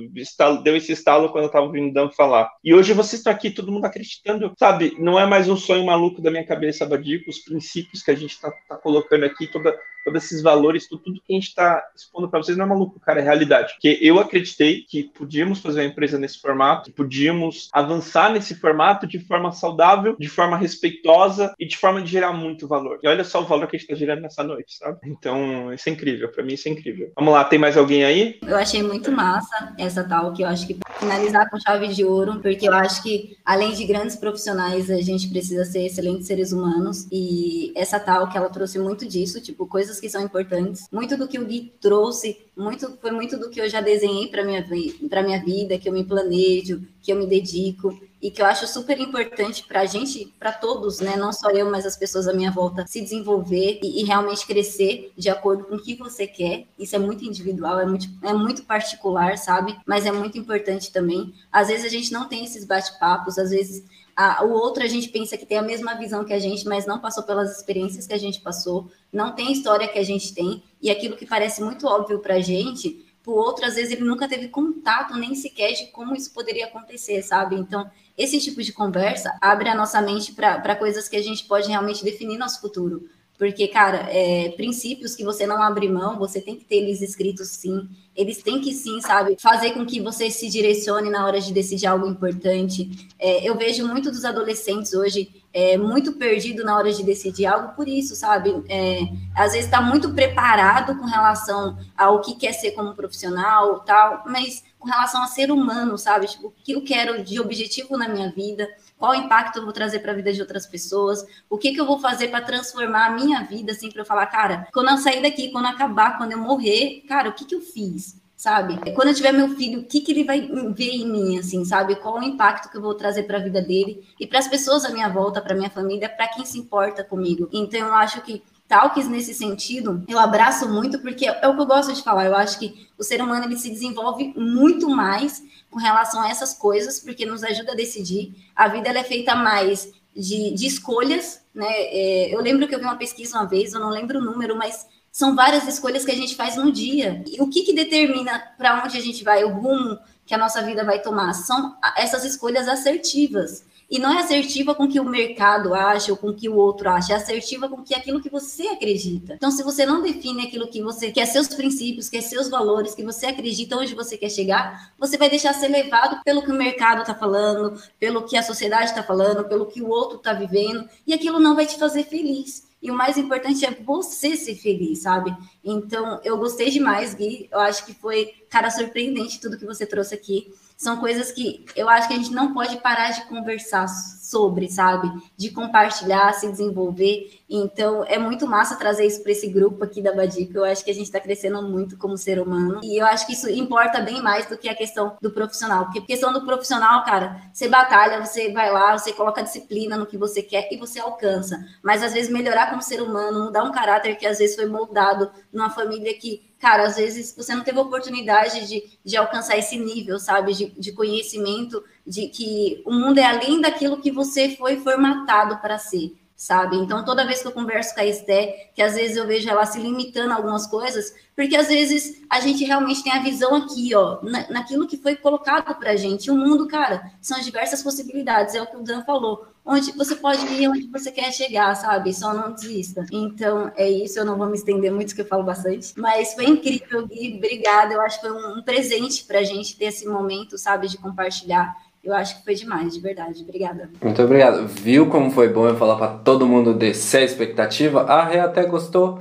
Deu 0.63 0.77
esse 0.77 0.93
estalo 0.93 1.31
quando 1.31 1.45
eu 1.45 1.51
tava 1.51 1.67
ouvindo 1.67 1.91
o 1.91 1.93
Dan 1.93 2.11
falar. 2.11 2.51
E 2.65 2.75
hoje 2.75 2.93
vocês 2.93 3.21
estão 3.21 3.33
aqui, 3.33 3.51
todo 3.51 3.73
mundo 3.73 3.85
acreditando, 3.85 4.53
sabe? 4.59 4.95
Não 4.99 5.19
é 5.19 5.27
mais 5.27 5.49
um 5.49 5.57
sonho 5.57 5.85
maluco 5.85 6.23
da 6.23 6.31
minha 6.31 6.47
cabeça, 6.47 6.87
Badico, 6.87 7.31
os 7.31 7.39
princípios 7.39 8.03
que 8.03 8.11
a 8.11 8.15
gente 8.15 8.41
tá, 8.41 8.51
tá 8.69 8.77
colocando 8.77 9.25
aqui, 9.25 9.47
toda, 9.47 9.77
todos 10.05 10.25
esses 10.25 10.43
valores, 10.43 10.89
tudo, 10.89 11.03
tudo 11.03 11.21
que 11.25 11.33
a 11.33 11.39
gente 11.39 11.55
tá 11.55 11.83
expondo 11.95 12.29
para 12.29 12.43
vocês 12.43 12.57
não 12.57 12.65
é 12.65 12.69
maluco, 12.69 12.99
cara, 13.01 13.21
é 13.21 13.23
realidade. 13.23 13.75
Porque 13.75 13.99
eu 14.01 14.19
acreditei 14.19 14.83
que 14.83 15.05
podíamos 15.05 15.61
fazer 15.61 15.81
uma 15.81 15.89
empresa 15.89 16.19
nesse 16.19 16.41
formato, 16.41 16.85
que 16.85 16.93
podíamos 16.93 17.69
avançar 17.73 18.33
nesse 18.33 18.55
formato 18.55 19.07
de 19.07 19.19
forma 19.19 19.53
saudável, 19.53 20.17
de 20.19 20.29
forma 20.29 20.57
respeitosa 20.57 21.55
e 21.59 21.67
de 21.67 21.77
forma 21.77 22.03
de 22.03 22.11
gerar 22.11 22.33
muito 22.33 22.67
valor. 22.67 22.99
E 23.03 23.09
olha 23.09 23.25
só 23.25 23.43
o 23.43 23.47
valor 23.47 23.67
que 23.67 23.77
a 23.77 23.79
gente 23.79 23.89
tá 23.89 23.95
gerando 23.95 24.23
nessa 24.23 24.38
noite, 24.43 24.77
sabe? 24.77 24.99
Então, 25.05 25.73
isso 25.73 25.89
é 25.89 25.93
incrível. 25.93 26.31
Para 26.31 26.45
mim, 26.45 26.55
isso 26.55 26.69
é 26.69 26.73
incrível. 26.73 27.13
Vamos 27.17 27.35
lá, 27.35 27.45
tem 27.45 27.59
mais 27.59 27.77
alguém 27.77 28.05
aí? 28.05 28.39
Eu 28.47 28.57
achei 28.57 28.83
muito 28.83 29.11
massa 29.13 29.75
essa 29.79 30.05
tal, 30.05 30.33
que 30.33 30.43
eu 30.43 30.49
acho 30.49 30.67
que 30.67 30.79
finalizar 30.99 31.49
com 31.51 31.59
chave 31.59 31.89
de 31.89 32.05
ouro, 32.05 32.41
porque 32.41 32.69
eu 32.69 32.73
acho 32.73 33.03
que, 33.03 33.37
além 33.45 33.73
de 33.73 33.85
grandes 33.85 34.17
profissionais, 34.17 34.91
a 34.91 35.01
gente 35.01 35.29
precisa 35.29 35.65
ser 35.65 35.87
excelentes 35.87 36.27
seres 36.27 36.53
humanos. 36.53 37.07
E 37.11 37.73
essa 37.77 37.99
tal 38.01 38.29
que 38.29 38.37
ela 38.37 38.51
trouxe 38.51 38.79
muito 38.79 39.07
disso, 39.07 39.41
tipo, 39.41 39.67
coisas 39.67 40.01
que 40.01 40.09
são 40.09 40.23
importantes. 40.23 40.89
Muito 40.93 41.17
do 41.17 41.29
que 41.29 41.39
o 41.39 41.45
Gui 41.45 41.73
trouxe, 41.81 42.48
muito, 42.59 42.99
foi 43.01 43.13
muito 43.13 43.39
do 43.39 43.49
que 43.49 43.61
eu 43.61 43.69
já 43.69 43.81
desenhei 43.81 44.27
para 44.27 44.45
minha, 44.45 44.67
para 45.09 45.23
minha 45.23 45.43
vida, 45.43 45.79
que 45.79 45.89
eu 45.89 45.93
me 45.93 46.05
planejo, 46.05 46.83
que 47.01 47.13
eu 47.13 47.17
me 47.17 47.27
dedico 47.27 47.97
e 48.21 48.33
que 48.33 48.43
eu 48.43 48.47
acho 48.47 48.67
super 48.67 48.99
importante 48.99 49.65
para 49.67 49.83
a 49.83 49.87
gente, 49.87 50.35
para 50.39 50.51
todos, 50.51 50.99
né? 50.99 51.17
Não 51.17 51.33
só 51.33 51.51
eu, 51.51 51.71
mas 51.71 51.87
as 51.87 51.97
pessoas 51.97 52.27
à 52.27 52.33
minha 52.33 52.51
volta, 52.51 52.85
se 52.87 53.01
desenvolver 53.01 53.79
e, 53.81 54.03
e, 54.03 54.05
realmente 54.05 54.45
crescer 54.45 55.13
de 55.17 55.31
acordo 55.31 55.65
com 55.65 55.77
o 55.77 55.81
que 55.81 55.95
você 55.95 56.27
quer. 56.27 56.67
Isso 56.77 56.97
é 56.97 56.99
muito 56.99 57.25
individual, 57.25 57.79
é 57.79 57.87
muito, 57.87 58.09
é 58.23 58.35
muito 58.35 58.65
particular, 58.65 59.39
sabe? 59.39 59.79
Mas 59.87 60.05
é 60.05 60.11
muito 60.11 60.37
importante 60.37 60.93
também. 60.93 61.33
Às 61.53 61.69
vezes 61.69 61.87
a 61.87 61.89
gente 61.89 62.13
não 62.13 62.29
tem 62.29 62.45
esses 62.45 62.65
bate-papos, 62.65 63.39
às 63.39 63.51
vezes 63.51 63.85
a, 64.19 64.45
o 64.45 64.51
outro 64.51 64.83
a 64.83 64.87
gente 64.89 65.09
pensa 65.09 65.37
que 65.37 65.47
tem 65.47 65.59
a 65.59 65.63
mesma 65.63 65.95
visão 65.95 66.25
que 66.25 66.33
a 66.33 66.39
gente, 66.39 66.67
mas 66.67 66.87
não 66.87 66.99
passou 66.99 67.23
pelas 67.23 67.57
experiências 67.57 68.07
que 68.07 68.13
a 68.13 68.19
gente 68.19 68.41
passou, 68.41 68.91
não 69.13 69.33
tem 69.35 69.49
a 69.49 69.53
história 69.53 69.87
que 69.87 69.99
a 69.99 70.05
gente 70.05 70.35
tem, 70.35 70.63
e 70.83 70.91
aquilo 70.91 71.17
que 71.17 71.25
parece 71.25 71.63
muito 71.63 71.87
óbvio 71.87 72.19
para 72.19 72.35
a 72.35 72.41
gente 72.41 73.07
o 73.29 73.33
outro, 73.33 73.67
às 73.67 73.75
vezes, 73.75 73.93
ele 73.93 74.05
nunca 74.05 74.27
teve 74.27 74.49
contato 74.49 75.15
nem 75.15 75.35
sequer 75.35 75.73
de 75.73 75.89
como 75.89 76.17
isso 76.17 76.33
poderia 76.33 76.65
acontecer, 76.65 77.23
sabe? 77.23 77.57
Então, 77.57 77.91
esse 78.17 78.41
tipo 78.41 78.63
de 78.63 78.73
conversa 78.73 79.37
abre 79.41 79.69
a 79.69 79.75
nossa 79.75 80.01
mente 80.01 80.33
para 80.33 80.75
coisas 80.77 81.09
que 81.09 81.17
a 81.17 81.23
gente 81.23 81.45
pode 81.45 81.69
realmente 81.69 82.03
definir 82.03 82.39
nosso 82.39 82.59
futuro. 82.61 83.07
Porque, 83.39 83.69
cara, 83.69 84.09
é, 84.11 84.49
princípios 84.57 85.15
que 85.15 85.23
você 85.23 85.47
não 85.47 85.63
abre 85.63 85.89
mão, 85.89 86.19
você 86.19 86.41
tem 86.41 86.57
que 86.57 86.65
ter 86.65 86.77
eles 86.77 87.01
escritos 87.01 87.49
sim. 87.49 87.89
Eles 88.17 88.43
têm 88.43 88.61
que 88.61 88.75
sim, 88.75 89.01
sabe, 89.01 89.37
fazer 89.41 89.71
com 89.71 89.87
que 89.87 90.01
você 90.01 90.29
se 90.29 90.49
direcione 90.51 91.09
na 91.09 91.25
hora 91.25 91.41
de 91.41 91.53
decidir 91.53 91.87
algo 91.87 92.09
importante. 92.09 93.09
É, 93.17 93.49
eu 93.49 93.57
vejo 93.57 93.87
muito 93.87 94.11
dos 94.11 94.25
adolescentes 94.25 94.93
hoje 94.93 95.31
é, 95.53 95.77
muito 95.77 96.13
perdido 96.15 96.65
na 96.65 96.77
hora 96.77 96.93
de 96.93 97.05
decidir 97.05 97.47
algo 97.47 97.75
por 97.75 97.89
isso, 97.89 98.17
sabe? 98.17 98.51
É, 98.69 99.03
às 99.37 99.53
vezes 99.53 99.67
está 99.67 99.81
muito 99.81 100.13
preparado 100.13 100.99
com 100.99 101.07
relação 101.07 101.79
ao 101.97 102.21
que 102.21 102.35
quer 102.35 102.53
ser 102.53 102.73
como 102.73 102.95
profissional, 102.95 103.81
tal, 103.81 104.25
mas 104.27 104.65
com 104.79 104.89
relação 104.89 105.23
a 105.23 105.27
ser 105.27 105.51
humano, 105.51 105.97
sabe? 105.97 106.27
Tipo, 106.27 106.49
o 106.49 106.53
que 106.63 106.73
eu 106.73 106.83
quero 106.83 107.23
de 107.23 107.41
objetivo 107.41 107.97
na 107.97 108.09
minha 108.09 108.31
vida 108.31 108.69
qual 108.99 109.15
impacto 109.15 109.59
eu 109.59 109.65
vou 109.65 109.73
trazer 109.73 110.01
para 110.01 110.13
a 110.13 110.15
vida 110.15 110.33
de 110.33 110.41
outras 110.41 110.67
pessoas, 110.67 111.25
o 111.49 111.57
que, 111.57 111.73
que 111.73 111.81
eu 111.81 111.87
vou 111.87 112.01
fazer 112.01 112.29
para 112.29 112.45
transformar 112.45 113.07
a 113.07 113.11
minha 113.11 113.43
vida, 113.45 113.73
assim, 113.73 113.91
para 113.91 114.03
eu 114.03 114.07
falar, 114.07 114.27
cara, 114.27 114.67
quando 114.73 114.91
eu 114.91 114.99
sair 114.99 115.23
daqui, 115.23 115.51
quando 115.51 115.67
acabar, 115.67 116.19
quando 116.19 116.33
eu 116.33 116.39
morrer, 116.39 117.05
cara, 117.09 117.29
o 117.29 117.33
que, 117.33 117.45
que 117.45 117.55
eu 117.55 117.61
fiz? 117.61 118.21
Sabe? 118.37 118.79
Quando 118.93 119.09
eu 119.09 119.15
tiver 119.15 119.33
meu 119.33 119.49
filho, 119.57 119.81
o 119.81 119.85
que, 119.85 120.01
que 120.01 120.13
ele 120.13 120.23
vai 120.23 120.41
ver 120.73 120.91
em 120.91 121.11
mim, 121.11 121.39
assim, 121.39 121.65
sabe? 121.65 121.97
Qual 121.97 122.19
o 122.19 122.23
impacto 122.23 122.71
que 122.71 122.77
eu 122.77 122.83
vou 122.83 122.95
trazer 122.95 123.25
para 123.25 123.39
a 123.39 123.43
vida 123.43 123.61
dele 123.61 124.07
e 124.19 124.29
para 124.29 124.39
as 124.39 124.47
pessoas 124.47 124.85
à 124.85 124.91
minha 124.91 125.09
volta, 125.09 125.41
para 125.41 125.57
minha 125.57 125.71
família, 125.71 126.09
para 126.09 126.29
quem 126.29 126.45
se 126.45 126.57
importa 126.57 127.03
comigo. 127.03 127.49
Então, 127.53 127.81
eu 127.81 127.95
acho 127.95 128.21
que 128.23 128.41
talks 128.69 129.09
nesse 129.09 129.33
sentido, 129.33 130.05
eu 130.07 130.19
abraço 130.19 130.69
muito, 130.69 130.99
porque 130.99 131.27
é 131.27 131.49
o 131.49 131.55
que 131.55 131.61
eu 131.63 131.67
gosto 131.67 131.93
de 131.93 132.03
falar. 132.03 132.27
Eu 132.27 132.37
acho 132.37 132.59
que 132.59 132.87
o 132.99 133.03
ser 133.03 133.23
humano 133.23 133.47
ele 133.47 133.57
se 133.57 133.71
desenvolve 133.71 134.35
muito 134.37 134.89
mais 134.91 135.43
com 135.71 135.79
relação 135.79 136.21
a 136.21 136.29
essas 136.29 136.53
coisas, 136.53 137.01
porque 137.01 137.25
nos 137.25 137.43
ajuda 137.43 137.73
a 137.73 137.77
decidir. 137.77 138.35
A 138.55 138.69
vida 138.69 138.89
ela 138.89 138.99
é 138.99 139.05
feita 139.05 139.35
mais 139.35 139.91
de, 140.15 140.53
de 140.53 140.67
escolhas, 140.67 141.41
né? 141.55 141.67
É, 141.69 142.35
eu 142.35 142.41
lembro 142.41 142.69
que 142.69 142.75
eu 142.75 142.79
vi 142.79 142.85
uma 142.85 142.97
pesquisa 142.97 143.39
uma 143.39 143.47
vez, 143.47 143.73
eu 143.73 143.81
não 143.81 143.91
lembro 143.91 144.19
o 144.19 144.25
número, 144.25 144.57
mas 144.57 144.87
são 145.11 145.35
várias 145.35 145.67
escolhas 145.67 146.05
que 146.05 146.13
a 146.13 146.17
gente 146.17 146.37
faz 146.37 146.57
no 146.57 146.71
dia. 146.71 147.25
E 147.27 147.41
o 147.41 147.49
que, 147.49 147.63
que 147.63 147.73
determina 147.73 148.39
para 148.57 148.85
onde 148.85 148.99
a 148.99 149.01
gente 149.01 149.25
vai, 149.25 149.45
o 149.45 149.53
rumo 149.53 149.99
que 150.27 150.35
a 150.35 150.39
nossa 150.39 150.63
vida 150.63 150.85
vai 150.85 151.01
tomar? 151.01 151.33
São 151.33 151.77
essas 151.97 152.25
escolhas 152.25 152.69
assertivas. 152.69 153.65
E 153.91 153.99
não 153.99 154.13
é 154.13 154.21
assertiva 154.21 154.75
com 154.75 154.85
o 154.85 154.89
que 154.89 155.01
o 155.01 155.05
mercado 155.05 155.73
acha 155.73 156.13
ou 156.13 156.19
com 156.19 156.35
que 156.35 156.47
o 156.47 156.57
outro 156.57 156.91
acha, 156.91 157.15
é 157.15 157.17
assertiva 157.17 157.71
com 157.71 157.83
que 157.83 157.95
aquilo 157.95 158.21
que 158.21 158.29
você 158.29 158.69
acredita. 158.69 159.35
Então, 159.35 159.51
se 159.51 159.63
você 159.63 159.87
não 159.87 160.03
define 160.03 160.47
aquilo 160.47 160.69
que 160.69 160.83
você 160.83 161.11
quer, 161.11 161.25
seus 161.25 161.49
princípios, 161.49 162.11
quer 162.11 162.21
seus 162.21 162.51
valores, 162.51 162.95
que 162.95 163.03
você 163.03 163.27
acredita 163.27 163.79
onde 163.79 163.95
você 163.95 164.19
quer 164.19 164.29
chegar, 164.29 164.93
você 164.99 165.17
vai 165.17 165.31
deixar 165.31 165.55
ser 165.55 165.69
levado 165.69 166.23
pelo 166.23 166.43
que 166.43 166.51
o 166.51 166.55
mercado 166.55 167.01
está 167.01 167.15
falando, 167.15 167.81
pelo 167.99 168.27
que 168.27 168.37
a 168.37 168.43
sociedade 168.43 168.91
está 168.91 169.03
falando, 169.03 169.49
pelo 169.49 169.65
que 169.65 169.81
o 169.81 169.89
outro 169.89 170.19
está 170.19 170.35
vivendo, 170.35 170.87
e 171.07 171.15
aquilo 171.15 171.41
não 171.41 171.57
vai 171.57 171.65
te 171.65 171.79
fazer 171.79 172.05
feliz. 172.05 172.69
E 172.83 172.91
o 172.91 172.95
mais 172.95 173.17
importante 173.17 173.65
é 173.65 173.71
você 173.71 174.37
ser 174.37 174.55
feliz, 174.55 175.01
sabe? 175.01 175.35
Então, 175.65 176.21
eu 176.23 176.37
gostei 176.37 176.71
demais, 176.71 177.15
Gui. 177.15 177.49
Eu 177.51 177.59
acho 177.61 177.85
que 177.85 177.95
foi, 177.95 178.35
cara, 178.49 178.71
surpreendente 178.71 179.41
tudo 179.41 179.59
que 179.59 179.67
você 179.67 179.85
trouxe 179.85 180.15
aqui 180.15 180.53
são 180.79 180.97
coisas 180.97 181.33
que 181.33 181.67
eu 181.75 181.89
acho 181.89 182.07
que 182.07 182.15
a 182.15 182.17
gente 182.17 182.31
não 182.31 182.55
pode 182.55 182.77
parar 182.77 183.11
de 183.11 183.25
conversar 183.27 183.89
sobre, 183.89 184.71
sabe? 184.71 185.11
De 185.37 185.51
compartilhar, 185.51 186.33
se 186.35 186.49
desenvolver. 186.49 187.38
Então, 187.51 188.05
é 188.05 188.19
muito 188.19 188.47
massa 188.47 188.77
trazer 188.77 189.07
isso 189.07 189.23
para 189.23 189.33
esse 189.33 189.49
grupo 189.49 189.83
aqui 189.83 190.03
da 190.03 190.13
Badica. 190.13 190.59
Eu 190.59 190.65
acho 190.65 190.85
que 190.85 190.91
a 190.91 190.95
gente 190.95 191.07
está 191.07 191.19
crescendo 191.19 191.63
muito 191.63 191.97
como 191.97 192.17
ser 192.17 192.39
humano. 192.39 192.81
E 192.83 193.01
eu 193.01 193.07
acho 193.07 193.27
que 193.27 193.33
isso 193.33 193.49
importa 193.49 194.01
bem 194.01 194.21
mais 194.21 194.47
do 194.47 194.59
que 194.59 194.69
a 194.69 194.75
questão 194.75 195.17
do 195.23 195.31
profissional. 195.31 195.85
Porque 195.85 196.01
a 196.01 196.07
questão 196.07 196.31
do 196.33 196.45
profissional, 196.45 197.03
cara, 197.05 197.41
você 197.53 197.67
batalha, 197.67 198.25
você 198.25 198.53
vai 198.53 198.71
lá, 198.71 198.99
você 198.99 199.13
coloca 199.15 199.43
disciplina 199.43 199.97
no 199.97 200.07
que 200.07 200.19
você 200.19 200.43
quer 200.43 200.69
e 200.71 200.77
você 200.77 201.01
alcança. 201.01 201.65
Mas 201.83 202.03
às 202.03 202.13
vezes 202.13 202.31
melhorar 202.31 202.69
como 202.69 202.83
ser 202.83 203.01
humano, 203.01 203.45
mudar 203.45 203.65
um 203.65 203.73
caráter 203.73 204.17
que 204.17 204.27
às 204.27 204.39
vezes 204.39 204.55
foi 204.55 204.67
moldado 204.67 205.31
numa 205.51 205.71
família 205.71 206.13
que 206.19 206.49
cara, 206.59 206.85
às 206.85 206.97
vezes 206.97 207.35
você 207.37 207.55
não 207.55 207.63
teve 207.63 207.79
oportunidade 207.79 208.67
de, 208.67 208.99
de 209.05 209.17
alcançar 209.17 209.57
esse 209.57 209.79
nível, 209.79 210.19
sabe, 210.19 210.53
de, 210.53 210.67
de 210.71 210.93
conhecimento, 210.93 211.83
de 212.05 212.29
que 212.29 212.83
o 212.85 212.93
mundo 212.93 213.19
é 213.19 213.25
além 213.25 213.61
daquilo 213.61 214.01
que 214.01 214.11
você 214.11 214.57
foi 214.57 214.77
formatado 214.81 215.59
para 215.59 215.79
ser, 215.79 216.17
sabe? 216.39 216.77
Então, 216.77 217.05
toda 217.05 217.27
vez 217.27 217.43
que 217.43 217.49
eu 217.49 217.53
converso 217.53 217.93
com 217.93 218.01
a 218.01 218.07
Esté, 218.07 218.71
que 218.73 218.81
às 218.81 218.95
vezes 218.95 219.17
eu 219.17 219.27
vejo 219.27 219.51
ela 219.51 219.67
se 219.67 219.81
limitando 219.81 220.33
a 220.33 220.37
algumas 220.37 220.69
coisas, 220.69 221.13
porque 221.35 221.57
às 221.57 221.67
vezes 221.67 222.23
a 222.31 222.39
gente 222.39 222.65
realmente 222.65 223.03
tem 223.03 223.13
a 223.13 223.21
visão 223.21 223.57
aqui, 223.57 223.93
ó, 223.93 224.21
na, 224.23 224.49
naquilo 224.49 224.87
que 224.87 224.97
foi 224.97 225.17
colocado 225.17 225.75
para 225.75 225.91
a 225.91 225.97
gente. 225.97 226.31
O 226.31 226.37
mundo, 226.37 226.69
cara, 226.69 227.11
são 227.21 227.41
diversas 227.41 227.83
possibilidades, 227.83 228.55
é 228.55 228.63
o 228.63 228.67
que 228.67 228.77
o 228.77 228.85
Dan 228.85 229.03
falou 229.03 229.49
onde 229.69 229.93
você 229.93 230.17
pode 230.17 230.47
ir 230.47 230.67
onde 230.67 230.87
você 230.87 231.13
quer 231.13 231.31
chegar, 231.31 231.75
sabe? 231.75 232.15
Só 232.15 232.33
não 232.33 232.53
desista. 232.53 233.05
Então, 233.13 233.71
é 233.77 233.89
isso. 233.89 234.19
Eu 234.19 234.25
não 234.25 234.39
vou 234.39 234.47
me 234.47 234.57
estender 234.57 234.91
muito, 234.91 235.15
que 235.15 235.21
eu 235.21 235.27
falo 235.27 235.43
bastante. 235.43 235.93
Mas 235.95 236.33
foi 236.33 236.47
incrível, 236.47 237.07
Gui. 237.07 237.37
Obrigada. 237.37 237.93
Eu 237.93 238.01
acho 238.01 238.19
que 238.19 238.27
foi 238.27 238.35
um, 238.35 238.63
presente 238.63 239.25
para 239.25 239.41
a 239.41 239.45
gente 239.45 239.77
ter 239.77 239.87
esse 239.87 240.07
momento, 240.09 240.57
sabe? 240.57 240.89
De 240.89 240.97
compartilhar. 240.97 241.77
Eu 242.03 242.15
acho 242.15 242.39
que 242.39 242.45
foi 242.45 242.55
demais, 242.55 242.95
de 242.95 243.01
verdade. 243.01 243.43
Obrigada. 243.43 243.91
Muito 244.01 244.23
obrigado. 244.23 244.67
Viu 244.67 245.09
como 245.09 245.31
foi 245.31 245.49
bom 245.49 245.69
eu 245.69 245.77
falar 245.77 245.97
para 245.97 246.19
todo 246.19 246.47
mundo 246.47 246.73
descer 246.73 247.23
a 247.23 247.25
expectativa? 247.25 248.03
A 248.03 248.25
Rê 248.25 248.39
até 248.39 248.65
gostou. 248.65 249.19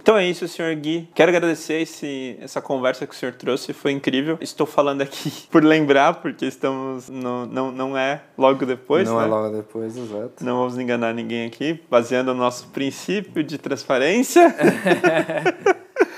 Então 0.02 0.16
é 0.16 0.26
isso, 0.26 0.48
senhor 0.48 0.74
Gui. 0.74 1.08
Quero 1.14 1.30
agradecer 1.30 1.82
esse, 1.82 2.36
essa 2.40 2.60
conversa 2.60 3.06
que 3.06 3.14
o 3.14 3.16
senhor 3.16 3.32
trouxe, 3.34 3.72
foi 3.72 3.92
incrível. 3.92 4.38
Estou 4.40 4.66
falando 4.66 5.02
aqui 5.02 5.30
por 5.52 5.62
lembrar, 5.62 6.14
porque 6.14 6.46
estamos. 6.46 7.08
No, 7.08 7.46
não, 7.46 7.70
não 7.70 7.96
é 7.96 8.22
logo 8.36 8.64
depois. 8.66 9.08
Não 9.08 9.18
é 9.20 9.22
né? 9.22 9.28
é 9.28 9.30
logo 9.30 9.56
depois, 9.56 9.96
exato. 9.96 10.44
Não 10.44 10.56
vamos 10.56 10.78
enganar 10.78 11.14
ninguém 11.14 11.46
aqui, 11.46 11.80
baseando 11.88 12.32
o 12.32 12.34
nosso 12.34 12.66
princípio 12.68 13.44
de 13.44 13.58
transparência. 13.58 14.52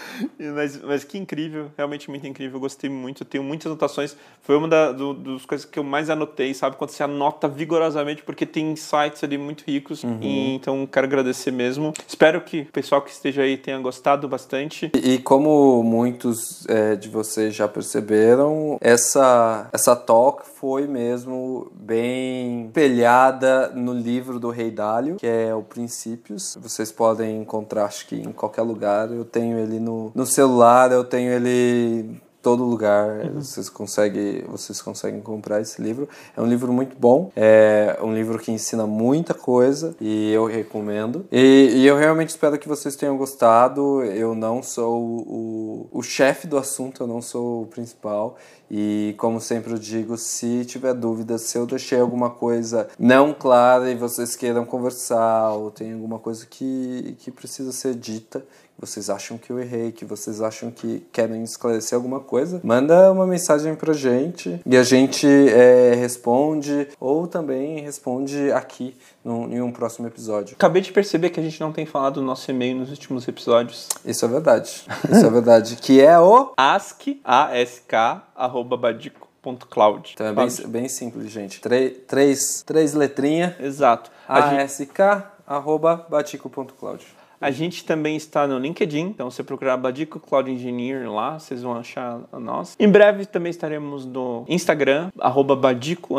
Mas, 0.55 0.81
mas 0.81 1.05
que 1.05 1.19
incrível, 1.19 1.71
realmente 1.77 2.09
muito 2.11 2.27
incrível. 2.27 2.57
Eu 2.57 2.61
gostei 2.61 2.91
muito, 2.91 3.25
tenho 3.25 3.45
muitas 3.45 3.67
anotações. 3.67 4.17
Foi 4.43 4.57
uma 4.57 4.69
da, 4.69 4.93
do, 4.93 5.15
das 5.15 5.47
coisas 5.47 5.67
que 5.67 5.79
eu 5.79 5.85
mais 5.85 6.11
anotei, 6.11 6.53
sabe? 6.55 6.77
Quando 6.77 6.91
você 6.91 7.03
anota 7.03 7.49
vigorosamente, 7.49 8.23
porque 8.23 8.45
tem 8.47 8.73
insights 8.73 9.23
ali 9.23 9.39
muito 9.39 9.65
ricos. 9.67 10.03
Uhum. 10.05 10.19
E, 10.21 10.55
então, 10.55 10.87
quero 10.87 11.07
agradecer 11.07 11.51
mesmo. 11.51 11.93
Espero 12.07 12.41
que 12.41 12.61
o 12.63 12.73
pessoal 12.73 13.03
que 13.03 13.11
esteja 13.11 13.43
aí 13.43 13.57
tenha 13.57 13.79
gostado 13.79 14.29
bastante. 14.29 14.91
E, 14.95 15.15
e 15.15 15.19
como 15.19 15.83
muitos 15.83 16.67
é, 16.69 16.97
de 16.97 17.09
vocês 17.09 17.55
já 17.55 17.69
perceberam, 17.69 18.79
essa, 18.81 19.69
essa 19.73 19.97
talk 19.97 20.43
foi 20.47 20.87
mesmo 20.87 21.71
bem 21.75 22.67
espelhada 22.67 23.69
no 23.75 23.93
livro 23.93 24.39
do 24.39 24.51
Rei 24.51 24.71
Dálio, 24.71 25.17
que 25.17 25.27
é 25.27 25.55
o 25.55 25.63
Princípios. 25.63 26.57
Vocês 26.61 26.93
podem 26.93 27.41
encontrar, 27.41 27.87
acho 27.87 28.07
que 28.07 28.17
em 28.17 28.33
qualquer 28.33 28.63
lugar. 28.63 29.11
Eu 29.11 29.25
tenho 29.25 29.59
ele 29.59 29.81
no, 29.81 30.12
no 30.15 30.27
celular, 30.27 30.93
eu 30.93 31.05
tenho 31.05 31.33
ele 31.33 32.21
todo 32.43 32.65
lugar. 32.65 33.25
Uhum. 33.25 33.41
vocês 33.41 33.71
conseguem 33.71 34.43
vocês 34.49 34.83
conseguem 34.83 35.21
comprar 35.21 35.61
esse 35.61 35.81
livro. 35.81 36.09
É 36.37 36.43
um 36.43 36.47
livro 36.47 36.73
muito 36.73 36.97
bom 36.99 37.31
é 37.37 37.99
um 38.03 38.13
livro 38.13 38.39
que 38.39 38.51
ensina 38.51 38.87
muita 38.87 39.33
coisa 39.33 39.95
e 40.01 40.33
eu 40.33 40.47
recomendo. 40.47 41.25
E, 41.31 41.71
e 41.75 41.87
eu 41.87 41.97
realmente 41.97 42.31
espero 42.31 42.59
que 42.59 42.69
vocês 42.69 42.97
tenham 42.97 43.17
gostado. 43.17 44.03
Eu 44.03 44.35
não 44.35 44.63
sou 44.63 45.01
o, 45.01 45.89
o 45.93 46.03
chefe 46.03 46.47
do 46.47 46.59
assunto 46.59 47.05
eu 47.05 47.07
não 47.07 47.23
sou 47.23 47.63
o 47.63 47.67
principal. 47.67 48.37
E 48.75 49.15
como 49.19 49.39
sempre 49.39 49.73
eu 49.73 49.79
digo, 49.79 50.17
se 50.17 50.65
tiver 50.65 50.95
dúvida, 50.95 51.37
se 51.37 51.59
eu 51.59 51.67
deixei 51.67 52.01
alguma 52.01 52.31
coisa 52.31 52.89
não 52.99 53.35
clara 53.35 53.91
e 53.91 53.95
vocês 53.95 54.35
queiram 54.35 54.65
conversar 54.65 55.51
ou 55.51 55.71
tem 55.71 55.93
alguma 55.93 56.19
coisa 56.19 56.47
que, 56.47 57.15
que 57.19 57.31
precisa 57.31 57.71
ser 57.71 57.95
dita, 57.95 58.43
vocês 58.79 59.09
acham 59.09 59.39
que 59.39 59.51
eu 59.51 59.61
errei, 59.61 59.93
que 59.93 60.05
vocês 60.05 60.41
acham 60.41 60.71
que 60.71 61.07
querem 61.13 61.43
esclarecer 61.45 61.95
alguma 61.95 62.21
coisa, 62.21 62.61
manda 62.65 63.13
uma 63.13 63.27
mensagem 63.27 63.75
pra 63.75 63.93
gente 63.93 64.61
e 64.67 64.77
a 64.77 64.83
gente 64.83 65.27
é, 65.27 65.95
responde 65.95 66.89
ou 66.99 67.27
também 67.27 67.81
responde 67.81 68.51
aqui 68.53 68.97
em 69.25 69.61
um 69.61 69.71
próximo 69.71 70.09
episódio. 70.09 70.55
Acabei 70.55 70.83
de 70.83 70.93
perceber 70.93 71.31
que 71.31 71.39
a 71.39 71.43
gente 71.43 71.61
não 71.61 71.73
tem 71.73 71.87
falado 71.87 72.15
do 72.15 72.23
nosso 72.23 72.51
e-mail 72.51 72.77
nos 72.77 72.91
últimos 72.91 73.27
episódios. 73.29 73.89
Isso 74.05 74.25
é 74.25 74.29
verdade. 74.29 74.85
Isso 75.11 75.27
é 75.27 75.31
verdade. 75.31 75.77
que 75.77 76.01
é 76.01 76.19
o 76.19 76.53
ask, 76.57 77.03
A-S-K, 77.25 78.29
arroba 78.35 78.77
badico. 78.77 79.33
Cloud. 79.69 80.13
Então 80.15 80.25
é 80.29 80.33
bem, 80.33 80.49
bem 80.69 80.89
simples, 80.89 81.29
gente. 81.29 81.61
Três, 81.61 81.99
três, 82.07 82.63
três 82.65 82.95
letrinhas. 82.95 83.59
Exato. 83.59 84.09
ASK, 84.29 85.01
arroba 85.45 86.07
batico.cloud. 86.09 87.05
A 87.43 87.51
gente 87.51 87.85
também 87.85 88.15
está 88.15 88.47
no 88.47 88.57
LinkedIn, 88.57 89.01
então 89.01 89.29
você 89.29 89.43
procurar 89.43 89.77
Badico 89.77 90.21
Cloud 90.21 90.49
Engineer 90.49 91.11
lá, 91.11 91.41
vocês 91.41 91.61
vão 91.61 91.75
achar 91.75 92.21
nós. 92.33 92.77
Em 92.79 92.89
breve 92.89 93.27
também 93.27 93.51
estaremos 93.51 94.07
no 94.07 94.45
Instagram, 94.49 95.11
arroba 95.19 95.57
Badico 95.57 96.15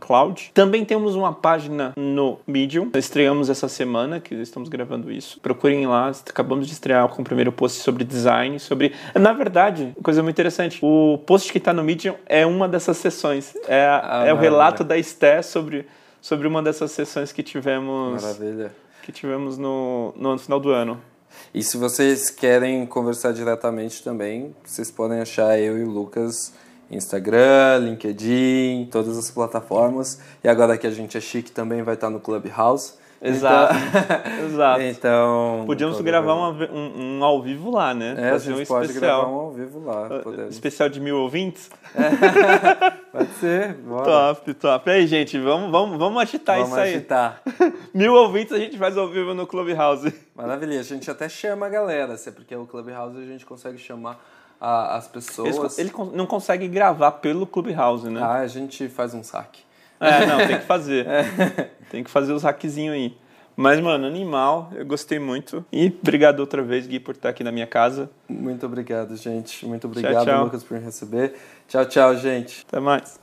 Cloud. 0.00 0.50
Também 0.52 0.84
temos 0.84 1.14
uma 1.14 1.32
página 1.32 1.92
no 1.96 2.40
Medium, 2.44 2.90
estreamos 2.96 3.48
essa 3.48 3.68
semana, 3.68 4.18
que 4.18 4.34
estamos 4.34 4.68
gravando 4.68 5.12
isso. 5.12 5.38
Procurem 5.38 5.86
lá, 5.86 6.08
acabamos 6.08 6.66
de 6.66 6.72
estrear 6.72 7.06
com 7.10 7.22
o 7.22 7.24
primeiro 7.24 7.52
post 7.52 7.80
sobre 7.80 8.02
design, 8.02 8.58
sobre... 8.58 8.92
Na 9.14 9.32
verdade, 9.32 9.94
coisa 10.02 10.20
muito 10.20 10.34
interessante, 10.34 10.80
o 10.82 11.16
post 11.24 11.52
que 11.52 11.58
está 11.58 11.72
no 11.72 11.84
Medium 11.84 12.16
é 12.26 12.44
uma 12.44 12.68
dessas 12.68 12.96
sessões, 12.96 13.54
é, 13.68 13.86
ah, 13.86 14.24
é 14.26 14.34
o 14.34 14.36
relato 14.36 14.82
da 14.82 14.98
Esté 14.98 15.42
sobre, 15.42 15.86
sobre 16.20 16.48
uma 16.48 16.60
dessas 16.60 16.90
sessões 16.90 17.30
que 17.30 17.44
tivemos... 17.44 18.20
Maravilha 18.20 18.85
que 19.06 19.12
tivemos 19.12 19.56
no, 19.56 20.12
no 20.16 20.36
final 20.36 20.58
do 20.58 20.70
ano. 20.70 21.00
E 21.54 21.62
se 21.62 21.76
vocês 21.76 22.28
querem 22.28 22.84
conversar 22.84 23.32
diretamente 23.32 24.02
também, 24.02 24.52
vocês 24.64 24.90
podem 24.90 25.20
achar 25.20 25.56
eu 25.60 25.78
e 25.78 25.84
o 25.84 25.88
Lucas 25.88 26.52
Instagram, 26.90 27.78
LinkedIn, 27.84 28.88
todas 28.90 29.16
as 29.16 29.30
plataformas. 29.30 30.20
E 30.42 30.48
agora 30.48 30.76
que 30.76 30.88
a 30.88 30.90
gente 30.90 31.16
é 31.16 31.20
chique, 31.20 31.52
também 31.52 31.84
vai 31.84 31.94
estar 31.94 32.10
no 32.10 32.18
Clubhouse. 32.18 32.94
Exato. 33.20 33.74
Então, 33.74 34.44
Exato. 34.46 34.82
então 34.82 35.62
Podíamos 35.66 36.00
gravar 36.00 36.34
uma, 36.34 36.50
um, 36.50 37.18
um, 37.18 37.24
ao 37.24 37.42
vivo 37.42 37.70
lá, 37.70 37.94
né? 37.94 38.14
É, 38.16 38.30
Fazer 38.32 38.52
a 38.52 38.56
gente 38.56 38.64
um 38.64 38.66
pode 38.66 38.86
especial. 38.86 39.20
gravar 39.20 39.32
um 39.32 39.40
ao 39.40 39.52
vivo 39.52 39.84
lá. 39.84 40.06
Uh, 40.06 40.22
podemos. 40.22 40.54
Especial 40.54 40.88
de 40.88 41.00
mil 41.00 41.18
ouvintes? 41.18 41.70
pode 43.12 43.32
ser, 43.34 43.74
bora. 43.74 44.04
Top, 44.04 44.54
top. 44.54 44.90
E 44.90 44.92
aí, 44.92 45.06
gente, 45.06 45.38
vamos, 45.38 45.70
vamos, 45.70 45.98
vamos 45.98 46.22
agitar 46.22 46.56
vamos 46.56 46.70
isso 46.70 46.80
aí. 46.80 46.94
Agitar. 46.94 47.42
mil 47.94 48.14
ouvintes 48.14 48.52
a 48.52 48.58
gente 48.58 48.76
faz 48.76 48.96
ao 48.96 49.08
vivo 49.08 49.34
no 49.34 49.46
Clubhouse. 49.46 50.12
Maravilha, 50.34 50.80
a 50.80 50.82
gente 50.82 51.10
até 51.10 51.28
chama 51.28 51.66
a 51.66 51.68
galera, 51.68 52.14
é 52.14 52.30
porque 52.30 52.54
o 52.54 52.66
Clubhouse 52.66 53.18
a 53.18 53.24
gente 53.24 53.46
consegue 53.46 53.78
chamar 53.78 54.22
a, 54.60 54.96
as 54.96 55.08
pessoas. 55.08 55.78
Ele, 55.78 55.90
ele 55.90 56.10
não 56.12 56.26
consegue 56.26 56.68
gravar 56.68 57.12
pelo 57.12 57.46
Clubhouse, 57.46 58.08
né? 58.08 58.20
Ah, 58.22 58.38
a 58.40 58.46
gente 58.46 58.88
faz 58.88 59.14
um 59.14 59.22
saque. 59.22 59.65
É, 60.00 60.26
não, 60.26 60.46
tem 60.46 60.58
que 60.58 60.64
fazer. 60.66 61.06
É. 61.06 61.70
Tem 61.90 62.02
que 62.02 62.10
fazer 62.10 62.32
os 62.32 62.42
hackzinhos 62.42 62.94
aí. 62.94 63.16
Mas, 63.56 63.80
mano, 63.80 64.06
animal, 64.06 64.70
eu 64.74 64.84
gostei 64.84 65.18
muito. 65.18 65.64
E 65.72 65.86
obrigado 65.86 66.40
outra 66.40 66.62
vez, 66.62 66.86
Gui, 66.86 67.00
por 67.00 67.14
estar 67.14 67.30
aqui 67.30 67.42
na 67.42 67.50
minha 67.50 67.66
casa. 67.66 68.10
Muito 68.28 68.66
obrigado, 68.66 69.16
gente. 69.16 69.64
Muito 69.64 69.86
obrigado, 69.86 70.12
tchau, 70.12 70.24
tchau. 70.24 70.44
Lucas, 70.44 70.62
por 70.62 70.78
me 70.78 70.84
receber. 70.84 71.34
Tchau, 71.66 71.86
tchau, 71.86 72.16
gente. 72.16 72.66
Até 72.68 72.80
mais. 72.80 73.18